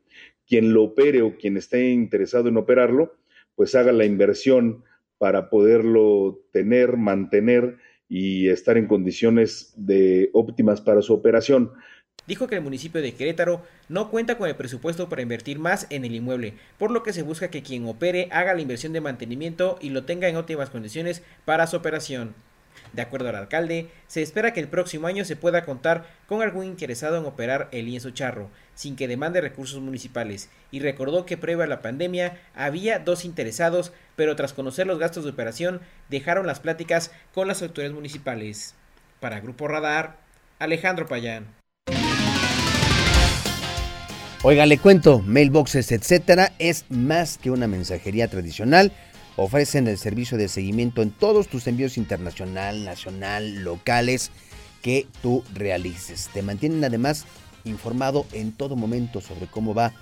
quien 0.47 0.73
lo 0.73 0.83
opere 0.83 1.21
o 1.21 1.37
quien 1.37 1.57
esté 1.57 1.91
interesado 1.91 2.49
en 2.49 2.57
operarlo, 2.57 3.13
pues 3.55 3.75
haga 3.75 3.91
la 3.91 4.05
inversión 4.05 4.83
para 5.19 5.49
poderlo 5.49 6.41
tener, 6.51 6.97
mantener 6.97 7.77
y 8.07 8.49
estar 8.49 8.77
en 8.77 8.87
condiciones 8.87 9.73
de 9.77 10.31
óptimas 10.33 10.81
para 10.81 11.03
su 11.03 11.13
operación. 11.13 11.71
Dijo 12.25 12.47
que 12.47 12.55
el 12.55 12.61
municipio 12.61 13.01
de 13.01 13.13
Querétaro 13.13 13.63
no 13.87 14.09
cuenta 14.09 14.37
con 14.37 14.49
el 14.49 14.55
presupuesto 14.55 15.09
para 15.09 15.21
invertir 15.21 15.59
más 15.59 15.87
en 15.89 16.05
el 16.05 16.15
inmueble, 16.15 16.53
por 16.77 16.91
lo 16.91 17.03
que 17.03 17.13
se 17.13 17.21
busca 17.21 17.49
que 17.49 17.63
quien 17.63 17.85
opere 17.85 18.27
haga 18.31 18.53
la 18.53 18.61
inversión 18.61 18.93
de 18.93 19.01
mantenimiento 19.01 19.77
y 19.81 19.89
lo 19.89 20.05
tenga 20.05 20.27
en 20.27 20.35
óptimas 20.35 20.69
condiciones 20.69 21.23
para 21.45 21.67
su 21.67 21.77
operación. 21.77 22.33
De 22.93 23.01
acuerdo 23.01 23.29
al 23.29 23.35
alcalde, 23.35 23.89
se 24.07 24.21
espera 24.21 24.53
que 24.53 24.59
el 24.59 24.67
próximo 24.67 25.07
año 25.07 25.25
se 25.25 25.35
pueda 25.35 25.65
contar 25.65 26.05
con 26.27 26.41
algún 26.41 26.65
interesado 26.65 27.17
en 27.17 27.25
operar 27.25 27.69
el 27.71 27.85
lienzo 27.85 28.11
charro, 28.11 28.49
sin 28.75 28.95
que 28.95 29.07
demande 29.07 29.41
recursos 29.41 29.79
municipales, 29.81 30.49
y 30.71 30.79
recordó 30.79 31.25
que 31.25 31.37
previo 31.37 31.63
a 31.63 31.67
la 31.67 31.81
pandemia 31.81 32.39
había 32.55 32.99
dos 32.99 33.25
interesados, 33.25 33.91
pero 34.15 34.35
tras 34.35 34.53
conocer 34.53 34.87
los 34.87 34.99
gastos 34.99 35.23
de 35.23 35.31
operación 35.31 35.81
dejaron 36.09 36.47
las 36.47 36.59
pláticas 36.59 37.11
con 37.33 37.47
las 37.47 37.61
autoridades 37.61 37.95
municipales. 37.95 38.75
Para 39.19 39.39
Grupo 39.39 39.67
Radar, 39.67 40.17
Alejandro 40.59 41.07
Payán. 41.07 41.59
Oiga, 44.41 44.65
le 44.65 44.77
cuento, 44.77 45.19
mailboxes, 45.19 45.91
etcétera, 45.91 46.53
es 46.59 46.85
más 46.89 47.37
que 47.37 47.51
una 47.51 47.67
mensajería 47.67 48.29
tradicional 48.29 48.93
ofrecen 49.39 49.87
el 49.87 49.97
servicio 49.97 50.37
de 50.37 50.49
seguimiento 50.49 51.01
en 51.01 51.11
todos 51.11 51.47
tus 51.47 51.65
envíos 51.67 51.97
internacional, 51.97 52.83
nacional, 52.83 53.63
locales 53.63 54.31
que 54.81 55.07
tú 55.21 55.43
realices. 55.53 56.29
Te 56.33 56.41
mantienen 56.41 56.83
además 56.83 57.25
informado 57.63 58.25
en 58.33 58.51
todo 58.51 58.75
momento 58.75 59.21
sobre 59.21 59.47
cómo 59.47 59.73
va 59.73 59.93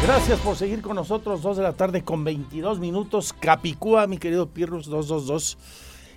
Gracias 0.03 0.39
por 0.39 0.57
seguir 0.57 0.81
con 0.81 0.95
nosotros, 0.95 1.41
2 1.43 1.57
de 1.57 1.63
la 1.63 1.73
tarde 1.73 2.03
con 2.03 2.23
22 2.23 2.79
minutos. 2.79 3.33
Capicúa, 3.39 4.07
mi 4.07 4.17
querido 4.17 4.47
Pirrus 4.47 4.87
222 4.87 5.57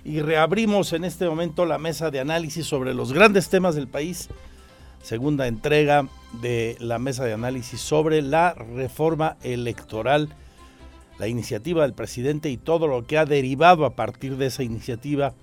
y 0.05 0.21
reabrimos 0.21 0.93
en 0.93 1.03
este 1.03 1.27
momento 1.27 1.65
la 1.65 1.79
mesa 1.79 2.11
de 2.11 2.19
análisis 2.19 2.67
sobre 2.67 2.93
los 2.93 3.11
grandes 3.11 3.49
temas 3.49 3.73
del 3.73 3.87
país. 3.87 4.29
Segunda 5.01 5.47
entrega 5.47 6.07
de 6.41 6.77
la 6.79 6.99
mesa 6.99 7.25
de 7.25 7.33
análisis 7.33 7.81
sobre 7.81 8.21
la 8.21 8.53
reforma 8.53 9.35
electoral, 9.41 10.29
la 11.17 11.27
iniciativa 11.27 11.81
del 11.81 11.93
presidente 11.93 12.51
y 12.51 12.57
todo 12.57 12.87
lo 12.87 13.07
que 13.07 13.17
ha 13.17 13.25
derivado 13.25 13.83
a 13.83 13.95
partir 13.95 14.37
de 14.37 14.45
esa 14.45 14.61
iniciativa 14.61 15.33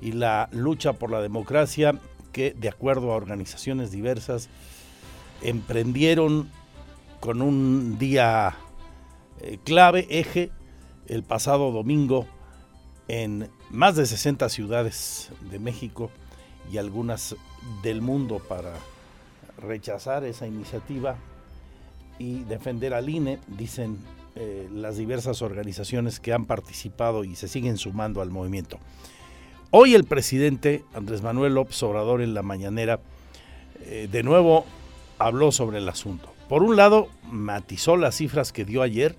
y 0.00 0.12
la 0.12 0.48
lucha 0.50 0.94
por 0.94 1.10
la 1.10 1.20
democracia 1.20 1.94
que, 2.32 2.54
de 2.54 2.70
acuerdo 2.70 3.12
a 3.12 3.16
organizaciones 3.16 3.90
diversas, 3.90 4.48
emprendieron 5.42 6.50
con 7.20 7.42
un 7.42 7.98
día 7.98 8.56
eh, 9.42 9.58
clave, 9.62 10.06
eje, 10.08 10.50
el 11.06 11.22
pasado 11.22 11.70
domingo 11.70 12.26
en 13.08 13.50
más 13.70 13.96
de 13.96 14.06
60 14.06 14.48
ciudades 14.48 15.30
de 15.50 15.58
México 15.58 16.10
y 16.72 16.78
algunas 16.78 17.36
del 17.82 18.02
mundo 18.02 18.38
para 18.38 18.72
rechazar 19.58 20.24
esa 20.24 20.46
iniciativa 20.46 21.16
y 22.18 22.44
defender 22.44 22.94
al 22.94 23.08
INE, 23.08 23.38
dicen 23.46 23.98
eh, 24.36 24.68
las 24.72 24.96
diversas 24.96 25.42
organizaciones 25.42 26.20
que 26.20 26.32
han 26.32 26.44
participado 26.44 27.24
y 27.24 27.34
se 27.36 27.48
siguen 27.48 27.78
sumando 27.78 28.20
al 28.20 28.30
movimiento. 28.30 28.78
Hoy 29.70 29.94
el 29.94 30.04
presidente 30.04 30.84
Andrés 30.94 31.22
Manuel 31.22 31.54
López 31.54 31.82
Obrador 31.82 32.22
en 32.22 32.34
la 32.34 32.42
mañanera 32.42 33.00
eh, 33.82 34.08
de 34.10 34.22
nuevo 34.22 34.64
habló 35.18 35.52
sobre 35.52 35.78
el 35.78 35.88
asunto. 35.88 36.32
Por 36.48 36.62
un 36.62 36.76
lado, 36.76 37.08
matizó 37.30 37.96
las 37.96 38.16
cifras 38.16 38.52
que 38.52 38.64
dio 38.64 38.82
ayer, 38.82 39.16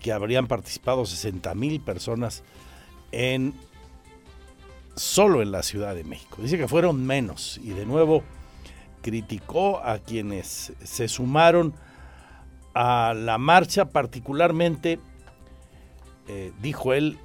que 0.00 0.12
habrían 0.12 0.46
participado 0.46 1.04
60 1.04 1.54
mil 1.54 1.80
personas 1.80 2.44
en 3.14 3.54
solo 4.96 5.42
en 5.42 5.52
la 5.52 5.62
Ciudad 5.62 5.94
de 5.94 6.04
México. 6.04 6.38
Dice 6.40 6.58
que 6.58 6.68
fueron 6.68 7.04
menos 7.04 7.58
y 7.62 7.70
de 7.70 7.86
nuevo 7.86 8.22
criticó 9.02 9.78
a 9.84 9.98
quienes 9.98 10.72
se 10.82 11.08
sumaron 11.08 11.74
a 12.74 13.14
la 13.14 13.38
marcha, 13.38 13.86
particularmente, 13.86 14.98
eh, 16.28 16.52
dijo 16.60 16.92
él, 16.92 17.18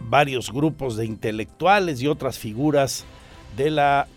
varios 0.00 0.52
grupos 0.52 0.96
de 0.96 1.06
intelectuales 1.06 2.00
y 2.00 2.08
otras 2.08 2.38
figuras 2.38 3.04
de 3.56 3.70
la 3.70 4.08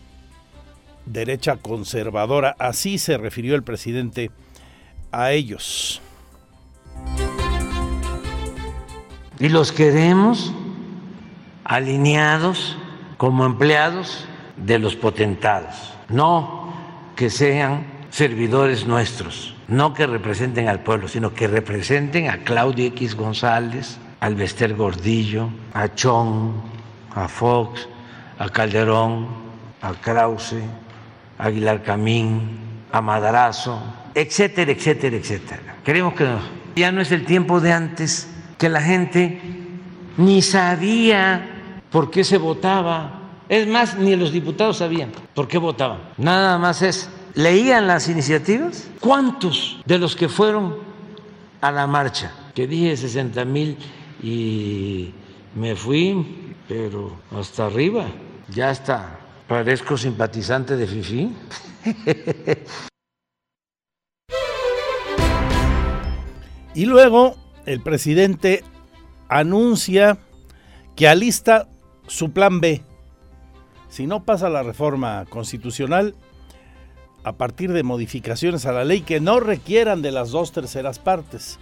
derecha 1.06 1.58
conservadora. 1.58 2.56
Así 2.60 2.98
se 2.98 3.18
refirió 3.18 3.56
el 3.56 3.64
presidente 3.64 4.32
a 5.12 5.32
ellos. 5.32 6.02
Y 9.40 9.50
los 9.50 9.72
queremos 9.72 10.54
alineados 11.64 12.78
como 13.18 13.46
empleados 13.46 14.26
de 14.58 14.80
los 14.80 14.96
potentados, 14.96 15.94
no 16.10 16.74
que 17.16 17.30
sean 17.30 17.86
servidores 18.10 18.88
nuestros, 18.88 19.56
no 19.68 19.94
que 19.94 20.08
representen 20.08 20.70
al 20.70 20.82
pueblo, 20.82 21.08
sino 21.08 21.34
que 21.34 21.48
representen 21.48 22.30
a 22.30 22.38
Claudio 22.40 22.86
X 22.88 23.16
González, 23.16 23.98
al 24.22 24.36
Bester 24.36 24.76
Gordillo, 24.76 25.50
a 25.74 25.94
Chong, 25.94 26.52
a 27.14 27.28
Fox, 27.28 27.88
a 28.40 28.50
Calderón, 28.50 29.28
a 29.82 29.94
Krause, 29.94 30.62
a 31.38 31.46
Aguilar 31.46 31.84
Camín, 31.84 32.60
a 32.92 33.02
Madrazo, 33.02 33.82
etcétera, 34.14 34.72
etcétera, 34.72 35.18
etcétera. 35.18 35.76
Queremos 35.84 36.14
que 36.14 36.28
ya 36.76 36.92
no 36.92 37.02
es 37.02 37.12
el 37.12 37.26
tiempo 37.26 37.60
de 37.60 37.74
antes 37.74 38.30
que 38.58 38.70
la 38.70 38.82
gente 38.82 39.40
ni 40.18 40.42
sabía 40.42 41.82
por 41.92 42.12
qué 42.12 42.24
se 42.24 42.38
votaba. 42.38 43.22
Es 43.48 43.68
más, 43.68 43.98
ni 43.98 44.16
los 44.16 44.32
diputados 44.32 44.78
sabían 44.78 45.12
por 45.34 45.48
qué 45.48 45.58
votaban. 45.58 46.00
Nada 46.18 46.58
más 46.58 46.82
es, 46.82 47.10
leían 47.36 47.88
las 47.88 48.10
iniciativas. 48.10 48.90
¿Cuántos 49.00 49.82
de 49.86 50.00
los 50.00 50.16
que 50.16 50.30
fueron 50.30 50.78
a 51.62 51.72
la 51.72 51.86
marcha? 51.86 52.32
Que 52.54 52.68
dije 52.68 52.98
60 52.98 53.46
mil 53.46 53.78
y 54.24 55.14
me 55.56 55.76
fui, 55.76 56.56
pero 56.68 57.16
hasta 57.38 57.68
arriba. 57.68 58.06
Ya 58.50 58.72
está. 58.72 59.20
Parezco 59.48 59.96
simpatizante 59.96 60.76
de 60.76 60.88
Fifi. 60.88 61.32
y 66.74 66.86
luego 66.86 67.45
el 67.66 67.82
presidente 67.82 68.64
anuncia 69.30 70.18
que 70.96 71.08
alista 71.08 71.68
su 72.08 72.32
plan 72.32 72.62
B. 72.62 72.84
Si 73.90 74.08
no 74.08 74.24
pasa 74.24 74.50
la 74.50 74.64
reforma 74.64 75.26
constitucional, 75.30 76.16
a 77.26 77.34
partir 77.34 77.74
de 77.74 77.82
modificaciones 77.82 78.68
a 78.68 78.72
la 78.72 78.84
ley 78.86 79.02
que 79.02 79.20
no 79.20 79.40
requieran 79.40 80.04
de 80.04 80.12
las 80.12 80.30
dos 80.30 80.52
terceras 80.52 81.00
partes. 81.00 81.60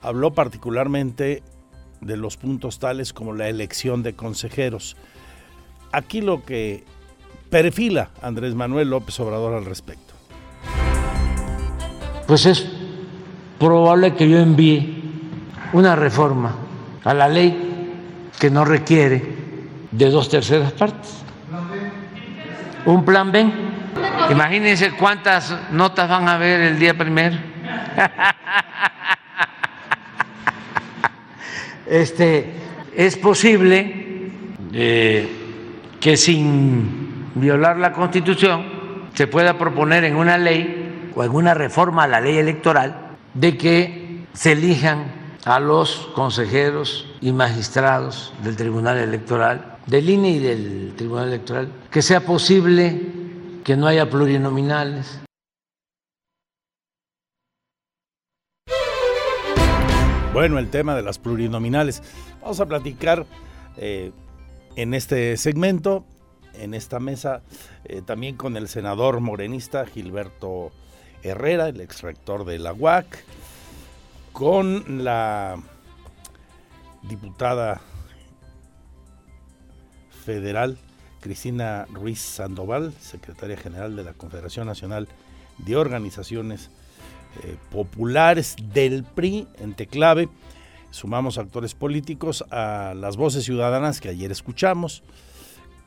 Habló 0.00 0.34
particularmente 0.34 1.42
de 2.00 2.16
los 2.16 2.36
puntos 2.36 2.78
tales 2.78 3.12
como 3.12 3.32
la 3.32 3.48
elección 3.48 4.04
de 4.04 4.14
consejeros. 4.14 4.96
Aquí 5.90 6.20
lo 6.20 6.44
que 6.44 6.84
perfila 7.50 8.10
Andrés 8.22 8.54
Manuel 8.54 8.90
López 8.90 9.18
Obrador 9.18 9.54
al 9.54 9.64
respecto. 9.64 10.14
Pues 12.28 12.46
es 12.46 12.64
probable 13.58 14.14
que 14.14 14.28
yo 14.28 14.38
envíe 14.38 15.03
una 15.74 15.96
reforma 15.96 16.54
a 17.04 17.12
la 17.12 17.28
ley 17.28 18.30
que 18.38 18.48
no 18.48 18.64
requiere 18.64 19.22
de 19.90 20.10
dos 20.10 20.28
terceras 20.28 20.72
partes. 20.72 21.22
Un 22.86 23.04
plan 23.04 23.32
B. 23.32 23.44
Imagínense 24.30 24.92
cuántas 24.92 25.54
notas 25.72 26.08
van 26.08 26.28
a 26.28 26.38
ver 26.38 26.60
el 26.60 26.78
día 26.78 26.96
primero. 26.96 27.36
Este, 31.86 32.50
es 32.96 33.14
posible 33.18 34.30
eh, 34.72 35.28
que 36.00 36.16
sin 36.16 37.26
violar 37.34 37.76
la 37.76 37.92
Constitución 37.92 38.64
se 39.12 39.26
pueda 39.26 39.58
proponer 39.58 40.04
en 40.04 40.16
una 40.16 40.38
ley 40.38 41.10
o 41.14 41.22
en 41.22 41.30
una 41.32 41.52
reforma 41.52 42.04
a 42.04 42.08
la 42.08 42.22
ley 42.22 42.38
electoral 42.38 43.16
de 43.34 43.58
que 43.58 44.24
se 44.32 44.52
elijan 44.52 45.23
a 45.44 45.60
los 45.60 46.08
consejeros 46.14 47.06
y 47.20 47.32
magistrados 47.32 48.32
del 48.42 48.56
Tribunal 48.56 48.98
Electoral, 48.98 49.78
del 49.86 50.08
INE 50.08 50.30
y 50.30 50.38
del 50.38 50.94
Tribunal 50.96 51.28
Electoral, 51.28 51.70
que 51.90 52.00
sea 52.00 52.20
posible 52.20 53.00
que 53.62 53.76
no 53.76 53.86
haya 53.86 54.08
plurinominales. 54.08 55.20
Bueno, 60.32 60.58
el 60.58 60.68
tema 60.68 60.96
de 60.96 61.02
las 61.02 61.18
plurinominales. 61.18 62.02
Vamos 62.40 62.58
a 62.58 62.66
platicar 62.66 63.24
eh, 63.76 64.10
en 64.74 64.94
este 64.94 65.36
segmento, 65.36 66.04
en 66.54 66.74
esta 66.74 66.98
mesa, 66.98 67.42
eh, 67.84 68.02
también 68.02 68.36
con 68.36 68.56
el 68.56 68.66
senador 68.68 69.20
morenista 69.20 69.86
Gilberto 69.86 70.72
Herrera, 71.22 71.68
el 71.68 71.80
ex 71.80 72.02
rector 72.02 72.44
de 72.44 72.58
la 72.58 72.72
UAC, 72.72 73.24
con 74.34 75.04
la 75.04 75.56
diputada 77.08 77.80
federal 80.24 80.76
Cristina 81.20 81.86
Ruiz 81.92 82.18
Sandoval, 82.18 82.92
secretaria 83.00 83.56
general 83.56 83.94
de 83.94 84.02
la 84.02 84.12
Confederación 84.12 84.66
Nacional 84.66 85.06
de 85.58 85.76
Organizaciones 85.76 86.68
eh, 87.44 87.56
Populares 87.70 88.56
del 88.72 89.04
PRI 89.04 89.46
en 89.60 89.74
Teclave. 89.74 90.28
Sumamos 90.90 91.38
actores 91.38 91.74
políticos 91.74 92.44
a 92.50 92.92
las 92.96 93.16
voces 93.16 93.44
ciudadanas 93.44 94.00
que 94.00 94.08
ayer 94.08 94.32
escuchamos, 94.32 95.04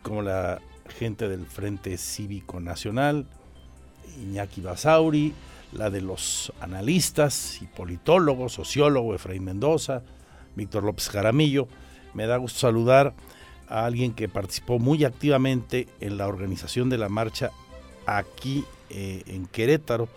como 0.02 0.22
la 0.22 0.62
gente 0.98 1.28
del 1.28 1.46
Frente 1.46 1.98
Cívico 1.98 2.62
Nacional, 2.62 3.26
Iñaki 4.22 4.62
Basauri, 4.62 5.34
la 5.72 5.90
de 5.90 6.02
los 6.02 6.54
analistas 6.60 7.62
y 7.62 7.66
politólogos, 7.66 8.54
sociólogo 8.54 9.16
Efraín 9.16 9.44
Mendoza, 9.44 10.04
Víctor 10.56 10.84
López 10.84 11.10
Jaramillo. 11.10 11.68
Me 12.14 12.26
da 12.26 12.38
gusto 12.38 12.60
saludar 12.60 13.14
a 13.68 13.86
alguien 13.86 14.14
que 14.14 14.30
participó 14.30 14.80
muy 14.80 15.04
activamente 15.04 15.88
en 16.00 16.18
la 16.18 16.28
organización 16.28 16.90
de 16.90 16.98
la 16.98 17.10
marcha 17.10 17.52
aquí 18.06 18.64
eh, 18.90 19.24
en 19.28 19.46
Querétaro, 19.46 20.08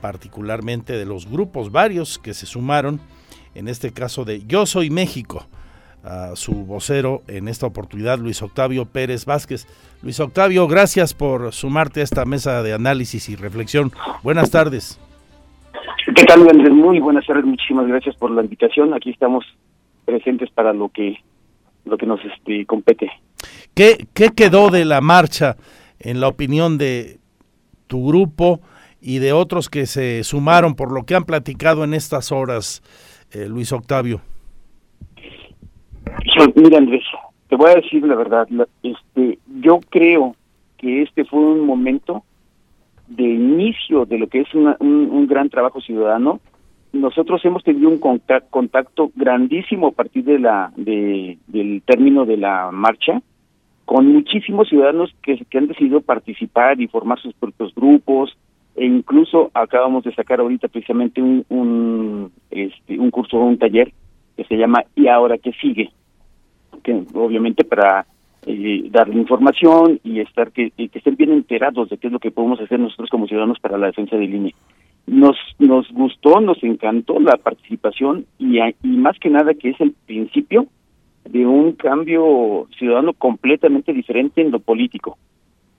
particularmente 0.00 0.92
de 0.94 1.04
los 1.04 1.26
grupos 1.26 1.72
varios 1.72 2.18
que 2.18 2.34
se 2.34 2.46
sumaron, 2.46 3.00
en 3.54 3.68
este 3.68 3.92
caso 3.92 4.24
de 4.24 4.44
Yo 4.46 4.66
Soy 4.66 4.90
México, 4.90 5.46
a 6.04 6.36
su 6.36 6.64
vocero 6.64 7.22
en 7.26 7.48
esta 7.48 7.66
oportunidad, 7.66 8.18
Luis 8.18 8.42
Octavio 8.42 8.86
Pérez 8.86 9.24
Vázquez. 9.24 9.66
Luis 10.02 10.20
Octavio, 10.20 10.68
gracias 10.68 11.14
por 11.14 11.52
sumarte 11.52 12.00
a 12.00 12.04
esta 12.04 12.24
mesa 12.24 12.62
de 12.62 12.72
análisis 12.72 13.28
y 13.28 13.36
reflexión. 13.36 13.92
Buenas 14.22 14.50
tardes. 14.50 15.00
¿Qué 16.14 16.24
tal, 16.24 16.48
Andrés? 16.48 16.72
Muy 16.72 17.00
buenas 17.00 17.26
tardes, 17.26 17.44
muchísimas 17.44 17.86
gracias 17.86 18.16
por 18.16 18.30
la 18.30 18.42
invitación. 18.42 18.94
Aquí 18.94 19.10
estamos 19.10 19.44
presentes 20.04 20.50
para 20.50 20.72
lo 20.72 20.88
que 20.88 21.16
lo 21.84 21.96
que 21.96 22.06
nos 22.06 22.20
este, 22.24 22.66
compete. 22.66 23.10
¿Qué, 23.74 24.06
¿Qué 24.12 24.30
quedó 24.30 24.70
de 24.70 24.84
la 24.84 25.00
marcha 25.00 25.56
en 25.98 26.20
la 26.20 26.28
opinión 26.28 26.78
de 26.78 27.18
tu 27.86 28.06
grupo 28.06 28.60
y 29.00 29.18
de 29.18 29.32
otros 29.32 29.68
que 29.68 29.86
se 29.86 30.22
sumaron 30.24 30.74
por 30.74 30.92
lo 30.92 31.04
que 31.04 31.14
han 31.14 31.24
platicado 31.24 31.84
en 31.84 31.94
estas 31.94 32.30
horas, 32.30 32.82
eh, 33.32 33.46
Luis 33.48 33.72
Octavio? 33.72 34.20
Mira, 36.54 36.78
Andrés, 36.78 37.04
te 37.48 37.56
voy 37.56 37.70
a 37.70 37.76
decir 37.76 38.04
la 38.04 38.14
verdad. 38.14 38.48
este, 38.82 39.38
yo 39.60 39.80
creo 39.88 40.34
que 40.76 41.02
este 41.02 41.24
fue 41.24 41.40
un 41.40 41.66
momento 41.66 42.22
de 43.08 43.24
inicio 43.24 44.04
de 44.04 44.18
lo 44.18 44.26
que 44.28 44.40
es 44.40 44.54
un, 44.54 44.74
un, 44.80 45.26
gran 45.26 45.48
trabajo 45.48 45.80
ciudadano. 45.80 46.40
Nosotros 46.92 47.44
hemos 47.44 47.64
tenido 47.64 47.88
un 47.88 47.98
contacto, 47.98 49.10
grandísimo 49.14 49.88
a 49.88 49.92
partir 49.92 50.24
de 50.24 50.38
la 50.38 50.72
de, 50.76 51.38
del 51.46 51.82
término 51.82 52.24
de 52.24 52.36
la 52.36 52.70
marcha 52.70 53.20
con 53.84 54.06
muchísimos 54.06 54.68
ciudadanos 54.68 55.14
que, 55.22 55.42
que 55.48 55.58
han 55.58 55.66
decidido 55.66 56.02
participar 56.02 56.78
y 56.80 56.88
formar 56.88 57.18
sus 57.20 57.32
propios 57.34 57.74
grupos 57.74 58.36
e 58.76 58.84
incluso 58.84 59.50
acabamos 59.54 60.04
de 60.04 60.14
sacar 60.14 60.40
ahorita 60.40 60.68
precisamente 60.68 61.22
un, 61.22 61.44
un, 61.48 62.30
este, 62.50 62.98
un 62.98 63.10
curso, 63.10 63.38
un 63.38 63.58
taller 63.58 63.92
que 64.36 64.44
se 64.44 64.56
llama 64.56 64.84
¿Y 64.94 65.08
ahora 65.08 65.38
qué 65.38 65.52
sigue? 65.52 65.90
Obviamente 67.14 67.64
para 67.64 68.06
eh, 68.46 68.88
darle 68.90 69.16
información 69.16 70.00
y 70.04 70.20
estar 70.20 70.52
que, 70.52 70.70
que 70.70 70.90
estén 70.94 71.16
bien 71.16 71.32
enterados 71.32 71.90
de 71.90 71.98
qué 71.98 72.06
es 72.06 72.12
lo 72.12 72.18
que 72.18 72.30
podemos 72.30 72.60
hacer 72.60 72.80
nosotros 72.80 73.10
como 73.10 73.26
ciudadanos 73.26 73.58
para 73.58 73.76
la 73.76 73.88
defensa 73.88 74.16
del 74.16 74.34
INE. 74.34 74.54
Nos, 75.06 75.36
nos 75.58 75.90
gustó, 75.92 76.40
nos 76.40 76.62
encantó 76.62 77.18
la 77.18 77.36
participación 77.36 78.26
y, 78.38 78.58
más 78.82 79.18
que 79.18 79.30
nada 79.30 79.54
que 79.54 79.70
es 79.70 79.80
el 79.80 79.92
principio 80.06 80.66
de 81.24 81.46
un 81.46 81.72
cambio 81.72 82.68
ciudadano 82.78 83.12
completamente 83.12 83.92
diferente 83.92 84.40
en 84.40 84.50
lo 84.50 84.60
político. 84.60 85.18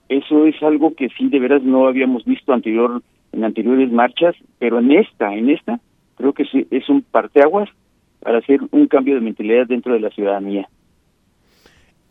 Eso 0.08 0.46
es 0.46 0.60
algo 0.62 0.94
que 0.94 1.08
sí 1.16 1.28
de 1.28 1.38
veras 1.38 1.62
no 1.62 1.86
habíamos 1.86 2.24
visto 2.24 2.52
anterior 2.52 3.02
en 3.32 3.44
anteriores 3.44 3.90
marchas, 3.90 4.34
pero 4.58 4.80
en 4.80 4.92
esta, 4.92 5.34
en 5.34 5.50
esta, 5.50 5.80
creo 6.16 6.32
que 6.32 6.44
es 6.70 6.88
un 6.88 7.02
parteaguas 7.02 7.68
para 8.20 8.38
hacer 8.38 8.60
un 8.70 8.86
cambio 8.86 9.14
de 9.14 9.20
mentalidad 9.20 9.66
dentro 9.66 9.94
de 9.94 10.00
la 10.00 10.10
ciudadanía. 10.10 10.68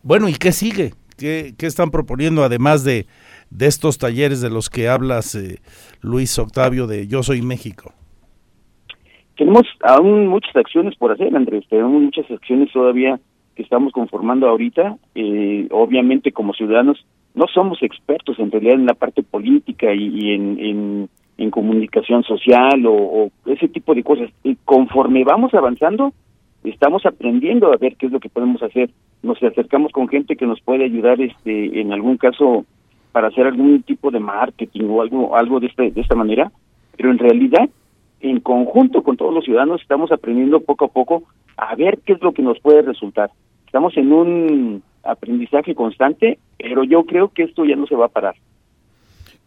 Bueno, 0.02 0.28
¿y 0.28 0.32
qué 0.32 0.52
sigue? 0.52 0.92
¿Qué, 1.18 1.52
qué 1.58 1.66
están 1.66 1.90
proponiendo 1.90 2.42
además 2.42 2.84
de, 2.84 3.06
de 3.50 3.66
estos 3.66 3.98
talleres 3.98 4.40
de 4.40 4.48
los 4.48 4.70
que 4.70 4.88
hablas, 4.88 5.34
eh, 5.34 5.58
Luis 6.00 6.38
Octavio, 6.38 6.86
de 6.86 7.06
Yo 7.06 7.22
Soy 7.22 7.42
México? 7.42 7.92
Tenemos 9.36 9.66
aún 9.82 10.26
muchas 10.28 10.56
acciones 10.56 10.96
por 10.96 11.12
hacer, 11.12 11.34
Andrés. 11.36 11.64
Tenemos 11.68 12.00
muchas 12.00 12.30
acciones 12.30 12.72
todavía 12.72 13.20
que 13.54 13.62
estamos 13.62 13.92
conformando 13.92 14.48
ahorita. 14.48 14.96
Eh, 15.14 15.68
obviamente, 15.70 16.32
como 16.32 16.54
ciudadanos, 16.54 17.04
no 17.34 17.46
somos 17.46 17.82
expertos 17.82 18.38
en 18.38 18.50
realidad 18.50 18.74
en 18.74 18.86
la 18.86 18.94
parte 18.94 19.22
política 19.22 19.92
y, 19.94 20.32
en, 20.32 21.08
en, 21.38 21.50
comunicación 21.50 22.22
social 22.22 22.86
o, 22.86 22.92
o, 22.92 23.30
ese 23.46 23.68
tipo 23.68 23.94
de 23.94 24.02
cosas. 24.02 24.30
Y 24.44 24.56
conforme 24.64 25.24
vamos 25.24 25.52
avanzando, 25.54 26.12
estamos 26.64 27.04
aprendiendo 27.06 27.72
a 27.72 27.76
ver 27.76 27.96
qué 27.96 28.06
es 28.06 28.12
lo 28.12 28.20
que 28.20 28.28
podemos 28.28 28.62
hacer 28.62 28.90
nos 29.22 29.42
acercamos 29.42 29.92
con 29.92 30.08
gente 30.08 30.36
que 30.36 30.46
nos 30.46 30.60
puede 30.60 30.84
ayudar 30.84 31.20
este 31.20 31.80
en 31.80 31.92
algún 31.92 32.16
caso 32.16 32.64
para 33.12 33.28
hacer 33.28 33.46
algún 33.46 33.82
tipo 33.82 34.10
de 34.10 34.20
marketing 34.20 34.84
o 34.88 35.02
algo 35.02 35.36
algo 35.36 35.60
de 35.60 35.66
este, 35.66 35.90
de 35.90 36.00
esta 36.00 36.14
manera. 36.14 36.50
Pero 36.96 37.10
en 37.10 37.18
realidad 37.18 37.68
en 38.20 38.40
conjunto 38.40 39.02
con 39.02 39.16
todos 39.16 39.32
los 39.32 39.44
ciudadanos 39.44 39.80
estamos 39.80 40.12
aprendiendo 40.12 40.60
poco 40.60 40.86
a 40.86 40.88
poco 40.88 41.22
a 41.56 41.74
ver 41.74 41.98
qué 42.04 42.14
es 42.14 42.22
lo 42.22 42.32
que 42.32 42.42
nos 42.42 42.58
puede 42.60 42.82
resultar. 42.82 43.30
Estamos 43.66 43.96
en 43.96 44.12
un 44.12 44.82
aprendizaje 45.02 45.74
constante 45.74 46.38
pero 46.58 46.84
yo 46.84 47.04
creo 47.04 47.28
que 47.28 47.44
esto 47.44 47.64
ya 47.64 47.76
no 47.76 47.86
se 47.86 47.96
va 47.96 48.06
a 48.06 48.10
parar. 48.10 48.34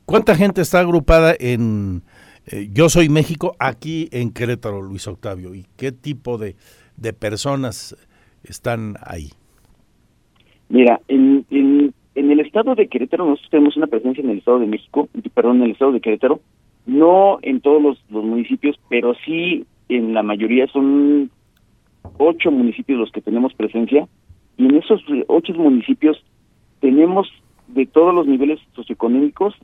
Cuánta 0.05 0.35
gente 0.35 0.61
está 0.61 0.79
agrupada 0.79 1.35
en 1.39 2.01
eh, 2.47 2.69
Yo 2.73 2.89
Soy 2.89 3.07
México 3.07 3.55
aquí 3.59 4.09
en 4.11 4.31
Querétaro 4.33 4.81
Luis 4.81 5.07
Octavio 5.07 5.55
y 5.55 5.65
qué 5.77 5.91
tipo 5.91 6.37
de 6.37 6.55
de 6.97 7.13
personas 7.13 7.95
están 8.43 8.95
ahí 9.05 9.31
Mira, 10.69 11.01
en, 11.07 11.45
en, 11.49 11.93
el 12.15 12.39
estado 12.39 12.75
de 12.75 12.87
Querétaro, 12.87 13.25
nosotros 13.25 13.51
tenemos 13.51 13.77
una 13.77 13.87
presencia 13.87 14.23
en 14.23 14.29
el 14.29 14.37
estado 14.39 14.59
de 14.59 14.67
México, 14.67 15.09
perdón, 15.33 15.57
en 15.57 15.63
el 15.63 15.71
estado 15.71 15.91
de 15.91 16.01
Querétaro, 16.01 16.39
no 16.85 17.39
en 17.41 17.61
todos 17.61 17.81
los, 17.81 18.03
los 18.09 18.23
municipios, 18.23 18.79
pero 18.89 19.13
sí 19.25 19.65
en 19.89 20.13
la 20.13 20.23
mayoría 20.23 20.67
son 20.67 21.29
ocho 22.17 22.51
municipios 22.51 22.99
los 22.99 23.11
que 23.11 23.21
tenemos 23.21 23.53
presencia, 23.53 24.07
y 24.57 24.65
en 24.65 24.75
esos 24.75 25.03
ocho 25.27 25.53
municipios 25.53 26.23
tenemos 26.79 27.29
de 27.67 27.85
todos 27.85 28.13
los 28.13 28.27
niveles 28.27 28.59
socioeconómicos 28.75 29.55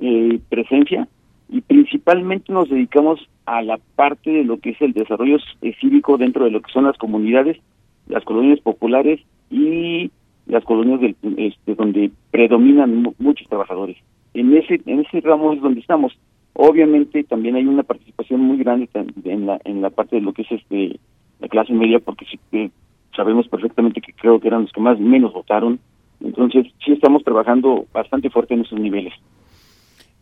eh, 0.00 0.38
presencia 0.48 1.08
y 1.48 1.60
principalmente 1.62 2.52
nos 2.52 2.68
dedicamos 2.68 3.20
a 3.46 3.62
la 3.62 3.78
parte 3.96 4.30
de 4.30 4.44
lo 4.44 4.58
que 4.58 4.70
es 4.70 4.82
el 4.82 4.92
desarrollo 4.92 5.38
cívico 5.80 6.18
dentro 6.18 6.44
de 6.44 6.50
lo 6.50 6.60
que 6.60 6.70
son 6.70 6.84
las 6.84 6.98
comunidades, 6.98 7.58
las 8.06 8.24
colonias 8.24 8.60
populares 8.60 9.20
y 9.50 10.10
las 10.48 10.64
colonias 10.64 11.00
del, 11.00 11.16
este, 11.36 11.74
donde 11.74 12.10
predominan 12.30 13.14
muchos 13.18 13.46
trabajadores. 13.48 13.96
En 14.34 14.56
ese, 14.56 14.80
en 14.86 15.00
ese 15.00 15.20
ramo 15.20 15.52
es 15.52 15.60
donde 15.60 15.80
estamos. 15.80 16.18
Obviamente 16.54 17.22
también 17.24 17.56
hay 17.56 17.66
una 17.66 17.82
participación 17.82 18.40
muy 18.40 18.56
grande 18.58 18.88
en 19.24 19.46
la, 19.46 19.60
en 19.64 19.80
la 19.80 19.90
parte 19.90 20.16
de 20.16 20.22
lo 20.22 20.32
que 20.32 20.42
es 20.42 20.52
este 20.52 20.98
la 21.38 21.48
clase 21.48 21.72
media, 21.72 22.00
porque 22.00 22.24
sí, 22.24 22.72
sabemos 23.14 23.46
perfectamente 23.46 24.00
que 24.00 24.12
creo 24.12 24.40
que 24.40 24.48
eran 24.48 24.62
los 24.62 24.72
que 24.72 24.80
más 24.80 24.98
menos 24.98 25.32
votaron. 25.32 25.78
Entonces 26.20 26.66
sí 26.84 26.92
estamos 26.92 27.22
trabajando 27.22 27.86
bastante 27.92 28.28
fuerte 28.28 28.54
en 28.54 28.62
esos 28.62 28.80
niveles. 28.80 29.12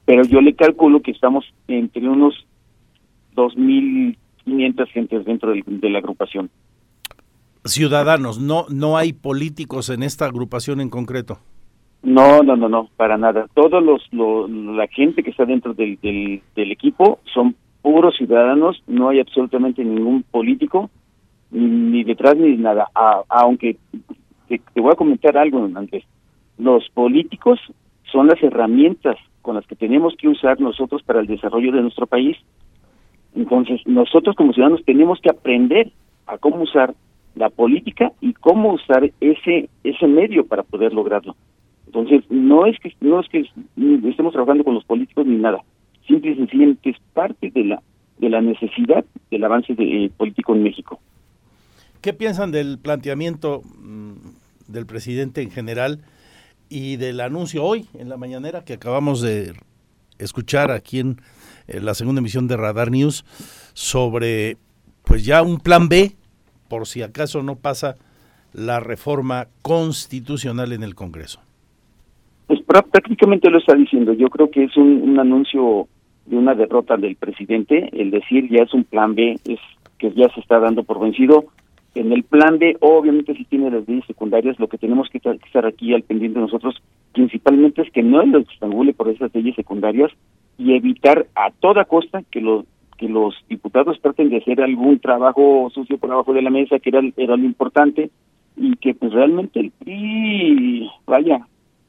Pero 0.04 0.24
yo 0.24 0.42
le 0.42 0.54
calculo 0.54 1.00
que 1.00 1.12
estamos 1.12 1.46
entre 1.68 2.06
unos 2.06 2.46
2.500 3.34 4.88
gentes 4.88 5.24
dentro 5.24 5.54
de 5.54 5.90
la 5.90 5.98
agrupación 5.98 6.50
ciudadanos, 7.68 8.40
no, 8.40 8.66
no 8.68 8.96
hay 8.96 9.12
políticos 9.12 9.90
en 9.90 10.02
esta 10.02 10.26
agrupación 10.26 10.80
en 10.80 10.90
concreto. 10.90 11.38
No, 12.02 12.42
no, 12.42 12.56
no, 12.56 12.68
no, 12.68 12.88
para 12.96 13.18
nada. 13.18 13.46
Todos 13.54 13.82
los, 13.82 14.02
la 14.12 14.86
gente 14.88 15.22
que 15.22 15.30
está 15.30 15.44
dentro 15.44 15.74
del, 15.74 15.98
del, 16.00 16.70
equipo 16.70 17.18
son 17.34 17.56
puros 17.82 18.16
ciudadanos, 18.16 18.82
no 18.86 19.08
hay 19.08 19.20
absolutamente 19.20 19.84
ningún 19.84 20.22
político 20.22 20.90
ni, 21.50 22.04
detrás 22.04 22.36
ni 22.36 22.56
nada. 22.56 22.88
aunque 23.28 23.76
te, 24.48 24.60
voy 24.80 24.92
a 24.92 24.96
comentar 24.96 25.36
algo 25.36 25.68
antes, 25.74 26.04
los 26.58 26.88
políticos 26.90 27.58
son 28.12 28.28
las 28.28 28.40
herramientas 28.42 29.16
con 29.42 29.56
las 29.56 29.66
que 29.66 29.76
tenemos 29.76 30.14
que 30.16 30.28
usar 30.28 30.60
nosotros 30.60 31.02
para 31.02 31.20
el 31.20 31.26
desarrollo 31.26 31.72
de 31.72 31.82
nuestro 31.82 32.06
país. 32.06 32.36
Entonces, 33.34 33.80
nosotros 33.84 34.36
como 34.36 34.52
ciudadanos 34.52 34.84
tenemos 34.84 35.20
que 35.20 35.30
aprender 35.30 35.92
a 36.26 36.38
cómo 36.38 36.62
usar 36.62 36.94
la 37.36 37.50
política 37.50 38.12
y 38.20 38.32
cómo 38.32 38.72
usar 38.72 39.10
ese 39.20 39.68
ese 39.84 40.06
medio 40.08 40.46
para 40.46 40.62
poder 40.62 40.92
lograrlo. 40.92 41.36
Entonces, 41.86 42.24
no 42.30 42.66
es 42.66 42.78
que 42.80 42.92
no 43.00 43.20
es 43.20 43.28
que 43.28 43.46
estemos 44.08 44.32
trabajando 44.32 44.64
con 44.64 44.74
los 44.74 44.84
políticos 44.84 45.26
ni 45.26 45.36
nada. 45.36 45.62
Simple 46.06 46.32
y 46.32 46.36
sencillamente 46.36 46.90
es 46.90 46.96
parte 47.12 47.50
de 47.50 47.64
la 47.64 47.82
de 48.18 48.30
la 48.30 48.40
necesidad 48.40 49.04
del 49.30 49.44
avance 49.44 49.74
de, 49.74 50.06
eh, 50.06 50.10
político 50.16 50.54
en 50.54 50.62
México. 50.62 50.98
¿Qué 52.00 52.14
piensan 52.14 52.50
del 52.50 52.78
planteamiento 52.78 53.60
mm, 53.62 54.12
del 54.68 54.86
presidente 54.86 55.42
en 55.42 55.50
general 55.50 56.00
y 56.70 56.96
del 56.96 57.20
anuncio 57.20 57.62
hoy 57.62 57.86
en 57.98 58.08
la 58.08 58.16
mañanera 58.16 58.64
que 58.64 58.72
acabamos 58.72 59.20
de 59.20 59.52
escuchar 60.18 60.70
aquí 60.70 61.00
en 61.00 61.18
la 61.68 61.94
segunda 61.94 62.20
emisión 62.20 62.48
de 62.48 62.56
Radar 62.56 62.90
News 62.90 63.24
sobre 63.74 64.56
pues 65.04 65.24
ya 65.24 65.42
un 65.42 65.60
plan 65.60 65.88
B 65.88 66.16
por 66.68 66.86
si 66.86 67.02
acaso 67.02 67.42
no 67.42 67.56
pasa 67.56 67.96
la 68.52 68.80
reforma 68.80 69.48
constitucional 69.62 70.72
en 70.72 70.82
el 70.82 70.94
Congreso? 70.94 71.40
Pues 72.46 72.60
prácticamente 72.62 73.50
lo 73.50 73.58
está 73.58 73.74
diciendo. 73.74 74.12
Yo 74.12 74.28
creo 74.28 74.50
que 74.50 74.64
es 74.64 74.76
un, 74.76 75.18
anuncio 75.18 75.88
de 76.26 76.36
una 76.36 76.54
derrota 76.54 76.96
del 76.96 77.16
presidente. 77.16 77.90
El 77.92 78.10
decir 78.10 78.48
ya 78.50 78.62
es 78.62 78.72
un 78.72 78.84
plan 78.84 79.14
B, 79.14 79.38
es 79.44 79.58
que 79.98 80.12
ya 80.12 80.28
se 80.32 80.40
está 80.40 80.58
dando 80.60 80.84
por 80.84 81.00
vencido. 81.00 81.46
En 81.94 82.12
el 82.12 82.22
plan 82.24 82.58
B, 82.58 82.76
obviamente, 82.80 83.34
si 83.34 83.44
tiene 83.44 83.70
las 83.70 83.86
leyes 83.88 84.04
secundarias. 84.06 84.58
Lo 84.60 84.68
que 84.68 84.78
tenemos 84.78 85.08
que 85.08 85.18
estar 85.18 85.66
aquí 85.66 85.92
al 85.92 86.02
pendiente 86.02 86.38
nosotros, 86.38 86.76
principalmente, 87.12 87.82
es 87.82 87.90
que 87.90 88.02
no 88.02 88.24
lo 88.24 88.38
estrangule 88.38 88.92
por 88.92 89.08
esas 89.08 89.34
leyes 89.34 89.56
secundarias 89.56 90.12
y 90.58 90.74
evitar 90.74 91.26
a 91.34 91.50
toda 91.50 91.84
costa 91.84 92.22
que 92.30 92.40
los 92.40 92.64
que 92.96 93.08
los 93.08 93.34
diputados 93.48 94.00
traten 94.00 94.30
de 94.30 94.38
hacer 94.38 94.60
algún 94.60 94.98
trabajo 94.98 95.70
sucio 95.72 95.98
por 95.98 96.10
abajo 96.10 96.32
de 96.32 96.42
la 96.42 96.50
mesa, 96.50 96.78
que 96.78 96.90
era, 96.90 97.00
era 97.16 97.36
lo 97.36 97.44
importante, 97.44 98.10
y 98.56 98.74
que 98.76 98.94
pues 98.94 99.12
realmente 99.12 99.60
el 99.60 99.70
PRI, 99.70 100.90
vaya, 101.06 101.46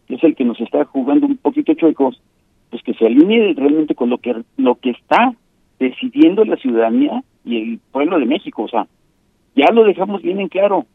es 0.09 0.23
el 0.23 0.35
que 0.35 0.45
nos 0.45 0.59
está 0.59 0.85
jugando 0.85 1.25
un 1.25 1.37
poquito 1.37 1.73
chuecos, 1.73 2.21
pues 2.69 2.83
que 2.83 2.93
se 2.93 3.05
alinee 3.05 3.53
realmente 3.53 3.95
con 3.95 4.09
lo 4.09 4.17
que, 4.17 4.43
lo 4.57 4.75
que 4.75 4.91
está 4.91 5.33
decidiendo 5.79 6.43
la 6.43 6.57
ciudadanía 6.57 7.23
y 7.45 7.57
el 7.57 7.79
pueblo 7.91 8.19
de 8.19 8.25
México, 8.25 8.63
o 8.63 8.67
sea, 8.67 8.87
ya 9.55 9.71
lo 9.71 9.83
dejamos 9.83 10.21
bien 10.21 10.39
en 10.39 10.49
claro. 10.49 10.85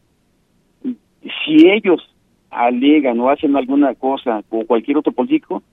Si 1.45 1.69
ellos 1.69 2.01
alegan 2.49 3.19
o 3.19 3.29
hacen 3.29 3.55
alguna 3.55 3.95
cosa 3.95 4.43
o 4.49 4.65
cualquier 4.65 4.97
otro 4.97 5.11
político, 5.11 5.63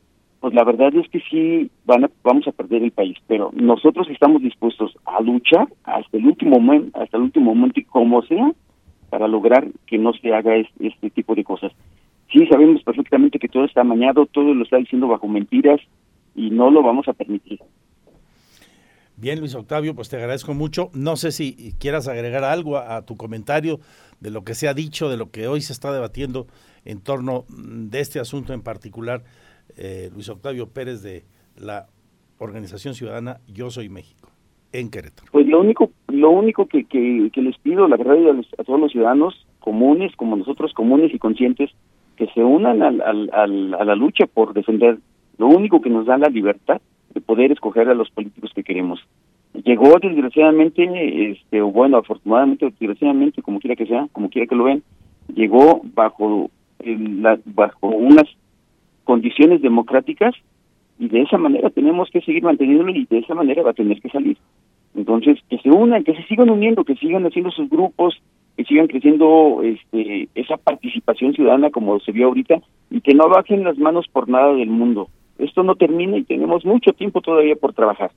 pues 0.40 0.54
la 0.54 0.64
verdad 0.64 0.94
es 0.94 1.08
que 1.10 1.20
sí 1.30 1.70
van 1.84 2.04
a, 2.04 2.10
vamos 2.24 2.48
a 2.48 2.52
perder 2.52 2.82
el 2.82 2.92
país, 2.92 3.16
pero 3.26 3.50
nosotros 3.52 4.08
estamos 4.10 4.42
dispuestos 4.42 4.96
a 5.04 5.20
luchar 5.20 5.68
hasta 5.84 6.16
el 6.16 6.26
último 6.26 6.58
momento, 6.58 6.98
hasta 6.98 7.18
el 7.18 7.24
último 7.24 7.54
momento 7.54 7.78
y 7.78 7.84
como 7.84 8.22
sea 8.22 8.50
para 9.10 9.28
lograr 9.28 9.68
que 9.86 9.98
no 9.98 10.12
se 10.14 10.32
haga 10.32 10.56
este, 10.56 11.10
tipo 11.10 11.34
de 11.34 11.44
cosas. 11.44 11.72
Sí, 12.32 12.46
sabemos 12.46 12.82
perfectamente 12.82 13.38
que 13.38 13.48
todo 13.48 13.64
está 13.64 13.82
amañado, 13.82 14.24
todo 14.26 14.54
lo 14.54 14.62
está 14.62 14.78
diciendo 14.78 15.08
bajo 15.08 15.28
mentiras 15.28 15.80
y 16.34 16.50
no 16.50 16.70
lo 16.70 16.82
vamos 16.82 17.06
a 17.08 17.12
permitir. 17.12 17.58
Bien, 19.16 19.38
Luis 19.40 19.54
Octavio, 19.54 19.94
pues 19.94 20.08
te 20.08 20.16
agradezco 20.16 20.54
mucho. 20.54 20.90
No 20.94 21.16
sé 21.16 21.32
si 21.32 21.74
quieras 21.78 22.08
agregar 22.08 22.44
algo 22.44 22.78
a, 22.78 23.04
tu 23.04 23.16
comentario 23.16 23.80
de 24.20 24.30
lo 24.30 24.44
que 24.44 24.54
se 24.54 24.68
ha 24.68 24.72
dicho, 24.72 25.10
de 25.10 25.18
lo 25.18 25.30
que 25.30 25.48
hoy 25.48 25.60
se 25.60 25.74
está 25.74 25.92
debatiendo 25.92 26.46
en 26.86 27.00
torno 27.00 27.44
mm, 27.48 27.88
de 27.88 28.00
este 28.00 28.20
asunto 28.20 28.54
en 28.54 28.62
particular, 28.62 29.22
eh, 29.80 30.10
Luis 30.12 30.28
Octavio 30.28 30.68
Pérez 30.68 31.02
de 31.02 31.24
la 31.56 31.86
organización 32.38 32.94
ciudadana 32.94 33.40
Yo 33.48 33.70
Soy 33.70 33.88
México, 33.88 34.28
en 34.72 34.90
Querétaro. 34.90 35.28
Pues 35.32 35.46
lo 35.46 35.60
único, 35.60 35.90
lo 36.08 36.30
único 36.30 36.66
que, 36.66 36.84
que, 36.84 37.30
les 37.34 37.58
pido, 37.58 37.88
la 37.88 37.96
verdad, 37.96 38.16
a, 38.58 38.64
todos 38.64 38.78
los 38.78 38.92
ciudadanos 38.92 39.46
comunes, 39.58 40.14
como 40.16 40.36
nosotros 40.36 40.74
comunes 40.74 41.12
y 41.14 41.18
conscientes, 41.18 41.70
que 42.16 42.26
se 42.28 42.44
unan 42.44 42.82
al, 42.82 43.00
al, 43.00 43.74
a 43.74 43.84
la 43.84 43.94
lucha 43.94 44.26
por 44.26 44.52
defender 44.52 44.98
lo 45.38 45.46
único 45.46 45.80
que 45.80 45.88
nos 45.88 46.04
da 46.04 46.18
la 46.18 46.28
libertad 46.28 46.80
de 47.14 47.20
poder 47.22 47.50
escoger 47.50 47.88
a 47.88 47.94
los 47.94 48.10
políticos 48.10 48.52
que 48.54 48.62
queremos. 48.62 49.00
Llegó 49.64 49.98
desgraciadamente, 49.98 51.30
este, 51.30 51.62
o 51.62 51.72
bueno, 51.72 51.96
afortunadamente, 51.96 52.66
desgraciadamente, 52.66 53.42
como 53.42 53.58
quiera 53.58 53.76
que 53.76 53.86
sea, 53.86 54.06
como 54.12 54.28
quiera 54.28 54.46
que 54.46 54.54
lo 54.54 54.64
ven, 54.64 54.82
llegó 55.34 55.80
bajo, 55.94 56.50
la, 56.84 57.38
bajo 57.46 57.88
unas 57.88 58.26
condiciones 59.10 59.60
democráticas 59.60 60.34
y 61.00 61.08
de 61.08 61.22
esa 61.22 61.36
manera 61.36 61.68
tenemos 61.70 62.08
que 62.10 62.20
seguir 62.20 62.44
manteniéndolo 62.44 62.92
y 62.92 63.06
de 63.06 63.18
esa 63.18 63.34
manera 63.34 63.64
va 63.64 63.72
a 63.72 63.80
tener 63.82 64.00
que 64.00 64.08
salir. 64.10 64.36
Entonces, 64.94 65.38
que 65.48 65.58
se 65.58 65.68
unan, 65.68 66.04
que 66.04 66.14
se 66.14 66.22
sigan 66.28 66.48
uniendo, 66.48 66.84
que 66.84 66.94
sigan 66.94 67.26
haciendo 67.26 67.50
sus 67.50 67.68
grupos, 67.68 68.22
que 68.56 68.64
sigan 68.64 68.86
creciendo 68.86 69.62
este, 69.64 70.28
esa 70.36 70.56
participación 70.58 71.34
ciudadana 71.34 71.70
como 71.70 71.98
se 71.98 72.12
vio 72.12 72.28
ahorita 72.28 72.60
y 72.88 73.00
que 73.00 73.14
no 73.14 73.28
bajen 73.28 73.64
las 73.64 73.78
manos 73.78 74.06
por 74.12 74.28
nada 74.28 74.52
del 74.54 74.70
mundo 74.70 75.08
esto 75.44 75.62
no 75.62 75.74
termina 75.74 76.16
y 76.18 76.24
tenemos 76.24 76.64
mucho 76.64 76.92
tiempo 76.92 77.20
todavía 77.20 77.56
por 77.56 77.72
trabajar. 77.72 78.12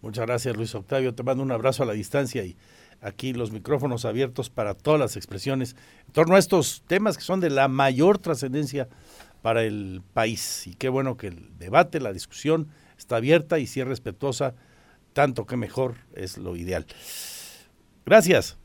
Muchas 0.00 0.26
gracias, 0.26 0.56
Luis 0.56 0.74
Octavio. 0.74 1.14
Te 1.14 1.22
mando 1.22 1.42
un 1.42 1.52
abrazo 1.52 1.82
a 1.82 1.86
la 1.86 1.92
distancia 1.92 2.44
y 2.44 2.56
aquí 3.00 3.32
los 3.32 3.52
micrófonos 3.52 4.04
abiertos 4.04 4.50
para 4.50 4.74
todas 4.74 5.00
las 5.00 5.16
expresiones 5.16 5.76
en 6.06 6.12
torno 6.12 6.36
a 6.36 6.38
estos 6.38 6.82
temas 6.86 7.16
que 7.16 7.22
son 7.22 7.40
de 7.40 7.50
la 7.50 7.68
mayor 7.68 8.18
trascendencia 8.18 8.88
para 9.42 9.64
el 9.64 10.02
país. 10.14 10.66
Y 10.66 10.74
qué 10.74 10.88
bueno 10.88 11.16
que 11.16 11.26
el 11.26 11.58
debate, 11.58 12.00
la 12.00 12.12
discusión 12.12 12.68
está 12.96 13.16
abierta 13.16 13.58
y 13.58 13.66
si 13.66 13.80
es 13.80 13.86
respetuosa, 13.86 14.54
tanto 15.12 15.44
que 15.44 15.56
mejor 15.56 15.96
es 16.14 16.38
lo 16.38 16.56
ideal. 16.56 16.86
Gracias. 18.06 18.58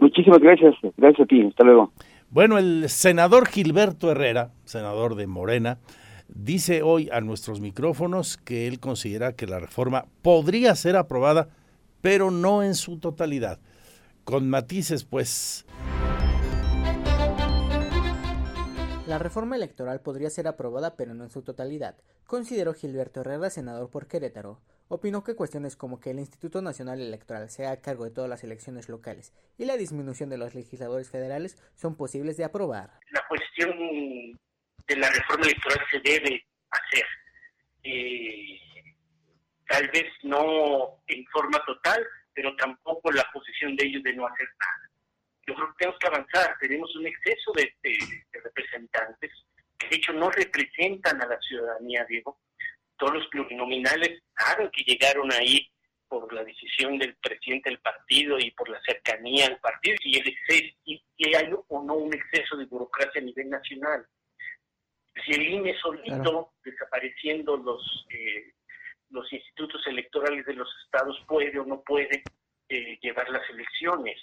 Muchísimas 0.00 0.38
gracias. 0.38 0.74
Gracias 0.96 1.20
a 1.20 1.26
ti. 1.26 1.42
Hasta 1.42 1.64
luego. 1.64 1.92
Bueno, 2.30 2.58
el 2.58 2.88
senador 2.88 3.46
Gilberto 3.48 4.10
Herrera, 4.10 4.50
senador 4.64 5.14
de 5.14 5.26
Morena, 5.26 5.78
dice 6.28 6.82
hoy 6.82 7.08
a 7.12 7.20
nuestros 7.20 7.60
micrófonos 7.60 8.36
que 8.36 8.66
él 8.66 8.80
considera 8.80 9.34
que 9.34 9.46
la 9.46 9.60
reforma 9.60 10.06
podría 10.22 10.74
ser 10.74 10.96
aprobada, 10.96 11.48
pero 12.00 12.30
no 12.30 12.62
en 12.62 12.74
su 12.74 12.98
totalidad. 12.98 13.58
Con 14.24 14.50
matices, 14.50 15.04
pues. 15.04 15.66
La 19.06 19.20
reforma 19.20 19.54
electoral 19.54 20.00
podría 20.00 20.30
ser 20.30 20.48
aprobada, 20.48 20.96
pero 20.96 21.14
no 21.14 21.22
en 21.22 21.30
su 21.30 21.42
totalidad, 21.42 21.96
consideró 22.26 22.74
Gilberto 22.74 23.20
Herrera, 23.20 23.50
senador 23.50 23.88
por 23.88 24.08
Querétaro. 24.08 24.60
Opinó 24.88 25.22
que 25.22 25.36
cuestiones 25.36 25.76
como 25.76 26.00
que 26.00 26.10
el 26.10 26.18
Instituto 26.18 26.60
Nacional 26.60 27.00
Electoral 27.00 27.48
sea 27.48 27.70
a 27.70 27.80
cargo 27.80 28.04
de 28.04 28.10
todas 28.10 28.28
las 28.28 28.42
elecciones 28.42 28.88
locales 28.88 29.32
y 29.58 29.64
la 29.64 29.76
disminución 29.76 30.28
de 30.28 30.38
los 30.38 30.56
legisladores 30.56 31.08
federales 31.08 31.56
son 31.76 31.96
posibles 31.96 32.36
de 32.36 32.46
aprobar. 32.46 32.98
La 33.12 33.24
cuestión 33.28 33.70
de 34.88 34.96
la 34.96 35.08
reforma 35.08 35.44
electoral 35.44 35.86
se 35.88 36.00
debe 36.00 36.44
hacer. 36.70 37.06
Eh, 37.84 38.58
tal 39.68 39.88
vez 39.90 40.06
no 40.24 41.00
en 41.06 41.24
forma 41.26 41.62
total, 41.64 42.04
pero 42.34 42.56
tampoco 42.56 43.12
la 43.12 43.24
posición 43.32 43.76
de 43.76 43.86
ellos 43.86 44.02
de 44.02 44.14
no 44.14 44.26
hacer 44.26 44.48
nada. 44.58 44.90
Yo 45.46 45.54
creo 45.54 45.68
que 45.68 45.74
tenemos 45.78 45.98
que 46.00 46.06
avanzar. 46.08 46.56
Tenemos 46.58 46.96
un 46.96 47.06
exceso 47.06 47.52
de, 47.54 47.72
representantes 48.56 49.30
que, 49.78 49.88
de 49.88 49.96
hecho, 49.96 50.12
no 50.12 50.30
representan 50.30 51.20
a 51.20 51.26
la 51.26 51.38
ciudadanía, 51.40 52.04
Diego. 52.08 52.38
Todos 52.96 53.14
los 53.14 53.26
plurinominales, 53.28 54.22
claro 54.32 54.70
que 54.72 54.82
llegaron 54.82 55.30
ahí 55.32 55.68
por 56.08 56.32
la 56.32 56.44
decisión 56.44 56.98
del 56.98 57.14
presidente 57.16 57.68
del 57.68 57.80
partido 57.80 58.38
y 58.38 58.50
por 58.52 58.68
la 58.68 58.80
cercanía 58.80 59.46
al 59.46 59.58
partido 59.58 59.96
y 60.02 60.18
el 60.18 60.28
exceso, 60.28 60.74
y, 60.84 61.04
y 61.16 61.34
hay 61.34 61.50
o 61.68 61.82
no 61.82 61.94
un 61.94 62.14
exceso 62.14 62.56
de 62.56 62.64
burocracia 62.64 63.20
a 63.20 63.24
nivel 63.24 63.50
nacional 63.50 64.06
si 65.24 65.32
el 65.32 65.42
INE 65.42 65.78
solito, 65.78 66.52
desapareciendo 66.64 67.56
los, 67.56 68.06
eh, 68.10 68.52
los 69.10 69.30
institutos 69.32 69.86
electorales 69.86 70.44
de 70.46 70.54
los 70.54 70.68
estados, 70.84 71.18
puede 71.26 71.58
o 71.58 71.64
no 71.64 71.80
puede 71.82 72.22
eh, 72.68 72.98
llevar 73.00 73.28
las 73.30 73.48
elecciones. 73.50 74.18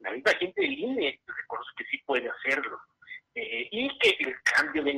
La 0.00 0.10
misma 0.10 0.32
gente 0.32 0.60
del 0.60 0.72
INE 0.72 1.20
reconoce 1.26 1.70
que 1.76 1.84
sí 1.84 1.98
puede 2.04 2.28
hacerlo. 2.28 2.80
Eh. 3.34 3.68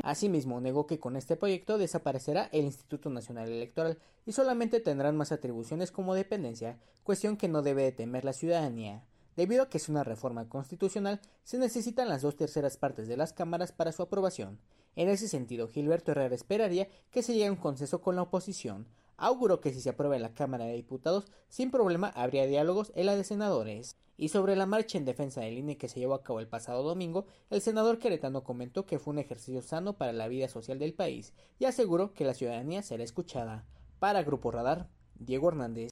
Asimismo, 0.03 0.61
negó 0.61 0.87
que 0.87 0.99
con 0.99 1.17
este 1.17 1.37
proyecto 1.37 1.79
desaparecerá 1.79 2.49
el 2.53 2.65
Instituto 2.65 3.09
Nacional 3.11 3.49
Electoral 3.49 3.99
y 4.27 4.33
solamente 4.33 4.81
tendrán 4.81 5.17
más 5.17 5.31
atribuciones 5.31 5.93
como 5.93 6.15
dependencia, 6.15 6.79
cuestión 7.05 7.37
que 7.37 7.49
no 7.49 7.63
debe 7.63 7.93
temer 7.93 8.25
la 8.25 8.33
ciudadanía. 8.33 9.05
Debido 9.37 9.65
a 9.65 9.71
que 9.71 9.79
es 9.79 9.89
una 9.89 10.05
reforma 10.05 10.49
constitucional, 10.49 11.21
se 11.43 11.59
necesitan 11.59 12.09
las 12.09 12.23
dos 12.23 12.37
terceras 12.37 12.77
partes 12.77 13.09
de 13.09 13.17
las 13.17 13.33
cámaras 13.33 13.73
para 13.73 13.93
su 13.93 14.03
aprobación. 14.03 14.59
En 14.97 15.09
ese 15.09 15.29
sentido, 15.29 15.69
Gilberto 15.69 16.13
Herrera 16.13 16.35
esperaría 16.35 16.89
que 17.11 17.23
se 17.23 17.33
llegue 17.33 17.47
a 17.47 17.53
un 17.53 17.59
consenso 17.59 18.01
con 18.01 18.17
la 18.17 18.23
oposición. 18.23 18.87
Auguró 19.17 19.61
que 19.61 19.73
si 19.73 19.81
se 19.81 19.91
aprueba 19.91 20.17
en 20.17 20.23
la 20.23 20.35
Cámara 20.35 20.65
de 20.65 20.75
Diputados, 20.75 21.27
sin 21.49 21.71
problema 21.71 22.09
habría 22.09 22.47
diálogos 22.47 22.93
en 22.95 23.07
la 23.07 23.17
de 23.17 23.25
senadores. 23.25 23.97
Y 24.17 24.29
sobre 24.29 24.55
la 24.55 24.67
marcha 24.67 24.97
en 24.97 25.05
defensa 25.05 25.41
del 25.41 25.59
INE 25.59 25.77
que 25.77 25.89
se 25.89 25.99
llevó 25.99 26.15
a 26.15 26.23
cabo 26.23 26.41
el 26.41 26.47
pasado 26.47 26.83
domingo, 26.83 27.27
el 27.51 27.61
senador 27.61 27.99
queretano 27.99 28.45
comentó 28.45 28.87
que 28.87 28.99
fue 28.99 29.13
un 29.13 29.19
ejercicio 29.19 29.61
sano 29.63 29.97
para 29.97 30.13
la 30.13 30.29
vida 30.29 30.49
social 30.49 30.79
del 30.79 30.95
país 30.95 31.33
y 31.59 31.65
aseguró 31.65 32.13
que 32.15 32.25
la 32.25 32.35
ciudadanía 32.35 32.83
será 32.83 33.03
escuchada. 33.03 33.65
Para 33.99 34.23
Grupo 34.23 34.51
Radar, 34.51 34.89
Diego 35.15 35.49
Hernández. 35.49 35.91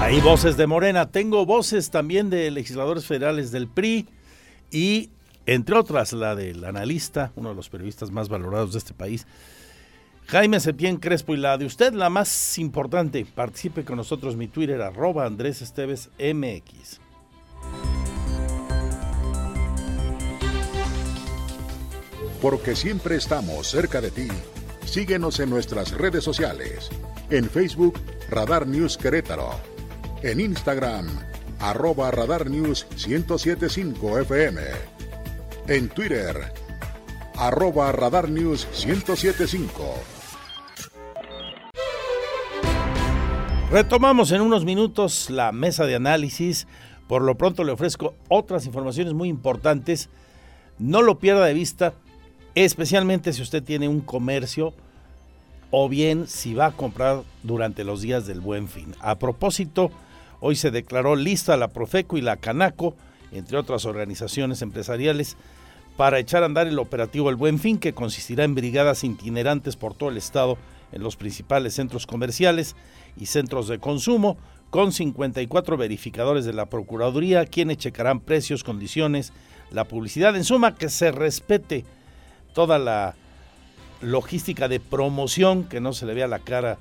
Hay 0.00 0.20
voces 0.20 0.56
de 0.56 0.66
Morena, 0.66 1.10
tengo 1.10 1.44
voces 1.44 1.90
también 1.90 2.30
de 2.30 2.50
legisladores 2.50 3.06
federales 3.06 3.50
del 3.50 3.68
PRI 3.68 4.08
y 4.70 5.10
entre 5.48 5.76
otras 5.76 6.12
la 6.12 6.34
del 6.34 6.64
analista, 6.64 7.32
uno 7.34 7.48
de 7.48 7.54
los 7.54 7.70
periodistas 7.70 8.10
más 8.10 8.28
valorados 8.28 8.72
de 8.72 8.78
este 8.78 8.92
país, 8.92 9.26
Jaime 10.28 10.60
Septién 10.60 10.98
Crespo, 10.98 11.32
y 11.32 11.38
la 11.38 11.56
de 11.56 11.64
usted, 11.64 11.94
la 11.94 12.10
más 12.10 12.58
importante. 12.58 13.24
Participe 13.24 13.84
con 13.84 13.96
nosotros, 13.96 14.36
mi 14.36 14.46
Twitter, 14.46 14.82
arroba 14.82 15.24
Andrés 15.24 15.62
Esteves 15.62 16.10
MX. 16.18 17.00
Porque 22.42 22.76
siempre 22.76 23.16
estamos 23.16 23.68
cerca 23.68 24.02
de 24.02 24.10
ti. 24.10 24.28
Síguenos 24.84 25.40
en 25.40 25.48
nuestras 25.48 25.92
redes 25.92 26.24
sociales. 26.24 26.90
En 27.30 27.48
Facebook, 27.48 27.98
Radar 28.28 28.66
News 28.66 28.98
Querétaro. 28.98 29.50
En 30.22 30.40
Instagram, 30.40 31.08
arroba 31.58 32.10
Radar 32.10 32.50
News 32.50 32.86
1075 33.06 34.18
FM 34.20 34.60
en 35.68 35.88
Twitter, 35.88 36.52
arroba 37.36 37.92
Radar 37.92 38.28
News 38.28 38.66
1075. 38.86 40.17
Retomamos 43.70 44.32
en 44.32 44.40
unos 44.40 44.64
minutos 44.64 45.28
la 45.28 45.52
mesa 45.52 45.84
de 45.84 45.94
análisis. 45.94 46.66
Por 47.06 47.20
lo 47.20 47.36
pronto 47.36 47.64
le 47.64 47.72
ofrezco 47.72 48.14
otras 48.28 48.64
informaciones 48.64 49.12
muy 49.12 49.28
importantes. 49.28 50.08
No 50.78 51.02
lo 51.02 51.18
pierda 51.18 51.44
de 51.44 51.52
vista, 51.52 51.92
especialmente 52.54 53.30
si 53.34 53.42
usted 53.42 53.62
tiene 53.62 53.86
un 53.86 54.00
comercio 54.00 54.72
o 55.70 55.86
bien 55.90 56.26
si 56.26 56.54
va 56.54 56.66
a 56.66 56.72
comprar 56.72 57.24
durante 57.42 57.84
los 57.84 58.00
días 58.00 58.26
del 58.26 58.40
buen 58.40 58.68
fin. 58.68 58.94
A 59.00 59.18
propósito, 59.18 59.90
hoy 60.40 60.56
se 60.56 60.70
declaró 60.70 61.14
lista 61.14 61.58
la 61.58 61.68
Profeco 61.68 62.16
y 62.16 62.22
la 62.22 62.38
Canaco, 62.38 62.96
entre 63.32 63.58
otras 63.58 63.84
organizaciones 63.84 64.62
empresariales, 64.62 65.36
para 65.98 66.18
echar 66.18 66.42
a 66.42 66.46
andar 66.46 66.68
el 66.68 66.78
operativo 66.78 67.28
El 67.28 67.36
Buen 67.36 67.58
Fin, 67.58 67.76
que 67.76 67.92
consistirá 67.92 68.44
en 68.44 68.54
brigadas 68.54 69.04
itinerantes 69.04 69.76
por 69.76 69.92
todo 69.92 70.08
el 70.08 70.16
estado 70.16 70.56
en 70.92 71.02
los 71.02 71.16
principales 71.16 71.74
centros 71.74 72.06
comerciales 72.06 72.76
y 73.16 73.26
centros 73.26 73.68
de 73.68 73.78
consumo, 73.78 74.36
con 74.70 74.92
54 74.92 75.76
verificadores 75.76 76.44
de 76.44 76.52
la 76.52 76.66
Procuraduría, 76.66 77.46
quienes 77.46 77.78
checarán 77.78 78.20
precios, 78.20 78.64
condiciones, 78.64 79.32
la 79.70 79.84
publicidad, 79.84 80.36
en 80.36 80.44
suma, 80.44 80.74
que 80.74 80.88
se 80.88 81.10
respete 81.10 81.84
toda 82.54 82.78
la 82.78 83.14
logística 84.00 84.68
de 84.68 84.80
promoción, 84.80 85.64
que 85.64 85.80
no 85.80 85.92
se 85.92 86.06
le 86.06 86.14
vea 86.14 86.28
la 86.28 86.38
cara 86.38 86.78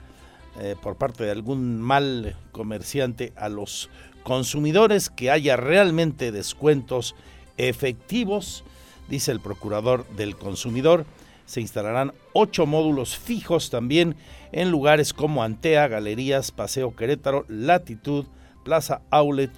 eh, 0.59 0.75
por 0.81 0.95
parte 0.95 1.23
de 1.23 1.31
algún 1.31 1.81
mal 1.81 2.35
comerciante 2.51 3.33
a 3.35 3.49
los 3.49 3.89
consumidores, 4.23 5.09
que 5.09 5.31
haya 5.31 5.55
realmente 5.55 6.31
descuentos 6.31 7.15
efectivos, 7.57 8.63
dice 9.09 9.31
el 9.31 9.39
procurador 9.39 10.07
del 10.15 10.35
consumidor. 10.35 11.05
Se 11.47 11.61
instalarán 11.61 12.13
ocho 12.33 12.65
módulos 12.65 13.17
fijos 13.17 13.69
también 13.69 14.15
en 14.51 14.69
lugares 14.69 15.13
como 15.13 15.43
Antea, 15.43 15.87
Galerías, 15.87 16.51
Paseo 16.51 16.95
Querétaro, 16.95 17.45
Latitud, 17.47 18.25
Plaza 18.63 19.01
Outlet 19.09 19.51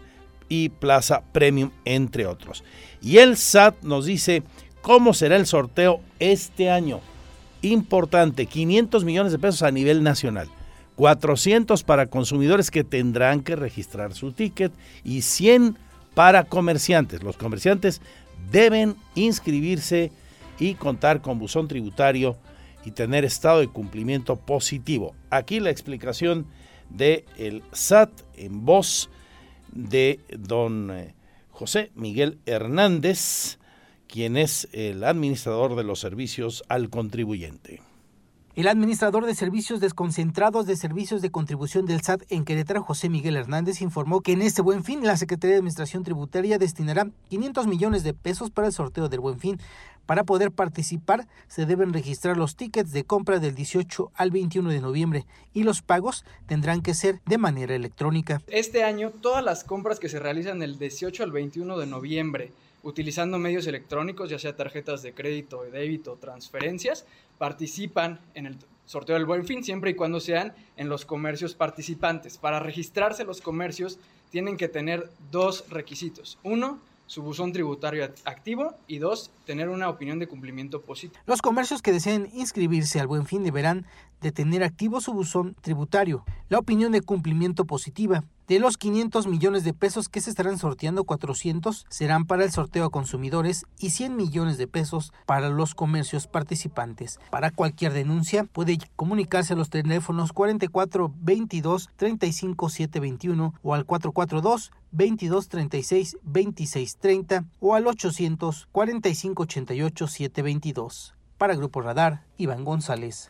y 0.47 0.69
Plaza 0.69 1.23
Premium, 1.31 1.71
entre 1.85 2.27
otros. 2.27 2.63
Y 3.01 3.17
el 3.17 3.37
SAT 3.37 3.83
nos 3.83 4.05
dice 4.05 4.43
cómo 4.81 5.13
será 5.13 5.35
el 5.35 5.47
sorteo 5.47 5.99
este 6.19 6.69
año. 6.69 7.01
Importante, 7.63 8.45
500 8.45 9.03
millones 9.03 9.31
de 9.31 9.39
pesos 9.39 9.63
a 9.63 9.71
nivel 9.71 10.03
nacional. 10.03 10.47
400 10.95 11.83
para 11.83 12.05
consumidores 12.05 12.69
que 12.69 12.83
tendrán 12.83 13.41
que 13.41 13.55
registrar 13.55 14.13
su 14.13 14.31
ticket 14.31 14.71
y 15.03 15.23
100 15.23 15.75
para 16.13 16.43
comerciantes. 16.43 17.23
Los 17.23 17.35
comerciantes 17.35 18.01
deben 18.51 18.95
inscribirse 19.15 20.11
y 20.59 20.75
contar 20.75 21.21
con 21.21 21.39
buzón 21.39 21.67
tributario 21.67 22.37
y 22.85 22.91
tener 22.91 23.25
estado 23.25 23.59
de 23.59 23.67
cumplimiento 23.67 24.35
positivo. 24.35 25.15
Aquí 25.29 25.59
la 25.59 25.69
explicación 25.69 26.47
de 26.89 27.25
el 27.37 27.63
SAT 27.71 28.11
en 28.35 28.65
voz 28.65 29.09
de 29.71 30.19
don 30.37 30.91
eh, 30.91 31.15
José 31.49 31.91
Miguel 31.95 32.39
Hernández, 32.45 33.59
quien 34.07 34.37
es 34.37 34.67
el 34.71 35.03
administrador 35.03 35.75
de 35.75 35.83
los 35.83 35.99
servicios 35.99 36.63
al 36.67 36.89
contribuyente. 36.89 37.81
El 38.55 38.67
administrador 38.67 39.25
de 39.25 39.35
servicios 39.35 39.79
desconcentrados 39.79 40.65
de 40.65 40.75
servicios 40.75 41.21
de 41.21 41.31
contribución 41.31 41.85
del 41.85 42.01
SAT 42.01 42.23
en 42.29 42.43
Querétaro, 42.43 42.83
José 42.83 43.07
Miguel 43.07 43.37
Hernández, 43.37 43.81
informó 43.81 44.19
que 44.19 44.33
en 44.33 44.41
este 44.41 44.61
buen 44.61 44.83
fin 44.83 45.05
la 45.05 45.15
Secretaría 45.15 45.53
de 45.53 45.59
Administración 45.59 46.03
Tributaria 46.03 46.57
destinará 46.57 47.09
500 47.29 47.67
millones 47.67 48.03
de 48.03 48.13
pesos 48.13 48.51
para 48.51 48.67
el 48.67 48.73
sorteo 48.73 49.07
del 49.07 49.21
buen 49.21 49.39
fin. 49.39 49.61
Para 50.09 50.23
poder 50.23 50.51
participar 50.51 51.27
se 51.47 51.67
deben 51.67 51.93
registrar 51.93 52.35
los 52.35 52.55
tickets 52.55 52.91
de 52.93 53.03
compra 53.03 53.37
del 53.37 53.53
18 53.53 54.11
al 54.15 54.31
21 54.31 54.71
de 54.71 54.81
noviembre 54.81 55.27
y 55.53 55.61
los 55.61 55.83
pagos 55.83 56.25
tendrán 56.47 56.81
que 56.81 56.95
ser 56.95 57.21
de 57.27 57.37
manera 57.37 57.75
electrónica. 57.75 58.41
Este 58.47 58.83
año 58.83 59.11
todas 59.11 59.45
las 59.45 59.63
compras 59.63 59.99
que 59.99 60.09
se 60.09 60.17
realizan 60.17 60.57
del 60.57 60.79
18 60.79 61.21
al 61.21 61.31
21 61.31 61.77
de 61.77 61.85
noviembre 61.85 62.51
utilizando 62.81 63.37
medios 63.37 63.67
electrónicos, 63.67 64.31
ya 64.31 64.39
sea 64.39 64.55
tarjetas 64.55 65.03
de 65.03 65.13
crédito, 65.13 65.61
de 65.61 65.69
débito, 65.69 66.17
transferencias, 66.19 67.05
participan 67.37 68.19
en 68.33 68.47
el 68.47 68.57
sorteo 68.87 69.13
del 69.15 69.27
Buen 69.27 69.45
Fin 69.45 69.63
siempre 69.63 69.91
y 69.91 69.93
cuando 69.93 70.19
sean 70.19 70.55
en 70.75 70.89
los 70.89 71.05
comercios 71.05 71.53
participantes. 71.53 72.39
Para 72.39 72.59
registrarse 72.59 73.25
los 73.25 73.41
comercios 73.41 73.99
tienen 74.31 74.57
que 74.57 74.69
tener 74.69 75.07
dos 75.29 75.69
requisitos. 75.69 76.39
Uno, 76.41 76.79
su 77.09 77.23
buzón 77.23 77.51
tributario 77.51 78.05
activo 78.25 78.75
y 78.87 78.99
dos, 78.99 79.31
tener 79.43 79.67
una 79.69 79.89
opinión 79.89 80.19
de 80.19 80.27
cumplimiento 80.27 80.83
positivo. 80.83 81.19
Los 81.25 81.41
comercios 81.41 81.81
que 81.81 81.91
deseen 81.91 82.29
inscribirse 82.35 82.99
al 82.99 83.07
Buen 83.07 83.25
Fin 83.25 83.43
deberán 83.43 83.87
de 84.21 84.31
tener 84.31 84.63
activo 84.63 85.01
su 85.01 85.11
buzón 85.11 85.55
tributario, 85.59 86.23
la 86.49 86.59
opinión 86.59 86.91
de 86.91 87.01
cumplimiento 87.01 87.65
positiva. 87.65 88.25
De 88.49 88.57
los 88.57 88.79
500 88.79 89.27
millones 89.27 89.63
de 89.63 89.75
pesos 89.75 90.09
que 90.09 90.21
se 90.21 90.31
estarán 90.31 90.57
sorteando, 90.57 91.03
400 91.03 91.85
serán 91.87 92.25
para 92.25 92.43
el 92.43 92.51
sorteo 92.51 92.85
a 92.85 92.89
consumidores 92.89 93.67
y 93.77 93.91
100 93.91 94.15
millones 94.15 94.57
de 94.57 94.65
pesos 94.65 95.13
para 95.27 95.49
los 95.49 95.75
comercios 95.75 96.25
participantes. 96.25 97.19
Para 97.29 97.51
cualquier 97.51 97.93
denuncia 97.93 98.45
puede 98.45 98.79
comunicarse 98.95 99.53
a 99.53 99.55
los 99.55 99.69
teléfonos 99.69 100.33
44 100.33 101.13
22 101.15 101.89
35 101.95 102.69
721 102.69 103.53
o 103.61 103.75
al 103.75 103.85
442 103.85 104.71
22 104.93 105.47
36 105.47 106.17
26 106.23 106.97
30 106.97 107.45
o 107.59 107.75
al 107.75 107.85
800 107.85 108.67
45 108.71 109.43
88 109.43 110.07
722. 110.07 111.13
Para 111.37 111.53
Grupo 111.53 111.81
Radar, 111.81 112.23
Iván 112.35 112.63
González. 112.63 113.29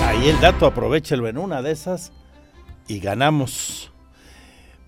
Ahí 0.00 0.30
el 0.30 0.40
dato, 0.40 0.64
aprovechelo 0.64 1.28
en 1.28 1.36
una 1.36 1.60
de 1.60 1.72
esas 1.72 2.10
y 2.92 3.00
ganamos. 3.00 3.90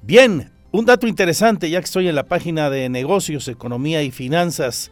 Bien, 0.02 0.50
un 0.72 0.84
dato 0.84 1.06
interesante, 1.06 1.70
ya 1.70 1.80
que 1.80 1.86
estoy 1.86 2.08
en 2.08 2.14
la 2.14 2.24
página 2.24 2.68
de 2.68 2.90
negocios, 2.90 3.48
economía 3.48 4.02
y 4.02 4.10
finanzas. 4.10 4.90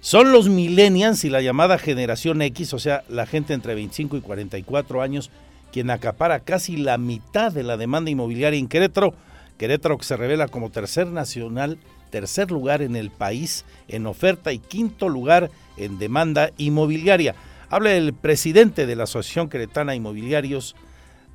Son 0.00 0.32
los 0.32 0.50
millennials 0.50 1.24
y 1.24 1.30
la 1.30 1.40
llamada 1.40 1.78
generación 1.78 2.42
X, 2.42 2.74
o 2.74 2.78
sea, 2.78 3.04
la 3.08 3.24
gente 3.24 3.54
entre 3.54 3.74
25 3.74 4.18
y 4.18 4.20
44 4.20 5.00
años, 5.00 5.30
quien 5.72 5.90
acapara 5.90 6.40
casi 6.40 6.76
la 6.76 6.98
mitad 6.98 7.52
de 7.52 7.62
la 7.62 7.78
demanda 7.78 8.10
inmobiliaria 8.10 8.58
en 8.58 8.68
Querétaro. 8.68 9.14
Querétaro 9.56 9.96
que 9.96 10.04
se 10.04 10.16
revela 10.16 10.48
como 10.48 10.70
tercer 10.70 11.06
nacional, 11.06 11.78
tercer 12.10 12.50
lugar 12.50 12.82
en 12.82 12.96
el 12.96 13.10
país 13.10 13.64
en 13.88 14.06
oferta 14.06 14.52
y 14.52 14.58
quinto 14.58 15.08
lugar 15.08 15.50
en 15.78 15.98
demanda 15.98 16.50
inmobiliaria. 16.58 17.34
Habla 17.70 17.94
el 17.94 18.12
presidente 18.12 18.84
de 18.84 18.96
la 18.96 19.04
Asociación 19.04 19.48
Queretana 19.48 19.94
Inmobiliarios, 19.94 20.76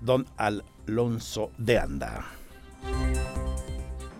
don 0.02 0.28
Alonso 0.88 1.52
de 1.58 1.80
Anda. 1.80 2.26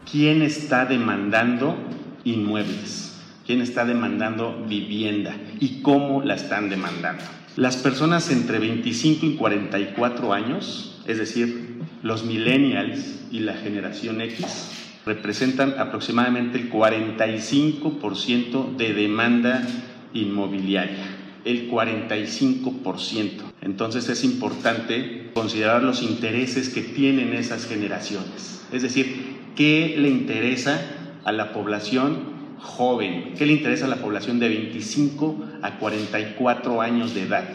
¿Quién 0.10 0.42
está 0.42 0.86
demandando 0.86 1.78
inmuebles? 2.26 3.16
¿Quién 3.46 3.62
está 3.62 3.86
demandando 3.86 4.66
vivienda? 4.68 5.36
¿Y 5.60 5.82
cómo 5.82 6.22
la 6.22 6.36
están 6.36 6.70
demandando? 6.70 7.24
Las 7.56 7.78
personas 7.78 8.30
entre 8.32 8.60
25 8.60 9.26
y 9.26 9.36
44 9.36 10.34
años, 10.34 11.02
es 11.08 11.18
decir, 11.18 11.82
los 12.04 12.26
millennials 12.26 13.22
y 13.32 13.40
la 13.40 13.54
generación 13.54 14.22
X, 14.22 14.72
representan 15.06 15.76
aproximadamente 15.80 16.58
el 16.58 16.70
45% 16.70 18.76
de 18.76 18.94
demanda 18.94 19.66
inmobiliaria 20.14 21.17
el 21.46 21.70
45%. 21.70 23.32
Entonces 23.62 24.10
es 24.10 24.24
importante 24.24 25.32
considerar 25.34 25.84
los 25.84 26.02
intereses 26.02 26.70
que 26.70 26.82
tienen 26.82 27.34
esas 27.34 27.66
generaciones. 27.66 28.62
Es 28.72 28.82
decir, 28.82 29.38
¿qué 29.56 29.96
le 29.98 30.10
interesa 30.10 30.82
a 31.24 31.32
la 31.32 31.54
población 31.54 32.38
joven? 32.60 33.34
¿Qué 33.38 33.46
le 33.46 33.54
interesa 33.54 33.86
a 33.86 33.90
la 33.90 33.98
población 33.98 34.40
de 34.40 34.50
25 34.50 35.46
a 35.62 35.80
44 35.80 36.82
años 36.82 37.14
de 37.14 37.24
edad? 37.24 37.48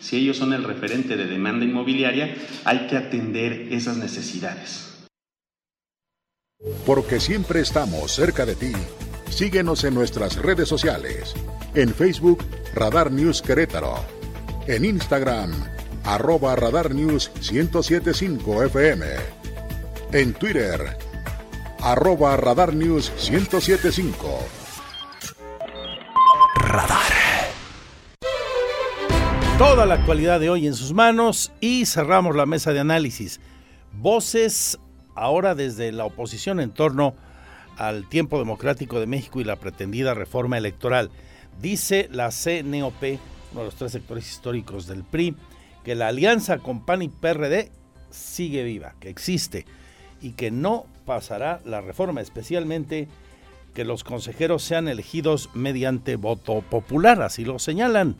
Si 0.00 0.16
ellos 0.16 0.36
son 0.36 0.52
el 0.52 0.62
referente 0.62 1.16
de 1.16 1.26
demanda 1.26 1.64
inmobiliaria, 1.64 2.34
hay 2.64 2.86
que 2.86 2.96
atender 2.96 3.68
esas 3.72 3.96
necesidades. 3.96 4.86
Porque 6.84 7.20
siempre 7.20 7.60
estamos 7.60 8.12
cerca 8.12 8.46
de 8.46 8.54
ti. 8.54 8.72
Síguenos 9.30 9.84
en 9.84 9.94
nuestras 9.94 10.36
redes 10.36 10.68
sociales. 10.68 11.34
En 11.74 11.92
Facebook, 11.92 12.44
Radar 12.76 13.10
News 13.10 13.40
Querétaro. 13.40 13.94
En 14.66 14.84
Instagram, 14.84 15.50
arroba 16.04 16.54
Radar 16.56 16.94
News 16.94 17.30
1075 17.50 18.64
FM. 18.64 19.06
En 20.12 20.34
Twitter, 20.34 20.98
arroba 21.80 22.36
Radar 22.36 22.74
News 22.74 23.10
1075. 23.30 24.12
Radar. 26.56 27.12
Toda 29.56 29.86
la 29.86 29.94
actualidad 29.94 30.38
de 30.38 30.50
hoy 30.50 30.66
en 30.66 30.74
sus 30.74 30.92
manos 30.92 31.52
y 31.62 31.86
cerramos 31.86 32.36
la 32.36 32.44
mesa 32.44 32.74
de 32.74 32.80
análisis. 32.80 33.40
Voces 33.94 34.78
ahora 35.14 35.54
desde 35.54 35.92
la 35.92 36.04
oposición 36.04 36.60
en 36.60 36.72
torno 36.72 37.14
al 37.78 38.06
tiempo 38.10 38.38
democrático 38.38 39.00
de 39.00 39.06
México 39.06 39.40
y 39.40 39.44
la 39.44 39.56
pretendida 39.56 40.12
reforma 40.12 40.58
electoral. 40.58 41.10
Dice 41.60 42.08
la 42.12 42.30
CNOP, 42.30 43.02
uno 43.52 43.60
de 43.60 43.64
los 43.64 43.74
tres 43.74 43.92
sectores 43.92 44.30
históricos 44.30 44.86
del 44.86 45.04
PRI, 45.04 45.34
que 45.84 45.94
la 45.94 46.08
alianza 46.08 46.58
con 46.58 46.84
PAN 46.84 47.02
y 47.02 47.08
PRD 47.08 47.70
sigue 48.10 48.62
viva, 48.64 48.94
que 49.00 49.08
existe 49.08 49.66
y 50.20 50.32
que 50.32 50.50
no 50.50 50.86
pasará 51.04 51.60
la 51.64 51.80
reforma, 51.80 52.20
especialmente 52.20 53.08
que 53.74 53.84
los 53.84 54.04
consejeros 54.04 54.62
sean 54.62 54.88
elegidos 54.88 55.50
mediante 55.54 56.16
voto 56.16 56.62
popular, 56.62 57.22
así 57.22 57.44
lo 57.44 57.58
señalan. 57.58 58.16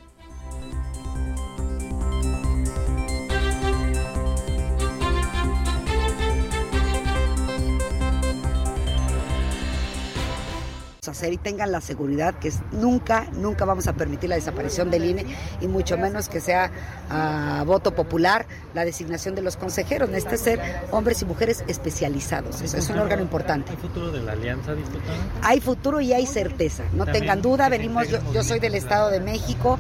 Hacer 11.17 11.33
y 11.33 11.39
tengan 11.39 11.73
la 11.73 11.81
seguridad 11.81 12.35
que 12.35 12.53
nunca, 12.73 13.27
nunca 13.33 13.65
vamos 13.65 13.87
a 13.87 13.95
permitir 13.95 14.31
la 14.31 14.37
desaparición 14.37 14.91
del 14.91 15.05
INE 15.05 15.27
y 15.61 15.67
mucho 15.69 15.97
menos 15.97 16.29
que 16.29 16.41
sea 16.41 16.71
a 17.11 17.65
voto 17.67 17.95
popular 17.95 18.47
la 18.75 18.85
designación 18.85 19.35
de 19.35 19.43
los 19.43 19.57
consejeros. 19.57 20.09
Necesita 20.09 20.37
ser 20.37 20.61
hombres 20.91 21.23
y 21.23 21.25
mujeres 21.25 21.65
especializados. 21.67 22.61
Eso 22.61 22.77
es 22.77 22.91
un 22.91 22.99
órgano 22.99 23.23
importante. 23.23 23.73
¿Hay 23.73 23.77
futuro 23.79 24.13
de 24.13 24.23
la 24.23 24.33
alianza, 24.33 24.75
diputada? 24.75 25.17
Hay 25.43 25.61
futuro 25.61 26.01
y 26.01 26.13
hay 26.13 26.27
certeza. 26.27 26.85
No 26.93 27.07
tengan 27.07 27.43
duda, 27.43 27.69
venimos, 27.69 28.09
yo, 28.09 28.19
yo 28.33 28.43
soy 28.43 28.61
del 28.61 28.75
Estado 28.75 29.11
de 29.11 29.21
México, 29.21 29.79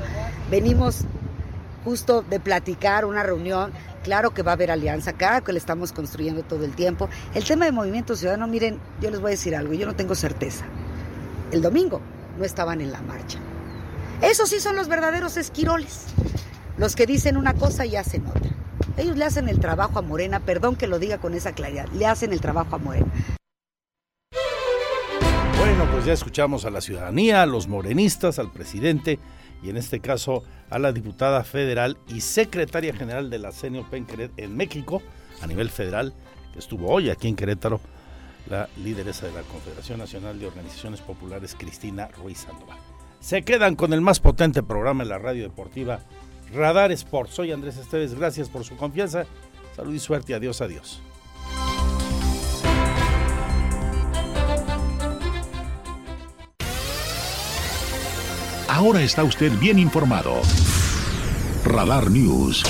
venimos 0.51 1.05
justo 1.85 2.23
de 2.23 2.41
platicar, 2.41 3.05
una 3.05 3.23
reunión. 3.23 3.73
Claro 4.03 4.33
que 4.35 4.43
va 4.43 4.53
a 4.53 4.55
haber 4.55 4.71
alianza, 4.71 5.13
claro 5.13 5.45
que 5.45 5.53
le 5.53 5.59
estamos 5.59 5.93
construyendo 5.93 6.43
todo 6.43 6.65
el 6.65 6.75
tiempo. 6.75 7.09
El 7.35 7.45
tema 7.45 7.65
de 7.65 7.73
Movimiento 7.73 8.17
Ciudadano, 8.17 8.47
miren, 8.47 8.81
yo 9.01 9.11
les 9.11 9.21
voy 9.21 9.31
a 9.31 9.33
decir 9.33 9.55
algo, 9.55 9.73
yo 9.73 9.87
no 9.87 9.95
tengo 9.95 10.15
certeza. 10.15 10.65
El 11.53 11.63
domingo 11.63 12.01
no 12.39 12.45
estaban 12.45 12.81
en 12.81 12.91
la 12.91 13.01
marcha. 13.03 13.39
Esos 14.21 14.49
sí 14.49 14.59
son 14.59 14.75
los 14.75 14.89
verdaderos 14.89 15.37
esquiroles, 15.37 16.07
los 16.77 16.97
que 16.97 17.07
dicen 17.07 17.37
una 17.37 17.55
cosa 17.55 17.87
y 17.87 17.95
hacen 17.95 18.27
otra. 18.27 18.51
Ellos 18.97 19.17
le 19.17 19.25
hacen 19.25 19.49
el 19.49 19.61
trabajo 19.61 19.99
a 19.99 20.03
Morena, 20.03 20.41
perdón 20.41 20.75
que 20.75 20.89
lo 20.89 20.99
diga 20.99 21.19
con 21.19 21.35
esa 21.35 21.53
claridad, 21.53 21.87
le 21.93 22.07
hacen 22.07 22.33
el 22.33 22.41
trabajo 22.41 22.75
a 22.77 22.79
Morena. 22.79 23.07
Bueno, 25.59 25.89
pues 25.93 26.05
ya 26.05 26.15
escuchamos 26.15 26.65
a 26.65 26.71
la 26.71 26.81
ciudadanía, 26.81 27.43
a 27.43 27.47
los 27.47 27.69
morenistas, 27.69 28.39
al 28.39 28.51
presidente 28.51 29.21
y 29.63 29.71
en 29.71 29.77
este 29.77 30.01
caso 30.01 30.43
a 30.69 30.79
la 30.79 30.93
diputada 30.93 31.45
federal 31.45 31.97
y 32.09 32.23
secretaria 32.23 32.95
general 32.95 33.31
de 33.31 33.39
la 33.39 33.53
CENIO 33.53 33.89
Pencret 33.89 34.33
en 34.37 34.57
México 34.57 35.03
a 35.43 35.47
nivel 35.47 35.71
federal, 35.71 36.13
que 36.53 36.59
estuvo 36.59 36.89
hoy 36.89 37.11
aquí 37.11 37.29
en 37.29 37.37
Querétaro, 37.37 37.81
la 38.49 38.69
lideresa 38.77 39.27
de 39.27 39.33
la 39.33 39.43
Confederación 39.43 39.99
Nacional 39.99 40.39
de 40.39 40.47
Organizaciones 40.47 41.01
Populares, 41.01 41.57
Cristina 41.59 42.09
Ruiz 42.09 42.39
Sandoval. 42.39 42.79
Se 43.21 43.43
quedan 43.43 43.77
con 43.77 43.93
el 43.93 44.01
más 44.01 44.21
potente 44.21 44.63
programa 44.63 45.03
en 45.03 45.09
la 45.09 45.19
radio 45.19 45.43
deportiva, 45.43 46.01
Radar 46.53 46.93
Sports. 46.93 47.35
Soy 47.35 47.53
Andrés 47.53 47.77
Esteves, 47.77 48.15
gracias 48.15 48.49
por 48.49 48.65
su 48.65 48.77
confianza. 48.77 49.27
Salud 49.75 49.95
y 49.95 49.99
suerte, 49.99 50.35
adiós, 50.35 50.61
adiós. 50.61 51.01
Ahora 58.69 59.03
está 59.03 59.25
usted 59.25 59.51
bien 59.59 59.79
informado. 59.79 60.43
Radar 61.65 62.11
News 62.11 62.63